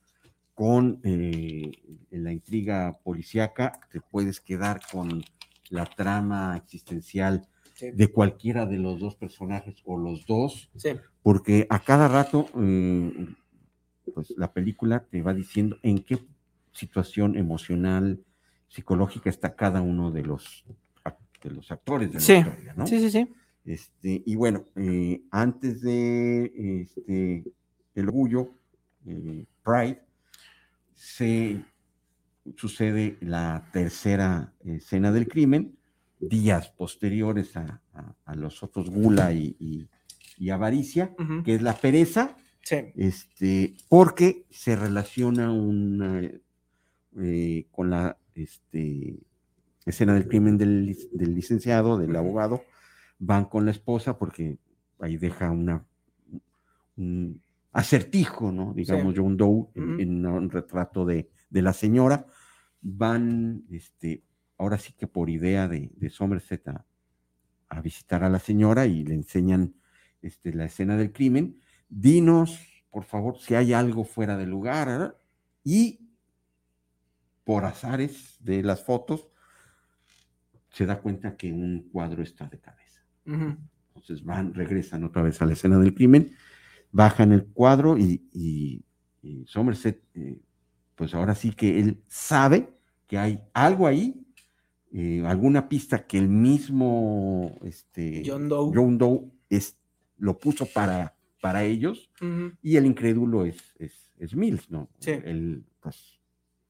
[0.55, 1.71] con eh,
[2.11, 5.23] la intriga policíaca, te puedes quedar con
[5.69, 7.91] la trama existencial Sí.
[7.93, 10.91] de cualquiera de los dos personajes o los dos, Sí.
[11.23, 13.27] porque a cada rato, eh,
[14.13, 16.19] pues la película te va diciendo en qué
[16.73, 18.23] situación emocional,
[18.69, 20.67] psicológica está cada uno de los,
[21.43, 22.35] de los actores de la Sí.
[22.35, 22.87] historia, ¿no?
[22.87, 23.29] Sí, sí, sí.
[23.65, 26.53] Este, y bueno, eh, antes de
[26.83, 27.45] este,
[27.95, 28.55] el orgullo,
[29.07, 30.03] eh, Pride,
[30.95, 31.63] se
[32.57, 35.77] sucede la tercera escena del crimen,
[36.19, 39.89] días posteriores a, a- a los otros Gula y, y-
[40.39, 41.15] y Avaricia,
[41.45, 42.77] que es la pereza, Sí.
[42.97, 46.21] este, porque se relaciona una,
[47.19, 49.19] eh, con la este,
[49.87, 52.63] escena del crimen del, lic- del licenciado, del abogado,
[53.19, 54.59] van con la esposa porque
[54.99, 55.85] ahí deja una,
[56.97, 57.43] un
[57.73, 58.75] acertijo, ¿no?
[58.75, 62.27] Digamos, John Doe en, un retrato de, de la señora.
[62.83, 64.25] Van, este,
[64.59, 66.85] ahora sí que por idea de, de Somerset a,
[67.69, 69.75] a visitar a la señora y le enseñan
[70.23, 71.61] este, la escena del crimen.
[71.89, 72.59] Dinos,
[72.91, 74.89] por favor, si hay algo fuera de lugar.
[74.89, 75.17] ¿verdad?
[75.63, 76.11] Y
[77.45, 79.30] por azares de las fotos,
[80.71, 83.01] se da cuenta que un cuadro está de cabeza.
[83.89, 86.33] Entonces van, regresan otra vez a la escena del crimen,
[86.93, 88.83] bajan el cuadro y, y-
[89.23, 90.41] y Somerset, eh,
[90.95, 92.69] pues ahora sí que él sabe
[93.07, 94.27] que hay algo ahí,
[94.93, 98.73] eh, alguna pista que el mismo este, John Doe.
[98.75, 99.77] John Doe es,
[100.19, 102.11] lo puso para, para ellos
[102.63, 104.89] y el incrédulo es, es, es Mills, ¿no?
[104.99, 105.13] Sí.
[105.25, 106.20] Él, pues,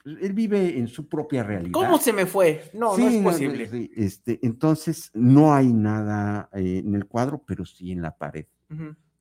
[0.04, 1.72] él vive en su propia realidad.
[1.72, 2.70] ¿Cómo se me fue?
[2.72, 3.90] No, no es posible.
[3.94, 8.46] este, entonces, no hay nada eh, en el cuadro, pero sí en la pared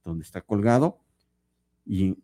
[0.03, 0.99] donde está colgado.
[1.85, 2.18] Y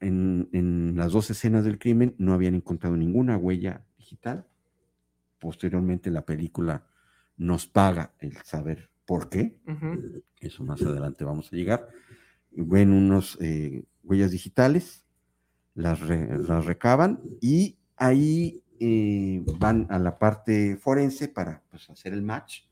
[0.00, 4.46] en, en las dos escenas del crimen no habían encontrado ninguna huella digital.
[5.38, 6.86] Posteriormente, la película
[7.36, 9.58] nos paga el saber por qué.
[10.40, 11.88] Eso más adelante vamos a llegar.
[12.50, 15.04] Ven unos eh, huellas digitales,
[15.74, 22.12] las, re- las recaban y ahí eh, van a la parte forense para pues, hacer
[22.12, 22.62] el match.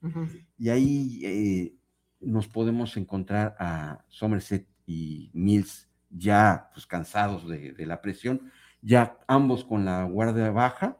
[0.59, 1.75] Y ahí eh,
[2.21, 8.51] nos podemos encontrar a Somerset y Mills ya pues, cansados de, de la presión,
[8.81, 10.99] ya ambos con la guardia baja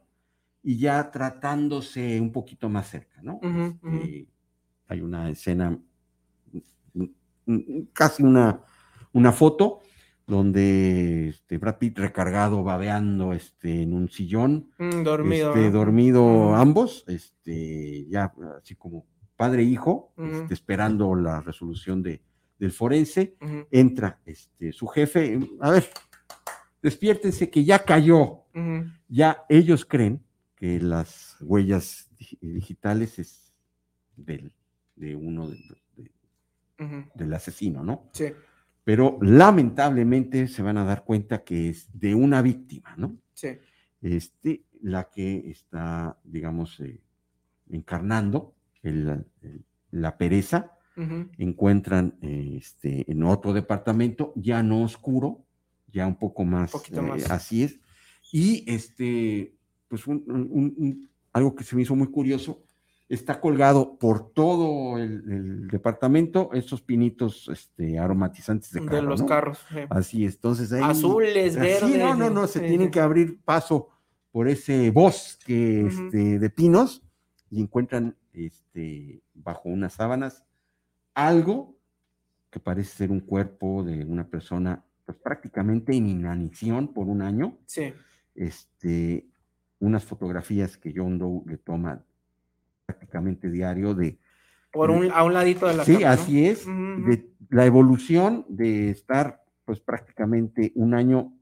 [0.67, 3.39] y ya tratándose un poquito más cerca, ¿no?
[3.41, 4.27] Este,
[4.89, 5.79] hay una escena,
[6.93, 7.03] mm,
[7.45, 8.59] mm, casi una,
[9.13, 9.79] una foto
[10.27, 15.53] donde este, Brad Pitt recargado, babeando este, en un sillón, Mm, dormido.
[15.55, 19.05] este, dormido ambos, este, ya así como
[19.37, 22.21] padre e hijo, este, esperando la resolución de,
[22.59, 23.35] del forense,
[23.71, 25.87] entra este, su jefe, a ver,
[26.81, 28.43] despiértense que ya cayó,
[29.07, 30.23] ya ellos creen
[30.55, 33.53] que las huellas dig- digitales es
[34.15, 34.51] del,
[34.95, 35.57] de uno de-
[37.15, 38.09] del asesino, ¿no?
[38.13, 38.25] Sí.
[38.87, 43.17] Pero lamentablemente se van a dar cuenta que es de una víctima, ¿no?
[43.33, 43.49] Sí.
[44.01, 47.01] este, la que está, digamos, eh,
[47.69, 50.71] encarnando el- el- la pereza,
[51.37, 55.43] encuentran eh, este, en otro departamento, ya no oscuro,
[55.91, 57.29] ya un poco más, Poquito eh, más.
[57.29, 57.77] así es,
[58.31, 59.53] y este,
[59.89, 62.63] pues un- un- un- algo que se me hizo muy curioso,
[63.09, 69.21] está colgado por todo el, el departamento estos pinitos este, aromatizantes de, De, carro, los
[69.21, 69.27] ¿no?
[69.27, 69.65] carros.
[69.69, 69.79] sí.
[69.89, 70.83] Así es, entonces ahí...
[70.83, 71.97] Azules, Sí, verdes.
[71.99, 73.89] no, no, no, se sí, tienen que abrir paso
[74.31, 77.01] por ese bosque este, de pinos
[77.49, 80.43] y encuentran este, bajo unas sábanas
[81.13, 81.75] algo
[82.49, 87.57] que parece ser un cuerpo de una persona pues, prácticamente en inanición por un año.
[87.65, 87.93] Sí.
[88.35, 89.25] Este,
[89.79, 92.03] unas fotografías que John Doe le toma
[92.97, 94.17] prácticamente diario de
[94.71, 96.11] Por un, a un ladito de la Sí, cama, ¿no?
[96.11, 96.65] así es.
[96.65, 101.33] De la evolución de estar, pues prácticamente un año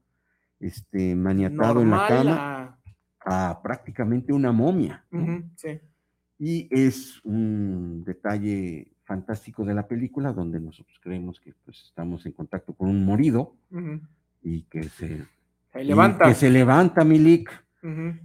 [0.60, 2.78] este, maniatado en la cama
[3.24, 5.04] a- a prácticamente una momia.
[5.56, 5.80] sí.
[6.38, 12.32] Y es un detalle fantástico de la película donde nosotros creemos que pues, estamos en
[12.32, 13.56] contacto con un morido
[14.42, 15.24] y que se,
[15.72, 16.26] Se y levanta.
[16.28, 17.50] que se levanta Milik,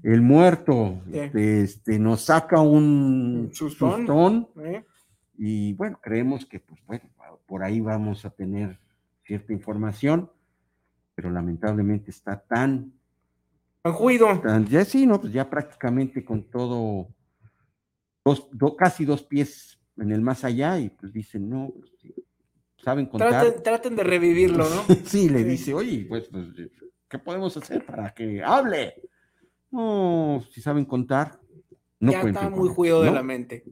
[0.03, 3.97] El muerto, este, este, nos saca un sustón.
[3.97, 4.83] sustón ¿eh?
[5.37, 7.03] y bueno, creemos que pues bueno,
[7.45, 8.77] por ahí vamos a tener
[9.23, 10.29] cierta información,
[11.15, 12.93] pero lamentablemente está tan,
[13.83, 14.39] Con juido.
[14.41, 17.07] tan ya sí, no, pues ya prácticamente con todo,
[18.25, 22.13] dos, do- casi dos pies en el más allá y pues dicen, no, pues, sí,
[22.83, 23.29] saben contar.
[23.29, 24.83] Traten, traten de revivirlo, ¿no?
[25.05, 26.47] sí, le dice, oye, pues, pues,
[27.07, 28.95] ¿qué podemos hacer para que hable?
[29.71, 31.39] No, si saben contar,
[31.99, 33.15] no ya está muy juido de ¿no?
[33.15, 33.63] la mente.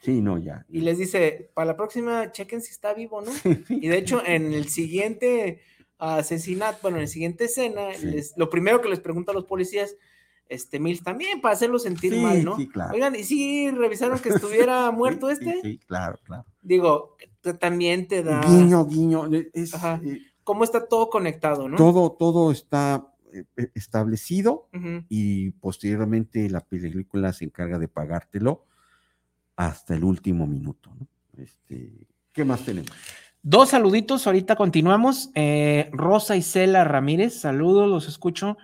[0.00, 0.64] Sí, no, ya.
[0.68, 3.32] Y les dice, para la próxima, chequen si está vivo, ¿no?
[3.68, 5.60] Y de hecho, en el siguiente
[5.98, 8.06] asesinato, bueno, en la siguiente escena, Sí.
[8.06, 9.96] les- lo primero que les pregunta a los policías,
[10.46, 12.56] este Mills también, para hacerlo sentir Sí, mal, ¿no?
[12.56, 12.92] sí, claro.
[12.94, 14.90] Oigan, ¿y si revisaron que estuviera
[15.22, 15.52] muerto Sí, este?
[15.54, 16.44] Sí, sí, claro, claro.
[16.60, 17.16] Digo,
[17.58, 19.26] también te da Guiño, guiño.
[19.54, 20.00] es, Ajá.
[20.04, 21.78] eh, cómo está todo conectado, ¿no?
[21.78, 24.68] todo, todo está eh, eh, establecido
[25.08, 28.64] y posteriormente la película se encarga de pagártelo
[29.56, 30.94] hasta el último minuto.
[30.96, 31.08] ¿no?
[31.42, 31.90] Este,
[32.32, 32.92] ¿Qué más tenemos?
[33.42, 35.30] Dos saluditos, ahorita continuamos.
[35.34, 38.56] Eh, Rosa Isela Ramírez, saludos, los escucho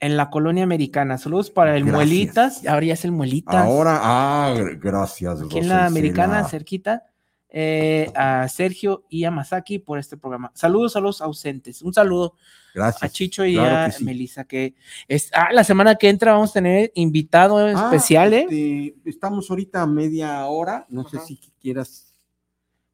[0.00, 1.16] en la colonia americana.
[1.16, 1.96] Saludos para el Gracias.
[1.96, 3.54] Muelitas, ahora ya es el Muelitas.
[3.54, 5.42] Ahora, ah, gracias.
[5.42, 5.86] aquí en Rosa la Isela.
[5.86, 7.04] americana, cerquita.
[7.50, 10.50] Eh, a Sergio y a Masaki por este programa.
[10.54, 11.82] Saludos a los ausentes.
[11.82, 12.34] Un saludo
[12.74, 13.02] Gracias.
[13.02, 14.04] a Chicho y Claro a sí.
[14.04, 14.74] Melissa, que
[15.08, 18.42] es, ah, la semana que entra vamos a tener invitado Ah, especial, ¿eh?
[18.50, 20.86] este, estamos ahorita a media hora.
[20.90, 22.04] No sé si quieras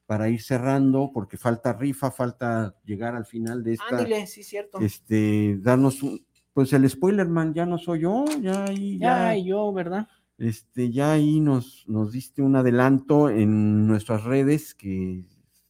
[0.07, 3.87] para ir cerrando, porque falta rifa, falta llegar al final de esta.
[3.89, 4.79] Ándale, sí, cierto.
[4.81, 9.47] este, darnos un, pues el spoiler man ya no soy yo, ya ya, ya, y
[9.47, 10.07] yo, ¿verdad?
[10.39, 15.25] Este, ya ahí nos, nos diste un adelanto en nuestras redes que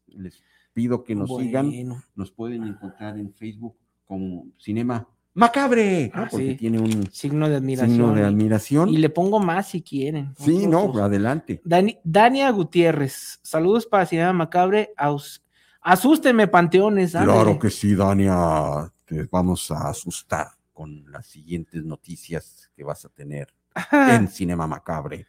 [0.08, 0.42] les
[0.72, 1.70] pido que nos sigan,
[2.14, 6.22] nos pueden encontrar en Facebook como Cinema Macabre, ¿no?
[6.22, 6.56] Ah, porque sí.
[6.56, 7.90] tiene un Signo de admiración.
[7.96, 8.88] signo de admiración.
[8.88, 10.32] Y le pongo más si quieren.
[10.38, 11.60] sí, no, adelante.
[11.64, 14.92] Dani- Dania Gutiérrez, saludos para Cinema Macabre.
[14.96, 15.42] Aus-
[15.80, 17.14] asústeme, panteones.
[17.16, 17.40] ándale.
[17.42, 20.48] Claro que sí, Dania, te vamos a asustar.
[20.72, 24.16] con las siguientes noticias que vas a tener Ajá.
[24.16, 25.26] en Cinema Macabre.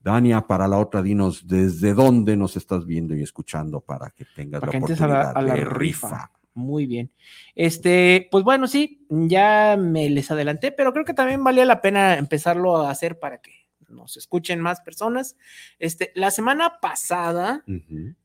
[0.00, 4.60] Dania, para la otra, dinos desde dónde nos estás viendo y escuchando para que tengas
[4.60, 6.30] Para la que entres a la, oportunidad a la de rifa.
[6.54, 7.10] Muy bien.
[7.54, 12.16] Este, pues bueno, sí, ya me les adelanté, pero creo que también valía la pena
[12.16, 13.50] empezarlo a hacer para que
[13.88, 15.36] nos escuchen más personas.
[15.78, 17.64] Este, la semana pasada,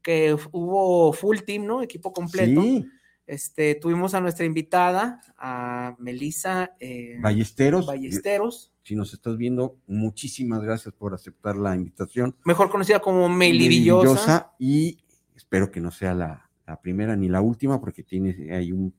[0.02, 1.82] que hubo full team, ¿no?
[1.82, 2.62] Equipo completo.
[2.62, 2.88] Sí,
[3.32, 7.86] Este, tuvimos a nuestra invitada, a Melissa eh, Ballesteros.
[7.86, 12.36] Ballesteros, Si nos estás viendo, muchísimas gracias por aceptar la invitación.
[12.44, 13.30] mejor conocida como.
[13.30, 14.98] Melidillosa, Y
[15.34, 18.94] espero que no sea la, la primera ni la última, porque tiene hay un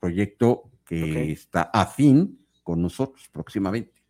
[0.00, 1.16] proyecto que Ok.
[1.38, 4.02] está afín con nosotros próximamente.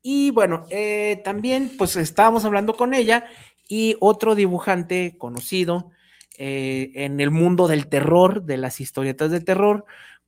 [0.00, 3.24] Y bueno, eh, también pues estábamos hablando con ella
[3.68, 5.90] y otro dibujante conocido
[6.36, 9.84] eh, en el mundo del terror, de las historietas de terror,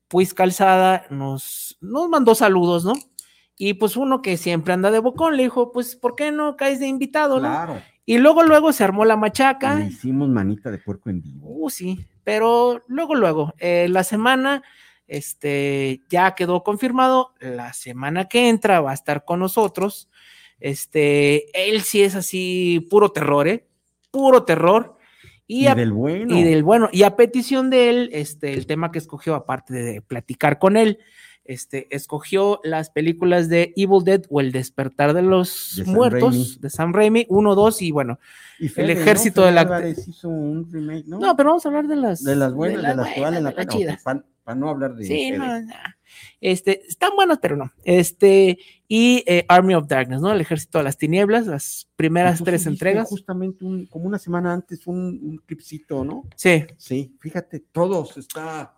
[0.09, 2.95] pues Calzada nos, nos mandó saludos, ¿no?
[3.59, 6.78] Y pues uno que siempre anda de bocón le dijo, pues, ¿por qué no caes
[6.78, 7.81] de invitado, no?
[8.05, 9.77] Y luego, luego se armó la machaca.
[9.77, 11.49] Le hicimos manita de puerco en vivo.
[11.49, 14.62] Uh, sí, pero luego, luego, eh, la semana,
[15.09, 20.09] este, ya quedó confirmado, la semana que entra va a estar con nosotros,
[20.61, 23.66] este, él sí es así, puro terror, ¿eh?
[24.11, 24.95] Puro terror.
[25.47, 26.36] Y, Y, a, del bueno.
[26.36, 30.02] y del bueno, y a petición de él, este, el tema que escogió, aparte de
[30.02, 30.98] platicar con él,
[31.44, 36.56] este, escogió las películas de Evil Dead o El despertar de los De muertos Raimi.
[36.60, 38.18] de Sam Raimi, 1, 2 y bueno,
[38.59, 41.20] Y el ejército de la- hizo un remake, ¿no?
[41.20, 43.51] no, pero vamos a hablar de las de las buenas, de, las que valen la
[43.51, 43.78] de las pena.
[43.78, 44.02] chidas.
[44.02, 45.05] Para no hablar de.
[45.05, 45.39] Sí, Fede.
[45.39, 45.73] no, no.
[46.40, 47.73] Este, están buenas, pero no.
[47.85, 48.59] Este,
[48.89, 50.31] y eh, Army of Darkness, ¿no?
[50.33, 53.09] El ejército de las tinieblas, las primeras tres entregas.
[53.09, 56.25] Justamente un- como una semana antes un, un clipcito, ¿no?
[56.37, 58.75] Sí, Sí, fíjate, todos está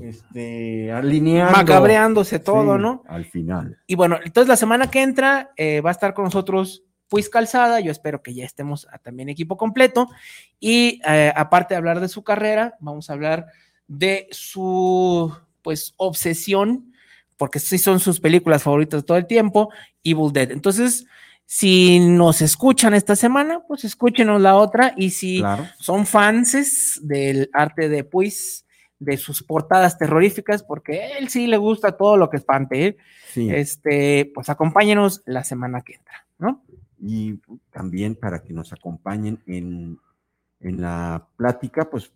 [0.00, 1.52] este, alineando.
[1.58, 3.02] macabreándose todo, Sí, ¿no?
[3.08, 3.78] Al final.
[3.86, 7.80] Y bueno, entonces la semana que entra eh, va a estar con nosotros Pues Calzada,
[7.80, 10.08] yo espero que ya estemos a- también equipo completo.
[10.60, 13.46] Y eh, aparte de hablar de su carrera, vamos a hablar
[13.86, 16.91] de su pues obsesión,
[17.42, 19.68] porque sí son sus películas favoritas todo el tiempo,
[20.04, 20.52] Evil Dead.
[20.52, 21.06] Entonces,
[21.44, 24.94] si nos escuchan esta semana, pues escúchenos la otra.
[24.96, 25.66] Y si Claro.
[25.80, 28.64] son fanses del arte de Puis,
[29.00, 32.96] de sus portadas terroríficas, porque él sí le gusta todo lo que espante, ¿eh?
[33.32, 33.50] Sí.
[33.52, 36.62] este, pues acompáñenos la semana que entra, ¿no?
[37.04, 37.40] y
[37.72, 39.98] también para que nos acompañen en,
[40.60, 42.12] en la plática, pues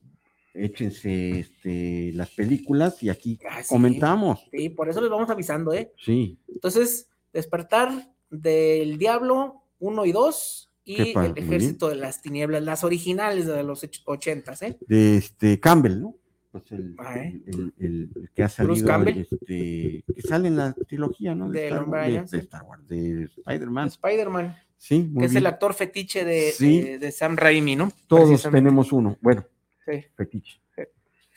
[0.57, 3.69] échense este, las películas y aquí Ah, sí.
[3.69, 4.47] comentamos.
[4.51, 5.93] Sí, por eso les vamos avisando, ¿eh?
[6.05, 7.91] Sí, Entonces, despertar
[8.31, 13.63] del diablo 1 y 2 y padre, el ejército de las tinieblas, las originales de
[13.63, 14.77] los och- ochentas, ¿eh?
[14.87, 16.15] de este Campbell, ¿no?
[16.53, 17.43] Pues el, Ah, ¿eh?
[17.47, 19.19] el- el- el- el que ha Bruce salido, Campbell.
[19.31, 21.51] este, que sale en la trilogía, ¿no?
[21.51, 22.43] Del Star Hombre Wars, de, de.
[22.45, 23.89] Star Wars, de Spider-Man.
[23.89, 26.81] Spider-Man, Sí, muy que es el actor fetiche de, Sí.
[26.83, 27.91] de- de Sam Raimi, ¿no?
[28.07, 29.17] Todos tenemos uno.
[29.21, 29.45] Bueno,
[29.87, 30.05] Sí.
[30.17, 30.61] fetiche.
[30.75, 30.83] Sí.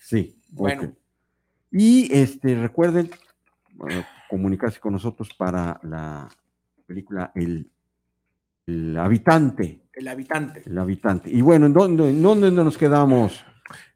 [0.02, 0.42] Sí.
[0.50, 0.84] Bueno.
[0.84, 0.90] ok.
[1.72, 3.10] Y este, recuerden
[3.74, 6.28] bueno, comunicarse con nosotros para la
[6.86, 7.70] película El,
[8.66, 9.82] el Habitante.
[9.94, 10.64] El habitante.
[10.66, 11.30] El Habitante.
[11.30, 13.44] Y bueno, ¿en dónde, en dónde nos quedamos?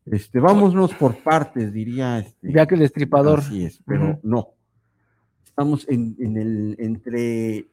[0.05, 2.19] Este, vámonos por partes, diría.
[2.19, 3.39] Este, Ya que el destripador.
[3.39, 4.49] Así es, pero no.
[5.43, 7.69] Estamos en, en el, entre,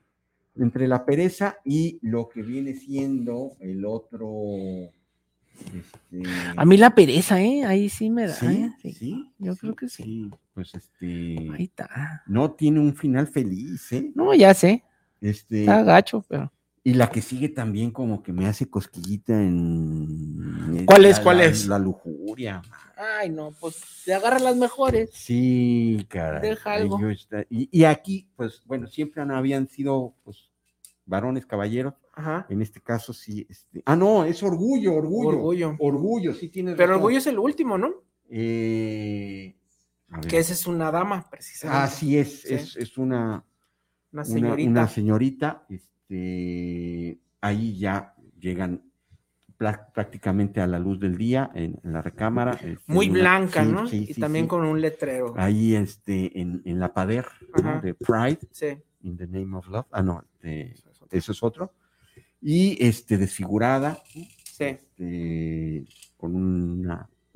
[0.56, 4.30] entre la pereza y lo que viene siendo el otro.
[5.66, 6.22] Este,
[6.56, 7.64] A mí la pereza, ¿eh?
[7.64, 8.34] Ahí sí me da.
[8.34, 8.72] sí, ¿eh?
[8.82, 10.30] Sí, sí, yo creo que sí.
[10.54, 11.36] Pues este.
[11.56, 12.22] Ahí está.
[12.26, 14.10] No tiene un final feliz, ¿eh?
[14.14, 14.82] No, ya sé.
[15.20, 16.52] Este, Está gacho, pero.
[16.82, 20.84] y la que sigue también como que me hace cosquillita en.
[20.86, 21.18] ¿Cuál es?
[21.18, 21.66] la- ¿Cuál la- es?
[21.66, 22.62] La lujuria.
[22.96, 25.10] Ay, no, pues te agarra las mejores.
[25.12, 26.42] Sí, caray.
[26.50, 27.08] Deja algo.
[27.10, 30.50] está- y, y aquí, pues, bueno, siempre han- habían sido, pues,
[31.06, 31.94] varones caballeros.
[32.12, 32.46] Ajá.
[32.48, 33.46] En este caso, sí.
[33.48, 35.28] Este, ah, no, es orgullo, orgullo.
[35.28, 35.76] Orgullo.
[35.78, 37.02] Orgullo, sí tienes Pero razón.
[37.02, 37.94] Orgullo es el último, ¿no?
[38.28, 39.56] Eh.
[40.28, 41.84] Que esa es una dama, precisamente.
[41.84, 42.54] Así es, Sí.
[42.54, 43.44] es, es una,
[44.12, 44.70] Una señorita.
[44.70, 45.66] una señorita.
[45.68, 48.82] Este, ahí ya llegan
[49.56, 52.52] prácticamente a la luz del día en, en la recámara.
[52.54, 53.86] este, Muy una- blanca, sí, ¿no?
[53.86, 55.34] sí, y también con un letrero.
[55.36, 57.26] Ahí este, en, en la pader
[57.82, 58.38] de Pride,
[59.02, 59.86] in the name of love.
[59.92, 60.74] Ah, no, este,
[61.12, 61.72] eso es otro.
[62.42, 64.28] Y este, desfigurada, Sí.
[64.58, 65.84] este,
[66.16, 66.88] con un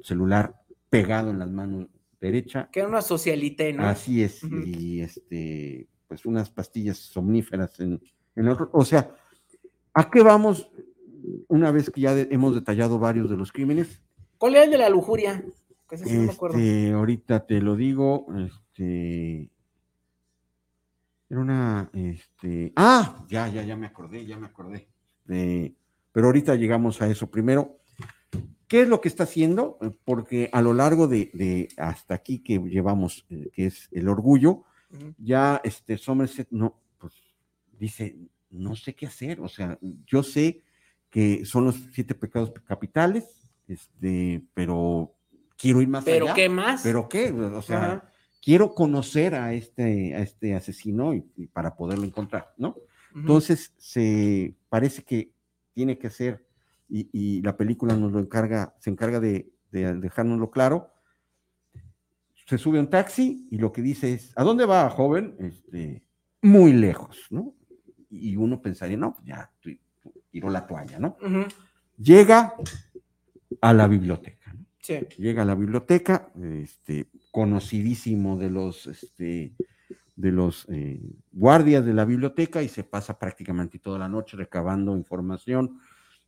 [0.03, 0.55] celular
[0.91, 1.87] pegado en las manos
[2.21, 2.69] derecha.
[2.73, 3.85] Que era una socialité, ¿no?
[3.85, 8.01] Así es, y este, pues unas pastillas somníferas en,
[8.37, 9.15] en el- o sea,
[9.93, 10.71] ¿a qué vamos
[11.49, 14.01] una vez que ya de- hemos detallado varios de los crímenes?
[14.39, 15.45] ¿Cuál era el de la lujuria?
[15.89, 16.57] Que ese sí no me acuerdo.
[16.59, 19.51] Este, ahorita te lo digo, este,
[21.31, 24.89] Era una, este, ah, ya, ya, ya me acordé, ya me acordé.
[25.25, 25.75] De-
[26.13, 27.31] pero ahorita llegamos a eso.
[27.31, 27.79] Primero,
[28.69, 29.79] ¿qué es lo que está haciendo?
[30.05, 34.65] Porque a lo largo de, de hasta aquí que llevamos, eh, que es el orgullo,
[35.19, 37.15] ya este Somerset no, pues
[37.79, 38.17] dice,
[38.51, 39.41] no sé qué hacer.
[39.41, 39.77] O sea,
[40.07, 40.63] yo sé
[41.11, 43.25] que son los siete pecados capitales,
[43.67, 45.15] este, pero
[45.57, 46.35] quiero ir más ¿Pero allá.
[46.35, 46.83] qué más?
[46.85, 47.33] ¿Pero qué?
[47.33, 48.05] O sea,
[48.41, 52.77] quiero conocer a este, a este asesino y, y para poderlo encontrar, ¿no?
[53.15, 55.33] Entonces, se parece que
[55.73, 56.45] tiene que ser,
[56.89, 60.93] y, y la película nos lo encarga, se encarga de, de dejárnoslo claro.
[62.47, 65.35] Se sube a un taxi y lo que dice es, ¿a dónde va, joven?
[65.39, 66.03] Este,
[66.43, 67.55] muy lejos, ¿no?
[68.11, 69.51] Y uno pensaría, no, pues ya
[70.31, 71.17] tiró la toalla, ¿no?
[71.97, 72.55] Llega
[73.61, 74.67] a la biblioteca, ¿no?
[74.79, 74.99] Sí.
[75.17, 76.31] llega a la biblioteca,
[76.63, 79.55] este, conocidísimo de los, este,
[80.17, 81.01] de los eh,
[81.33, 85.81] guardias de la biblioteca y se pasa prácticamente toda la noche recabando información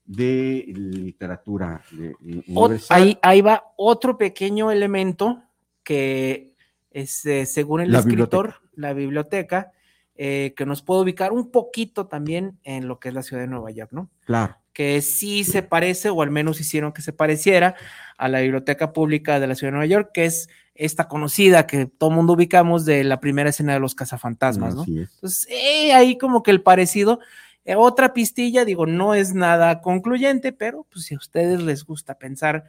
[0.04, 3.02] de literatura de- Ot- universal.
[3.02, 5.42] ahí, ahí va otro pequeño elemento
[5.82, 6.54] que,
[6.90, 9.72] este, según el La escritor, la biblioteca,
[10.16, 13.48] eh, que nos puede ubicar un poquito también en lo que es la ciudad de
[13.48, 14.10] Nueva York, ¿no?
[14.24, 17.74] Claro, Que sí se parece, o al menos hicieron que se pareciera
[18.18, 20.48] a la biblioteca pública de la ciudad de Nueva York, que es
[20.78, 24.82] esta conocida que todo mundo ubicamos de la primera escena de los cazafantasmas, ¿no?
[24.82, 25.10] así es.
[25.14, 27.20] Entonces, eh, ahí como que el parecido.
[27.64, 32.16] Eh, otra pistilla, digo, no es nada concluyente, pero pues si a ustedes les gusta
[32.16, 32.64] pensar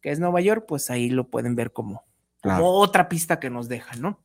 [0.00, 2.04] que es Nueva York, pues ahí lo pueden ver como,
[2.40, 4.20] como otra pista que nos deja, ¿no?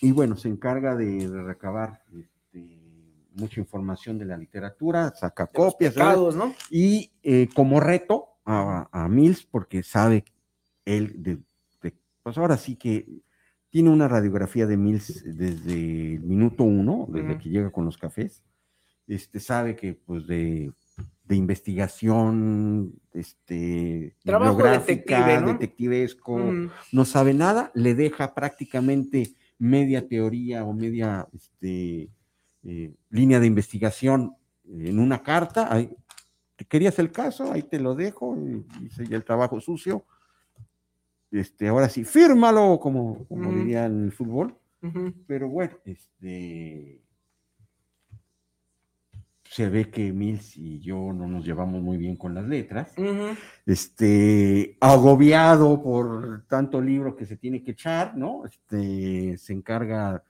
[0.00, 2.76] Y bueno, se encarga de, de recabar este,
[3.34, 6.02] mucha información de la literatura, saca copias, ¿no?
[6.68, 10.24] y eh, como reto a, a Mills, porque sabe
[10.84, 11.38] él, de-
[12.22, 13.06] pues ahora sí que
[13.70, 18.42] tiene una radiografía de Mills desde el minuto uno, desde que llega con los cafés,
[19.06, 20.72] este, sabe que pues de,
[21.24, 25.52] de investigación, este, Trabajo bibliográfica, detective, ¿no?
[25.52, 26.40] detectivesco,
[26.92, 32.10] no sabe nada, le deja prácticamente media teoría o media este,
[32.64, 34.36] eh, línea de investigación
[34.68, 35.72] en una carta.
[35.72, 35.90] Ahí,
[36.56, 37.52] ¿te querías el caso?
[37.52, 38.64] Ahí te lo dejo, y
[39.08, 40.04] ya el trabajo sucio.
[41.32, 44.54] Este, ahora sí, fírmalo, como, como diría en el fútbol.
[45.26, 47.00] Pero bueno, este
[49.44, 52.90] se ve que Mills y yo no nos llevamos muy bien con las letras
[53.66, 58.46] este, agobiado por tanto libro que se tiene que echar, ¿no?
[58.46, 60.24] Este, se encarga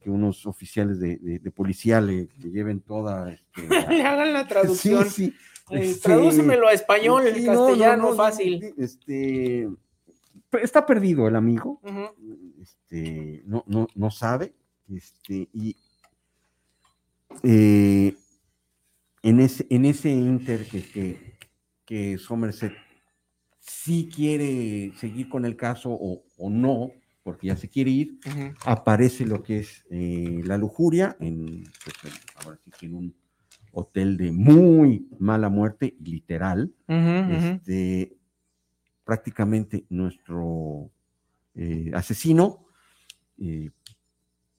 [0.00, 3.30] que unos oficiales de, de- de policía le, le lleven toda...
[3.30, 5.04] este, Le hagan la traducción.
[5.08, 5.34] Sí, sí.
[5.70, 8.74] Eh, este, tradúcemelo a español, sí, en no, no, castellano, no, fácil.
[8.78, 9.68] Este,
[10.52, 11.80] está perdido el amigo,
[12.60, 14.54] este, no, no, no sabe,
[14.88, 15.76] este, y
[17.42, 18.14] eh,
[19.22, 21.36] en, ese, en ese inter que, que,
[21.84, 22.72] que Somerset
[23.60, 26.90] sí quiere seguir con el caso o, o no,
[27.22, 28.18] porque ya se quiere ir,
[28.64, 33.14] aparece lo que es eh, la lujuria, en, pues, ahora sí que en un
[33.72, 38.16] hotel de muy mala muerte, literal, este,
[39.10, 40.88] prácticamente nuestro
[41.56, 42.66] eh, asesino
[43.38, 43.68] eh,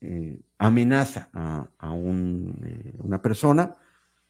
[0.02, 2.54] eh, amenaza a, a un,
[2.98, 3.74] una persona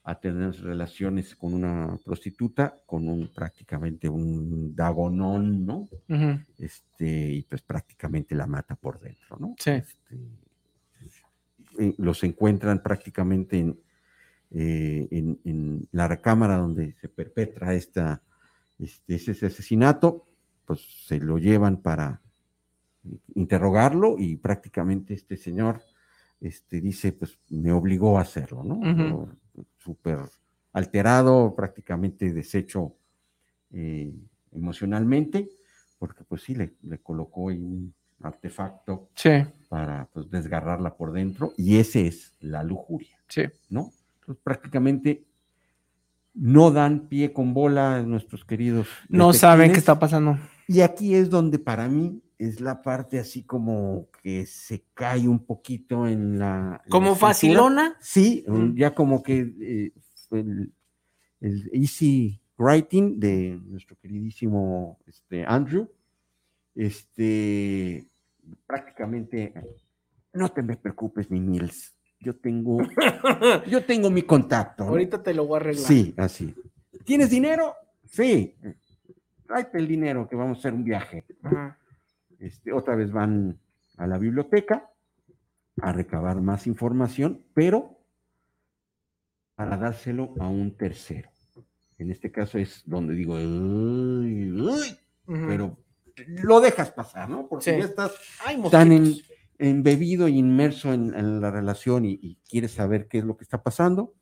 [0.03, 5.89] a tener relaciones con una prostituta, con un prácticamente un dagonón, ¿no?
[6.59, 9.55] Este, y pues prácticamente la mata por dentro, ¿no?
[9.57, 9.71] Sí.
[9.71, 10.19] Este,
[11.97, 13.79] los encuentran prácticamente en,
[14.51, 18.21] en, en la recámara donde se perpetra esta,
[18.81, 20.27] este, ese ese asesinato,
[20.65, 22.21] pues se lo llevan para
[23.35, 25.81] interrogarlo y prácticamente este señor
[26.39, 29.29] este, dice, pues me obligó a hacerlo, ¿no?
[29.77, 30.19] Súper
[30.73, 32.95] alterado, prácticamente deshecho
[33.71, 34.13] eh,
[34.51, 35.49] emocionalmente,
[35.99, 39.29] porque pues sí, le, le colocó ahí un artefacto Sí,
[39.69, 43.43] para pues, desgarrarla por dentro, y ese es la lujuria, sí.
[43.69, 43.91] ¿no?
[44.19, 45.25] Entonces prácticamente
[46.33, 48.87] no dan pie con bola nuestros queridos.
[49.09, 50.37] No saben qué está pasando.
[50.67, 55.45] Y aquí es donde para mí es la parte así como que se cae un
[55.45, 56.81] poquito en la...
[56.89, 57.97] Como facilona.
[57.99, 58.75] Sí, Mm.
[58.75, 59.91] ya como que eh,
[60.31, 60.73] el,
[61.41, 65.89] el easy writing de nuestro queridísimo este, Andrew,
[66.75, 68.07] este,
[68.65, 69.53] prácticamente,
[70.33, 72.77] no te me preocupes, mi Mills, yo tengo,
[73.67, 74.83] yo tengo mi contacto.
[74.85, 74.91] ¿no?
[74.91, 75.85] Ahorita te lo voy a arreglar.
[75.85, 76.53] Sí, así.
[77.03, 77.73] ¿Tienes dinero?
[78.05, 78.55] Sí.
[79.47, 81.25] Tráete el dinero que vamos a hacer un viaje.
[81.43, 81.77] Ajá.
[82.39, 83.59] Este, otra vez van
[83.97, 84.89] a la biblioteca
[85.81, 87.97] a recabar más información, pero
[89.55, 91.29] para dárselo a un tercero.
[91.97, 95.47] En este caso es donde digo, "Uy, uy", Ujú.
[95.47, 95.77] pero
[96.43, 97.47] lo dejas pasar, ¿no?
[97.47, 97.77] Porque Sí.
[97.79, 99.15] ya estás Ay, tan en-.
[99.61, 104.13] Embebido e inmerso en, la relación y, quieres saber qué es lo que está pasando.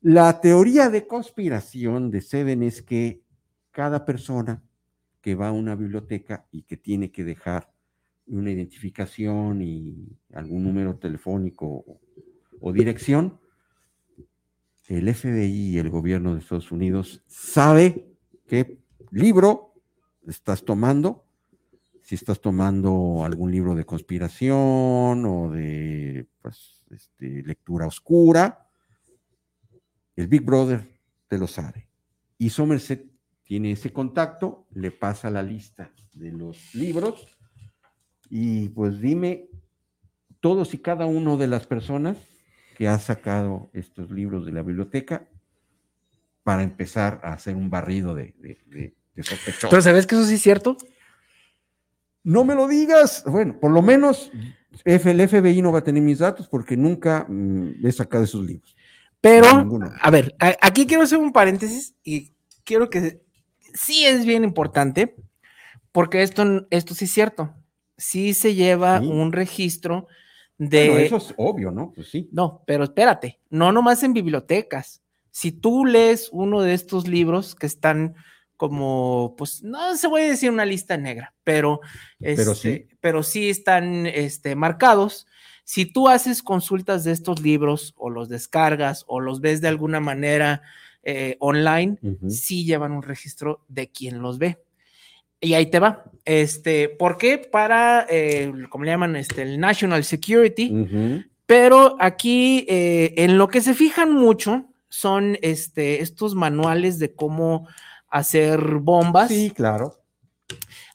[0.00, 3.22] La teoría de conspiración de Seven es que
[3.70, 4.62] cada persona
[5.20, 7.70] que va a una biblioteca y que tiene que dejar
[8.26, 12.00] una identificación y algún número telefónico o,
[12.60, 13.40] o dirección,
[14.86, 18.16] el FBI y el gobierno de Estados Unidos sabe
[18.46, 18.80] qué
[19.10, 19.74] libro
[20.26, 21.26] estás tomando,
[22.10, 28.66] si estás tomando algún libro de conspiración o de pues, este, lectura oscura,
[30.16, 30.92] el Big Brother
[31.28, 31.86] te lo sabe.
[32.36, 33.08] Y Somerset
[33.44, 37.28] tiene ese contacto, le pasa la lista de los libros
[38.28, 39.48] y pues dime
[40.40, 42.16] todos y cada uno de las personas
[42.76, 45.28] que ha sacado estos libros de la biblioteca
[46.42, 49.70] para empezar a hacer un barrido de, de, sospechosos.
[49.70, 50.76] Pero ¿sabes que eso sí es cierto?
[52.24, 53.24] No me lo digas.
[53.26, 54.30] Bueno, por lo menos
[54.84, 58.76] el FBI no va a tener mis datos porque nunca mm, he sacado esos libros.
[59.20, 59.46] Pero,
[60.00, 62.32] a ver, a- aquí quiero hacer un paréntesis y
[62.64, 63.20] quiero que
[63.74, 65.14] sí es bien importante,
[65.92, 67.54] porque esto, esto sí es cierto.
[67.98, 69.06] Sí se lleva Sí.
[69.06, 70.06] un registro
[70.56, 70.88] de...
[70.88, 71.92] Bueno, eso es obvio, ¿no?
[71.94, 72.28] Pues sí.
[72.32, 75.02] No, pero espérate, no nomás en bibliotecas.
[75.30, 78.14] Si tú lees uno de estos libros que están
[78.60, 81.80] como, pues, no se voy a decir una lista negra, pero,
[82.18, 82.88] Pero este, sí.
[83.00, 85.26] pero sí están este, marcados.
[85.64, 89.98] Si tú haces consultas de estos libros o los descargas o los ves de alguna
[89.98, 90.60] manera
[91.04, 92.28] eh, online, Ujú.
[92.28, 94.58] sí llevan un registro de quien los ve.
[95.40, 96.04] Y ahí te va.
[96.26, 97.38] Este, ¿por qué?
[97.38, 100.70] Para, eh, como le llaman, este, el National Security.
[100.70, 101.24] Ujú.
[101.46, 107.66] Pero aquí eh, en lo que se fijan mucho son este, estos manuales de cómo
[108.10, 109.28] hacer bombas.
[109.28, 109.96] Sí, claro.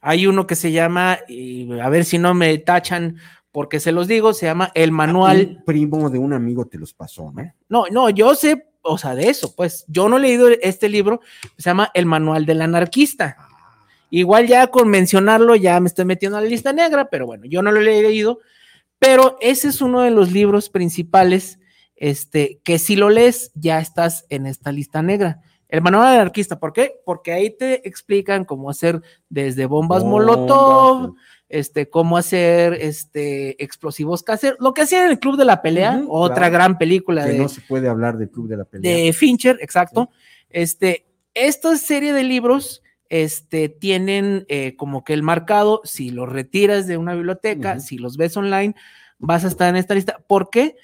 [0.02, 3.18] Hay uno que se llama, y a ver si no me tachan
[3.52, 5.56] porque se los digo, se llama el manual.
[5.58, 7.54] Un primo de un amigo te los pasó, ¿no?
[7.70, 11.22] No, no, yo sé, o sea, de eso, pues yo no he leído este libro,
[11.58, 13.38] se llama El manual del anarquista.
[14.10, 17.62] Igual ya con mencionarlo ya me estoy metiendo a la lista negra, pero bueno, yo
[17.62, 18.40] no lo he leído,
[19.00, 21.60] pero ese es uno de los libros principales,
[21.96, 25.42] este, que si lo lees ya estás en esta lista negra.
[25.68, 27.02] El manual anarquista, ¿por qué?
[27.06, 31.16] Porque ahí te explican cómo hacer desde bombas molotov,
[31.50, 36.04] este, cómo hacer este, explosivos caseros, lo que hacían en el Club de la Pelea,
[36.08, 36.54] otra claro.
[36.54, 38.96] gran película Que de, no se puede hablar del club de la pelea.
[39.06, 40.10] de Fincher, exacto.
[40.50, 46.88] Este, esta serie de libros este, tienen eh, como que el marcado, si los retiras
[46.88, 48.76] de una biblioteca, si los ves online,
[49.20, 50.24] vas a estar en esta lista.
[50.28, 50.76] ¿Por qué?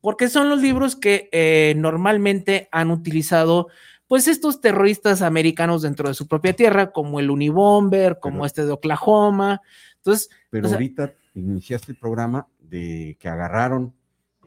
[0.00, 3.68] Porque son los libros que eh, normalmente han utilizado
[4.08, 8.66] pues estos terroristas americanos dentro de su propia tierra, como el Unibomber, como Pero- este
[8.66, 9.60] de Oklahoma.
[9.98, 13.94] Entonces, Pero o sea- ahorita iniciaste el programa de que agarraron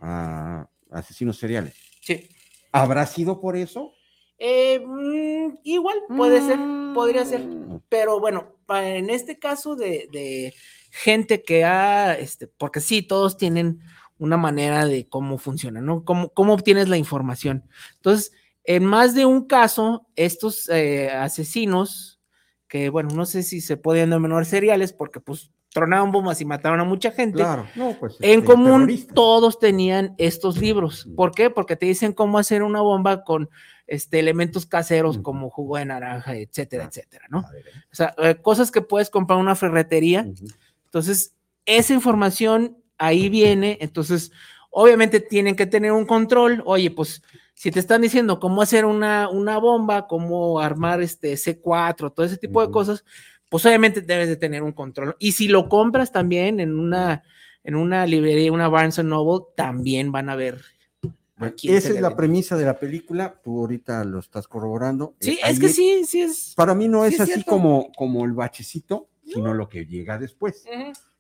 [0.02, 1.76] a asesinos seriales.
[2.02, 2.28] sí.
[2.74, 3.92] ¿Habrá sido por eso?
[4.40, 6.58] Eh, mm, igual puede ser,
[6.94, 7.42] podría ser.
[7.42, 7.82] Mm.
[7.90, 10.54] Pero bueno, en este caso de, de
[10.90, 13.82] gente que ha, este, porque sí, todos tienen
[14.18, 16.06] una manera de cómo funciona, ¿no?
[16.06, 17.68] Cómo, cómo obtienes la información.
[17.98, 18.32] Entonces,
[18.64, 22.20] en más de un caso, estos eh, asesinos,
[22.68, 26.80] que bueno, no sé si se pueden denominar seriales, porque pues tronaron bombas y mataron
[26.80, 27.38] a mucha gente.
[27.38, 28.18] Claro, no, pues.
[28.20, 31.08] En este, común, todos tenían estos libros.
[31.16, 31.50] ¿Por qué?
[31.50, 33.50] Porque te dicen cómo hacer una bomba con
[33.88, 36.88] este, elementos caseros como jugo de naranja, etcétera, Ah.
[36.90, 37.44] etcétera, ¿no?
[37.52, 37.72] Ver, eh.
[37.92, 40.28] O sea, eh, cosas que puedes comprar en una ferretería.
[40.86, 41.36] Entonces,
[41.66, 43.78] esa información ahí viene.
[43.82, 44.32] Entonces,
[44.70, 46.62] obviamente tienen que tener un control.
[46.66, 47.22] Oye, pues,
[47.62, 52.38] si te están diciendo cómo hacer una, una bomba, cómo armar este C4, todo ese
[52.38, 53.06] tipo de cosas,
[53.50, 55.16] pues obviamente debes de tener un control.
[55.20, 57.22] Y si lo compras también en una,
[57.64, 60.60] en una librería, una Barnes Noble, también van a ver.
[61.62, 62.16] esa es la vende.
[62.16, 63.40] premisa de la película.
[63.44, 65.14] Tú ahorita lo estás corroborando.
[65.20, 66.56] Sí, Eh, es que sí, sí es.
[66.56, 70.66] Para mí no es así como, como el bachecito, sino lo que llega después.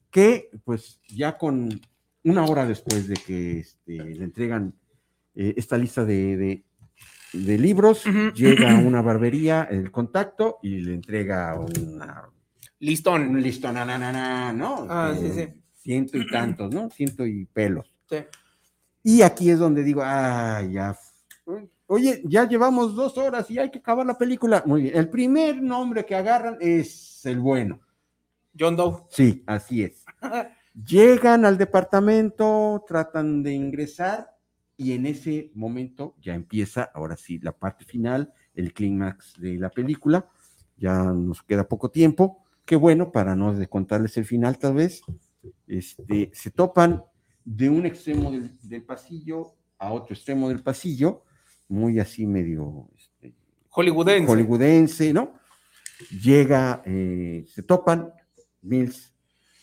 [0.09, 1.79] Que pues ya con
[2.23, 4.73] una hora después de que este, le entregan
[5.35, 6.63] eh, esta lista de, de-
[7.33, 8.03] de libros,
[8.35, 12.25] llega a una barbería el contacto y le entrega una,
[12.79, 13.29] Listón.
[13.29, 14.85] un listón, na, na, na, na, ¿no?
[14.89, 15.47] Ah, Eh, sí, sí.
[15.75, 16.89] Ciento y tantos, ¿no?
[16.89, 17.91] Ciento y pelos.
[18.09, 18.17] Sí.
[19.03, 20.95] Y aquí es donde digo, ah, ya.
[21.87, 24.61] Oye, ya llevamos dos horas y hay que acabar la película.
[24.65, 24.97] Muy bien.
[24.97, 27.79] El primer nombre que agarran es el bueno.
[28.57, 29.03] John Doe.
[29.09, 30.03] Sí, así es.
[30.85, 34.30] Llegan al departamento, tratan de ingresar
[34.81, 39.69] y en ese momento ya empieza, ahora sí, la parte final, el clímax de la
[39.69, 40.27] película.
[40.75, 42.43] Ya nos queda poco tiempo.
[42.65, 45.03] Qué bueno, para no contarles el final tal vez.
[45.67, 47.03] Este, se topan
[47.45, 51.25] de un extremo del, del pasillo a otro extremo del pasillo,
[51.69, 53.35] muy así medio este,
[53.69, 54.31] Hollywoodense.
[54.31, 55.33] hollywoodense, ¿no?
[56.09, 58.11] Llega, eh, se topan
[58.63, 59.13] Mills,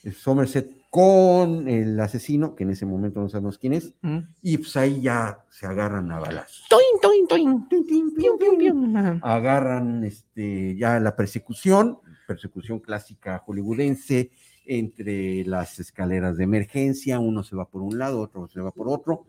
[0.05, 4.19] eh, Somerset con el asesino, que en ese momento no sabemos quién es, Mm.
[4.43, 6.65] y pues ahí ya se agarran a balazos.
[6.70, 7.69] Toin, toin, toin.
[7.69, 8.97] Tin, tin, Pium, pium, pium.
[8.97, 9.19] Ajá.
[9.23, 14.31] Agarran este, ya la persecución, persecución clásica hollywoodense,
[14.70, 18.89] entre las escaleras de emergencia, uno se va por un lado, otro se va por
[18.89, 19.24] otro,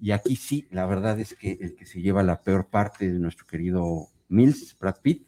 [0.00, 3.18] y aquí sí, la verdad es que el que se lleva la peor parte de
[3.18, 5.26] nuestro querido Mills, Brad Pitt,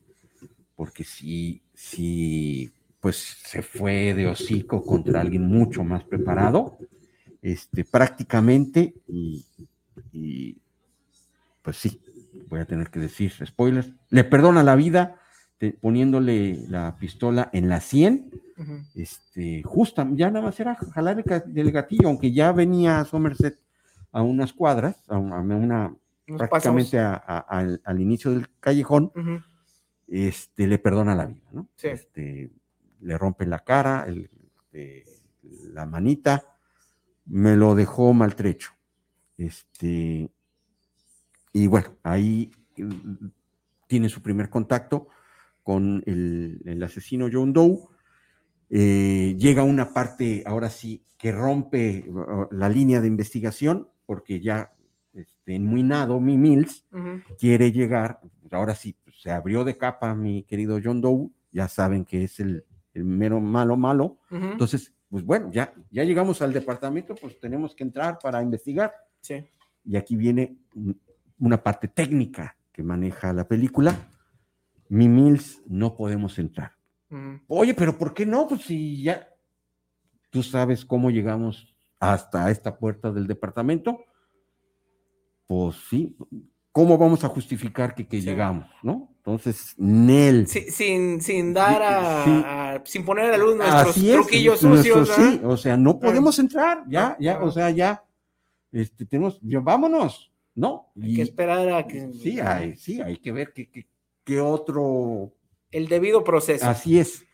[0.74, 2.72] porque sí, sí,
[3.02, 6.78] pues se fue de hocico contra alguien mucho más preparado,
[7.42, 9.44] este, prácticamente, y,
[10.12, 10.56] y,
[11.62, 12.00] pues sí,
[12.48, 15.16] voy a tener que decir spoilers, le perdona la vida
[15.58, 18.72] te- poniéndole la pistola en la 100, Ujú.
[18.94, 23.58] este, justa, ya nada más era jalar el, del gatillo, aunque ya venía Somerset
[24.12, 25.96] a unas cuadras, a una, a una-
[26.38, 29.10] prácticamente a- a- al, al inicio del callejón,
[30.06, 31.66] este, le perdona la vida, ¿no?
[31.74, 31.88] Sí.
[31.88, 32.50] Este,
[33.02, 34.30] le rompe la cara, el-
[34.72, 35.04] eh,
[35.72, 36.44] la manita,
[37.26, 38.70] me lo dejó maltrecho.
[39.36, 40.30] Este,
[41.52, 43.26] y bueno, ahí mm,
[43.86, 45.08] tiene su primer contacto
[45.62, 47.78] con el, el asesino John Doe.
[48.70, 52.10] Eh, llega una parte, ahora sí, que rompe
[52.50, 54.72] la línea de investigación, porque ya
[55.12, 56.86] este, enmuinado mi Mills
[57.38, 58.20] quiere llegar,
[58.50, 62.64] ahora sí, se abrió de capa mi querido John Doe, ya saben que es el,
[62.94, 67.84] el mero malo malo, entonces, pues bueno, ya, ya llegamos al departamento, pues tenemos que
[67.84, 69.44] entrar para investigar, Sí.
[69.84, 71.00] y aquí viene un-
[71.38, 73.96] una parte técnica que maneja la película,
[74.88, 76.72] mi Mills, no podemos entrar.
[77.46, 78.46] Oye, pero ¿por qué no?
[78.48, 79.28] Pues si ya,
[80.30, 83.98] tú sabes cómo llegamos hasta esta puerta del departamento,
[85.46, 86.16] pues sí,
[86.70, 88.26] ¿cómo vamos a justificar que, que Sí.
[88.26, 89.11] llegamos, no?
[89.24, 90.48] Entonces, Nel.
[90.48, 92.30] Sí, sin, sin dar a, Sí.
[92.44, 95.08] a- sin poner a la luz nuestros es, truquillos nuestro- sucios.
[95.16, 95.50] sí, ¿verdad?
[95.50, 98.04] o sea, no podemos entrar, ya, ya, o sea, ya,
[98.72, 100.90] este, tenemos, ya, vámonos, ¿no?
[101.00, 103.86] Hay que esperar a que sí, hay, sí, hay que ver qué, qué-
[104.24, 105.32] qué otro
[105.70, 106.68] el debido proceso.
[106.68, 107.24] Así es.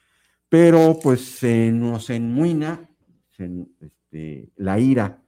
[0.51, 2.87] Pero pues se nos enmuina,
[3.31, 5.23] se- este, la ira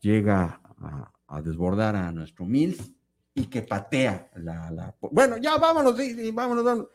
[0.00, 2.92] llega a, a desbordar a nuestro Mills
[3.36, 6.88] y que patea la, la- Bueno, ya vámonos, sí, sí, vámonos, vámonos.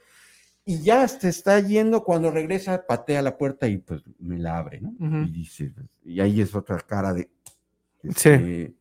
[0.65, 4.81] Y ya se está yendo, cuando regresa, patea la puerta y pues me la abre,
[4.81, 4.93] ¿no?
[5.25, 5.71] Y dice,
[6.03, 7.29] y ahí es otra cara de...
[8.03, 8.29] Sí.
[8.29, 8.73] este,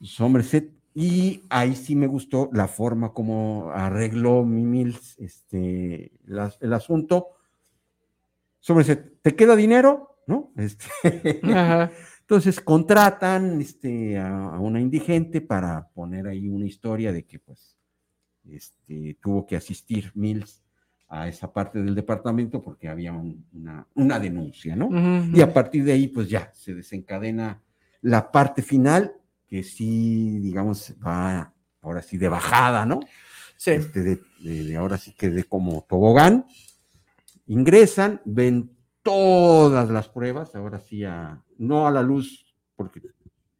[0.00, 0.70] Somerset.
[0.94, 6.12] Y ahí sí me gustó la forma como arregló mi Mills este,
[6.60, 7.28] el asunto.
[8.60, 10.16] Somerset, ¿te queda dinero?
[10.26, 10.52] ¿No?
[10.56, 11.90] Este, Ajá.
[12.28, 17.78] entonces contratan este, a, a una indigente para poner ahí una historia de que pues
[18.50, 20.62] este, tuvo que asistir Mills
[21.08, 24.90] a esa parte del departamento porque había un- una, una denuncia, ¿no?
[25.34, 27.62] Y a partir de ahí, pues ya se desencadena
[28.02, 29.14] la parte final,
[29.46, 33.00] que sí, digamos, va ahora sí de bajada, ¿no?
[33.56, 33.70] Sí.
[33.70, 36.44] Este, de, de- de ahora sí que de como tobogán.
[37.46, 38.70] Ingresan, ven
[39.02, 43.00] todas las pruebas, ahora sí, a, no a la luz, porque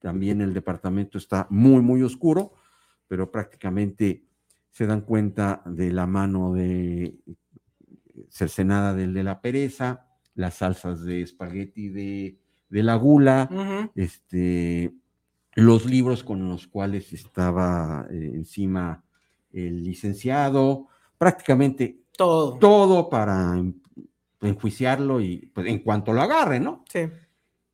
[0.00, 2.52] también el departamento está muy, muy oscuro,
[3.06, 4.24] pero prácticamente
[4.70, 7.16] se dan cuenta de la mano de
[8.28, 12.38] cercenada del de la pereza, las salsas de espagueti de,
[12.68, 14.92] de la gula, este,
[15.54, 19.02] los libros con los cuales estaba eh, encima
[19.52, 22.58] el licenciado, prácticamente Todo.
[22.58, 23.82] todo para en-
[24.40, 26.84] enjuiciarlo y pues, en cuanto lo agarre, ¿no?
[26.88, 27.00] Sí.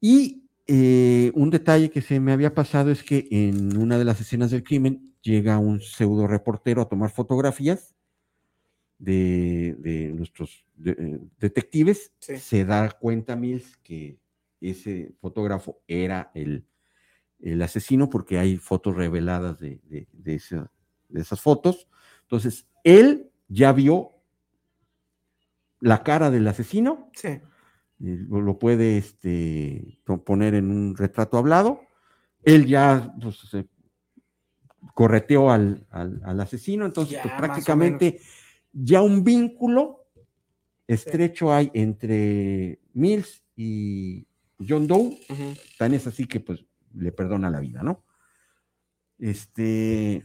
[0.06, 4.20] Y eh, un detalle que se me había pasado es que en una de las
[4.20, 7.94] escenas del crimen llega un pseudo reportero a tomar fotografías
[8.98, 12.12] de, de nuestros de- eh, detectives.
[12.18, 12.36] Sí.
[12.36, 14.18] Se da cuenta Mills que
[14.60, 16.66] ese fotógrafo era el,
[17.40, 20.70] el asesino porque hay fotos reveladas de, de- de esa-
[21.08, 21.88] de esas fotos.
[22.24, 24.10] Entonces, él ya vio
[25.80, 27.40] la cara del asesino Sí.
[28.00, 31.80] Eh, lo, puede este, po- poner en un retrato hablado.
[32.42, 33.66] Él ya pues, se
[34.94, 38.20] correteó al, al- al asesino, entonces Ya, pues, prácticamente
[38.72, 40.06] ya un vínculo
[40.86, 44.26] estrecho hay entre Mills y,
[44.66, 45.18] John Doe,
[45.78, 46.64] tan es así que pues
[46.94, 48.04] le perdona la vida, ¿no?
[49.18, 50.24] Este,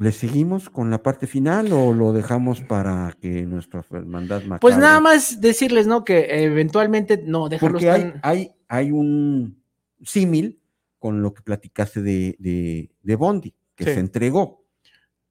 [0.00, 4.58] ¿le seguimos con la parte final o lo dejamos para que nuestra hermandad macabra?
[4.60, 6.04] Pues nada más decirles, ¿no?
[6.04, 9.62] Que eventualmente, no, dejarlos Porque hay, tan- hay, hay un
[10.02, 10.58] símil
[10.98, 13.92] con lo que platicaste de, de, de Bondi, que Sí.
[13.94, 14.64] se entregó.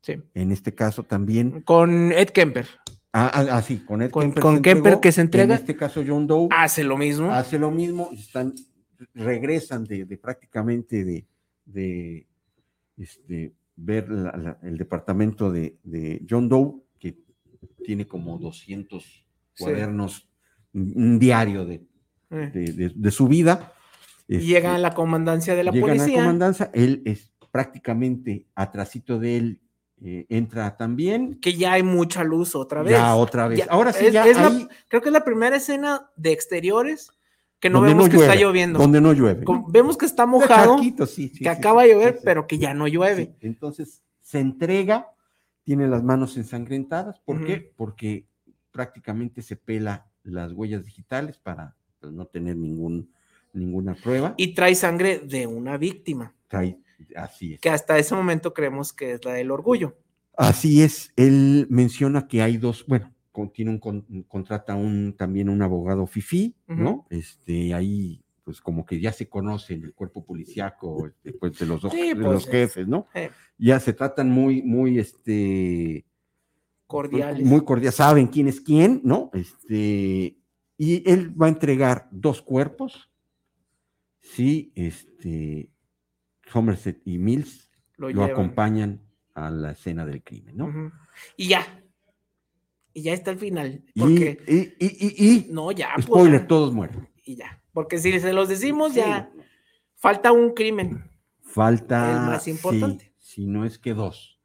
[0.01, 0.15] Sí.
[0.33, 1.61] En este caso también.
[1.61, 2.67] Con Ed Kemper.
[3.11, 5.55] Ah, ah, ah, sí, con Ed Con- Kemper con Kemper entregó, que se entrega.
[5.55, 7.31] En este caso, John Doe Hace lo mismo.
[7.31, 8.53] hace lo mismo, están,
[9.15, 11.25] regresan de, de prácticamente de,
[11.65, 12.27] de
[12.97, 17.17] este, ver la- la- el departamento de, de John Doe, que
[17.83, 19.63] tiene como 200 Sí.
[19.63, 20.27] cuadernos,
[20.73, 21.81] un un diario de,
[22.29, 22.51] Eh.
[22.53, 23.73] de- de- su vida.
[24.27, 26.19] Este, llegan a la comandancia de la llegan a policía.
[26.21, 29.59] comandancia, él es prácticamente atrasito de él,
[30.01, 31.39] eh, entra también.
[31.41, 32.91] que ya hay mucha luz otra vez.
[32.93, 33.59] Ya otra vez.
[33.59, 37.09] Ya, Ahora sí, es- ya es la- creo que es la primera escena de exteriores
[37.59, 38.79] que no donde vemos que está lloviendo.
[38.79, 39.45] Donde no llueve.
[39.67, 42.73] Vemos que está mojado, charquito, sí, sí, que sí, acaba de llover, pero que ya
[42.73, 43.35] no llueve.
[43.41, 45.07] Entonces se entrega,
[45.63, 47.19] tiene las manos ensangrentadas.
[47.19, 47.73] ¿Por qué?
[47.75, 48.25] Porque
[48.71, 53.11] prácticamente se pela las huellas digitales para pues, no tener ningún,
[53.53, 54.33] ninguna prueba.
[54.37, 56.77] Y trae sangre de una víctima, Trae-
[57.15, 57.59] así es.
[57.59, 59.97] que hasta ese momento creemos que es la del orgullo.
[60.37, 61.11] Así es.
[61.17, 66.05] Él menciona que hay dos, bueno, con- tiene un, con- contrata un, también un abogado
[66.07, 67.05] FIFI, ¿no?
[67.09, 71.65] Este, ahí, pues como que ya se conoce en el cuerpo policiaco, este, pues de
[71.65, 73.07] los dos, Sí, de pues, los jefes, ¿no?
[73.13, 73.29] eh.
[73.57, 76.05] Ya se tratan muy, muy, este,
[76.87, 77.45] Cordiales.
[77.45, 79.29] muy cordial, saben quién es quién, ¿no?
[79.33, 80.37] Este,
[80.77, 83.11] y él va a entregar dos cuerpos,
[84.21, 85.69] sí, este,
[86.51, 89.01] Somerset y Mills lo acompañan
[89.35, 90.91] a la escena del crimen, ¿no?
[91.37, 91.78] Y ya.
[92.93, 93.83] Y ya está el final.
[93.93, 95.89] Y, Porque, y, y, y- y- no, ya.
[95.95, 96.47] pues, spoiler, ya.
[96.47, 97.07] todos mueren.
[97.23, 97.61] Y ya.
[97.73, 98.99] Porque si se los decimos, Sí.
[98.99, 99.31] ya
[99.95, 101.03] falta un crimen.
[101.41, 103.13] Falta, El más sí, importante.
[103.19, 104.39] si no es que dos.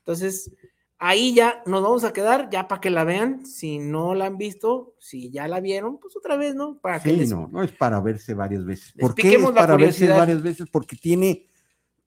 [0.00, 0.50] Entonces,
[0.98, 3.44] ahí ya nos vamos a quedar, ya para que la vean.
[3.44, 6.78] Si no la han visto, si ya la vieron, pues otra vez, ¿no?
[6.78, 8.92] Para que Sí, les- no, no es para verse varias veces.
[8.94, 10.66] les ¿Por qué es para verse varias veces?
[10.70, 11.46] Porque tiene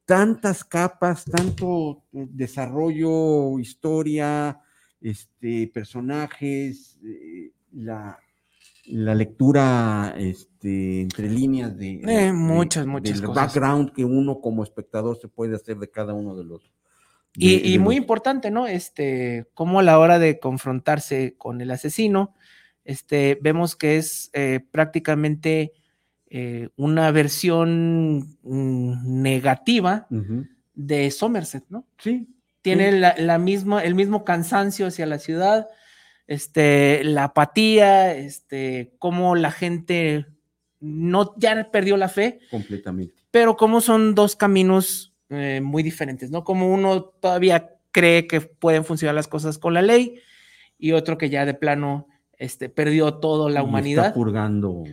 [0.05, 4.59] tantas capas, tanto eh, desarrollo, historia,
[5.01, 8.17] este, personajes, eh, la,
[8.85, 13.45] la lectura este, entre líneas de, Eh, de- muchas, muchas del cosas.
[13.53, 16.71] background que uno como espectador se puede hacer de cada uno de los.
[17.35, 18.67] Y, de- y de muy los- importante, ¿no?
[18.67, 22.33] Este, como a la hora de confrontarse con el asesino,
[22.83, 25.73] este, vemos que es eh, prácticamente
[26.33, 30.07] eh, una versión mm, negativa
[30.73, 31.85] de Somerset, ¿no?
[31.97, 32.27] Sí,
[32.61, 32.99] Tiene Sí.
[32.99, 35.67] la, la misma, el mismo cansancio hacia la ciudad,
[36.27, 40.25] este, la apatía, este, cómo la gente
[40.79, 43.15] no ya perdió la fe, completamente.
[43.31, 46.43] pero como son dos caminos eh, muy diferentes, ¿no?
[46.43, 50.19] Como uno todavía cree que pueden funcionar las cosas con la ley
[50.77, 52.07] y otro que ya de plano
[52.37, 54.13] este, perdió todo la Y está humanidad.
[54.13, 54.83] purgando.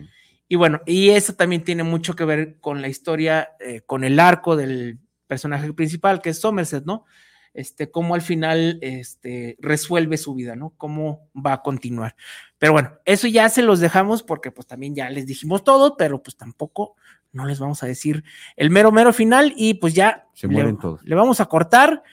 [0.47, 4.19] Y bueno, y eso también tiene mucho que ver con la historia, eh, con el
[4.19, 7.05] arco del personaje principal, que es Somerset, ¿no?
[7.53, 10.71] Este, cómo al final este, resuelve su vida, ¿no?
[10.77, 12.15] Cómo va a continuar.
[12.57, 16.21] Pero bueno, eso ya se los dejamos porque pues también ya les dijimos todo, pero
[16.21, 16.95] pues tampoco
[17.31, 18.23] no les vamos a decir
[18.55, 21.01] el mero, mero final y pues ya Se le- mueren todos.
[21.03, 22.03] le vamos a cortar,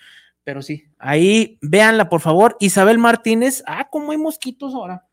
[0.44, 2.56] pero sí, ahí véanla por favor.
[2.60, 5.06] Isabel Martínez, ah, cómo hay mosquitos ahora.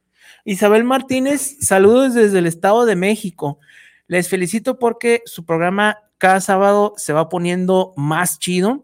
[0.45, 3.59] Isabel Martínez, saludos desde el Estado de México.
[4.07, 8.83] Les felicito porque su programa cada sábado se va poniendo más chido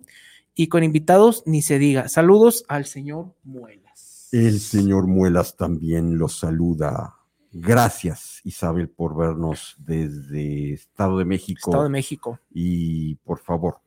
[0.55, 2.09] y con invitados ni se diga.
[2.09, 4.29] Saludos al señor Muelas.
[4.31, 7.15] El señor Muelas también los saluda.
[7.51, 11.71] Gracias, Isabel, por vernos desde Estado de México.
[11.71, 12.39] Estado de México.
[12.51, 13.79] Y por favor,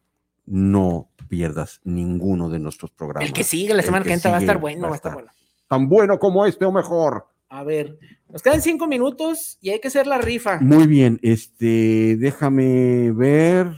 [0.46, 3.28] no pierdas ninguno de nuestros programas.
[3.28, 5.30] El que sigue la semana que entra va a estar bueno, va a estar bueno.
[5.68, 7.26] Tan bueno como este o mejor.
[7.48, 7.98] A ver,
[8.28, 10.58] nos quedan cinco minutos y hay que hacer la rifa.
[10.60, 13.76] Muy bien, este, déjame ver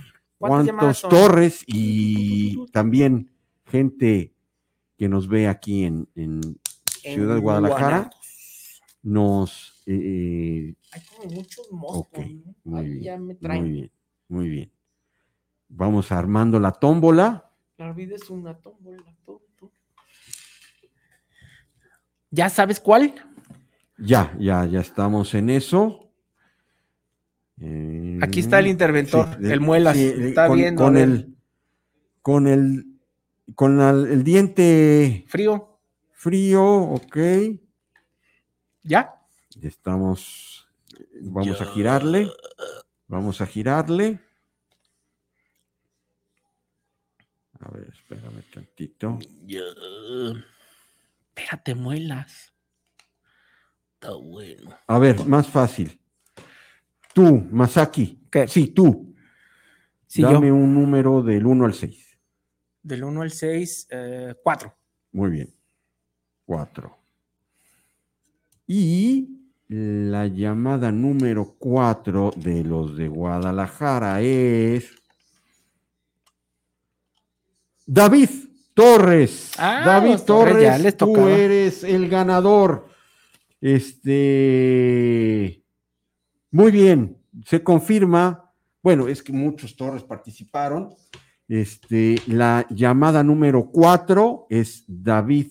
[0.48, 1.10] ¿Cuántas llamadas cuántos son?
[1.10, 3.30] torres y también
[3.66, 4.34] gente
[4.96, 6.40] que nos ve aquí en, en
[7.02, 8.82] En Ciudad de Guadalajara Guanatos.
[9.02, 12.06] nos eh, Hay como muchos moscos.
[12.06, 12.54] Ok, ¿no?
[12.64, 13.92] muy Ahí bien, ya me muy bien,
[14.28, 14.72] muy bien.
[15.68, 17.50] Vamos armando la tómbola.
[17.76, 19.02] La vida es una tómbola.
[19.24, 19.72] tó, tó.
[22.30, 23.14] ¿Ya sabes cuál?
[23.98, 26.03] Ya, ya, ya estamos en eso.
[27.60, 29.96] Eh, Aquí está el interventor, de- el muelas.
[29.96, 30.82] sí, está con, viendo.
[30.82, 31.36] con el,
[32.22, 32.86] con el,
[33.54, 35.78] con el diente frío.
[36.12, 37.16] frío, ok.
[38.82, 39.14] ¿Ya?
[39.62, 40.66] Estamos,
[41.22, 42.28] vamos a girarle.
[43.06, 44.18] Vamos a girarle.
[47.60, 49.18] A ver, espérame tantito.
[51.28, 52.52] Espérate, muelas.
[53.94, 54.76] Está bueno.
[54.86, 55.98] A ver, más fácil.
[57.14, 58.26] Tú, Masaki.
[58.30, 58.48] ¿Qué?
[58.48, 59.14] Sí, tú.
[60.06, 60.54] Sí, Dame yo.
[60.54, 62.18] un número del 1 al 6.
[62.82, 63.88] Del 1 al 6,
[64.42, 64.76] 4.
[65.12, 65.54] Muy bien.
[66.44, 66.98] 4.
[68.66, 69.28] Y
[69.68, 74.90] la llamada número 4 de los de Guadalajara es
[77.86, 78.28] David
[78.74, 79.52] Torres.
[79.58, 82.88] Ah, David Torres, Torres, tú eres el ganador.
[83.60, 84.04] Este,
[86.54, 88.52] muy bien, se confirma.
[88.80, 90.94] Bueno, es que muchos Torres participaron.
[91.48, 95.48] Este, la llamada número 4 es David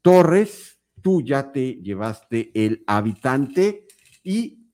[0.00, 0.80] Torres.
[1.02, 3.84] Tú ya te llevaste el habitante
[4.24, 4.70] y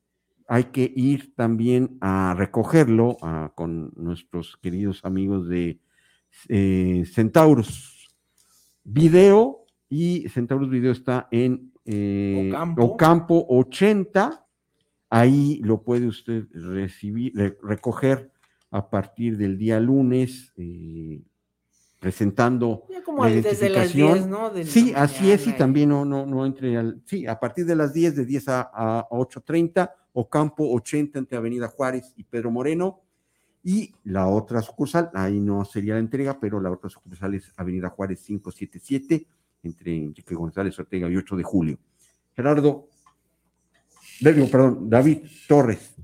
[0.47, 3.17] hay que ir también a recogerlo
[3.57, 5.81] con nuestros queridos amigos de
[6.49, 8.17] eh, Centauros
[8.85, 12.85] Video y Centauros Video está en eh, Ocampo.
[12.85, 14.45] Ocampo 80.
[15.11, 18.31] Ahí lo puede usted recibir, re- recoger
[18.71, 21.23] a partir del día lunes, eh,
[22.01, 24.13] presentando Ya como la desde las identificación.
[24.15, 24.65] 10, ¿no?
[24.65, 27.01] Sí, así es, y también no, no, no entre al.
[27.05, 31.69] Sí, a partir de las 10, de 10 a, a 8.30, Ocampo 80 entre Avenida
[31.69, 33.01] Juárez y Pedro Moreno.
[33.65, 37.89] Y la otra sucursal, ahí no sería la entrega, pero la otra sucursal es Avenida
[37.89, 39.27] Juárez 577,
[39.65, 41.79] entre Enrique González Ortega y 8 de julio.
[42.37, 42.89] Gerardo,
[44.21, 45.95] digo, perdón, David Torres,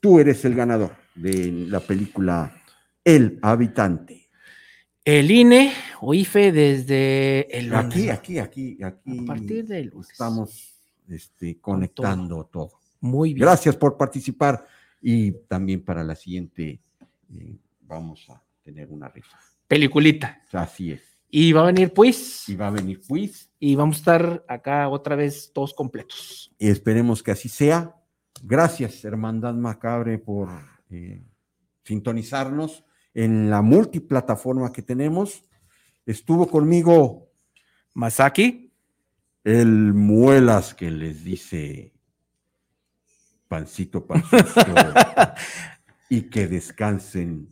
[0.00, 2.62] tú eres el ganador de la película
[3.04, 4.28] El Habitante.
[5.04, 7.84] El INE o IFE desde el lunes.
[7.84, 9.18] Aquí, aquí, aquí, aquí.
[9.18, 10.10] A partir del lunes.
[10.10, 10.74] Estamos
[11.08, 12.72] este, conectando todo.
[13.00, 13.46] Muy bien.
[13.46, 14.64] Gracias por participar
[15.00, 16.80] y también para la siguiente
[17.34, 19.38] eh, vamos a tener una rifa.
[19.66, 20.42] Peliculita.
[20.52, 21.11] Así es.
[21.34, 24.86] Y va a venir pues, Y va a venir quiz y vamos a estar acá
[24.90, 26.52] otra vez todos completos.
[26.58, 27.96] y esperemos que así sea.
[28.42, 30.50] Gracias, Hermandad Macabre, por
[30.90, 31.24] eh,
[31.84, 32.84] sintonizarnos
[33.14, 35.42] en la multiplataforma que tenemos.
[36.04, 37.30] Estuvo conmigo
[37.94, 38.70] Masaki.
[39.42, 41.94] el muelas que les dice
[43.48, 44.74] pancito, pancito,
[46.10, 47.48] y que descansen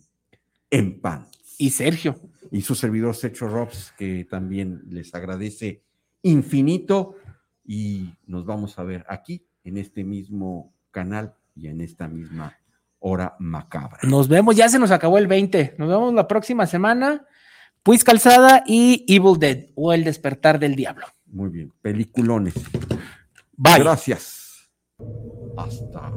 [0.70, 1.27] en pan.
[1.61, 2.19] Y Sergio.
[2.51, 5.85] Y su servidor Secho Robs, que también les agradece
[6.23, 7.16] infinito,
[7.62, 12.57] y nos vamos a ver aquí, en este mismo canal y en esta misma
[12.99, 13.99] hora macabra.
[14.05, 15.74] Nos vemos, ya se nos acabó el 20.
[15.77, 17.27] Nos vemos la próxima semana.
[17.82, 21.09] Pues Calzada y Evil Dead o El Despertar del Diablo.
[21.27, 22.55] Muy bien, peliculones.
[23.55, 23.81] Bye.
[23.81, 24.70] Gracias.
[25.59, 26.11] Hasta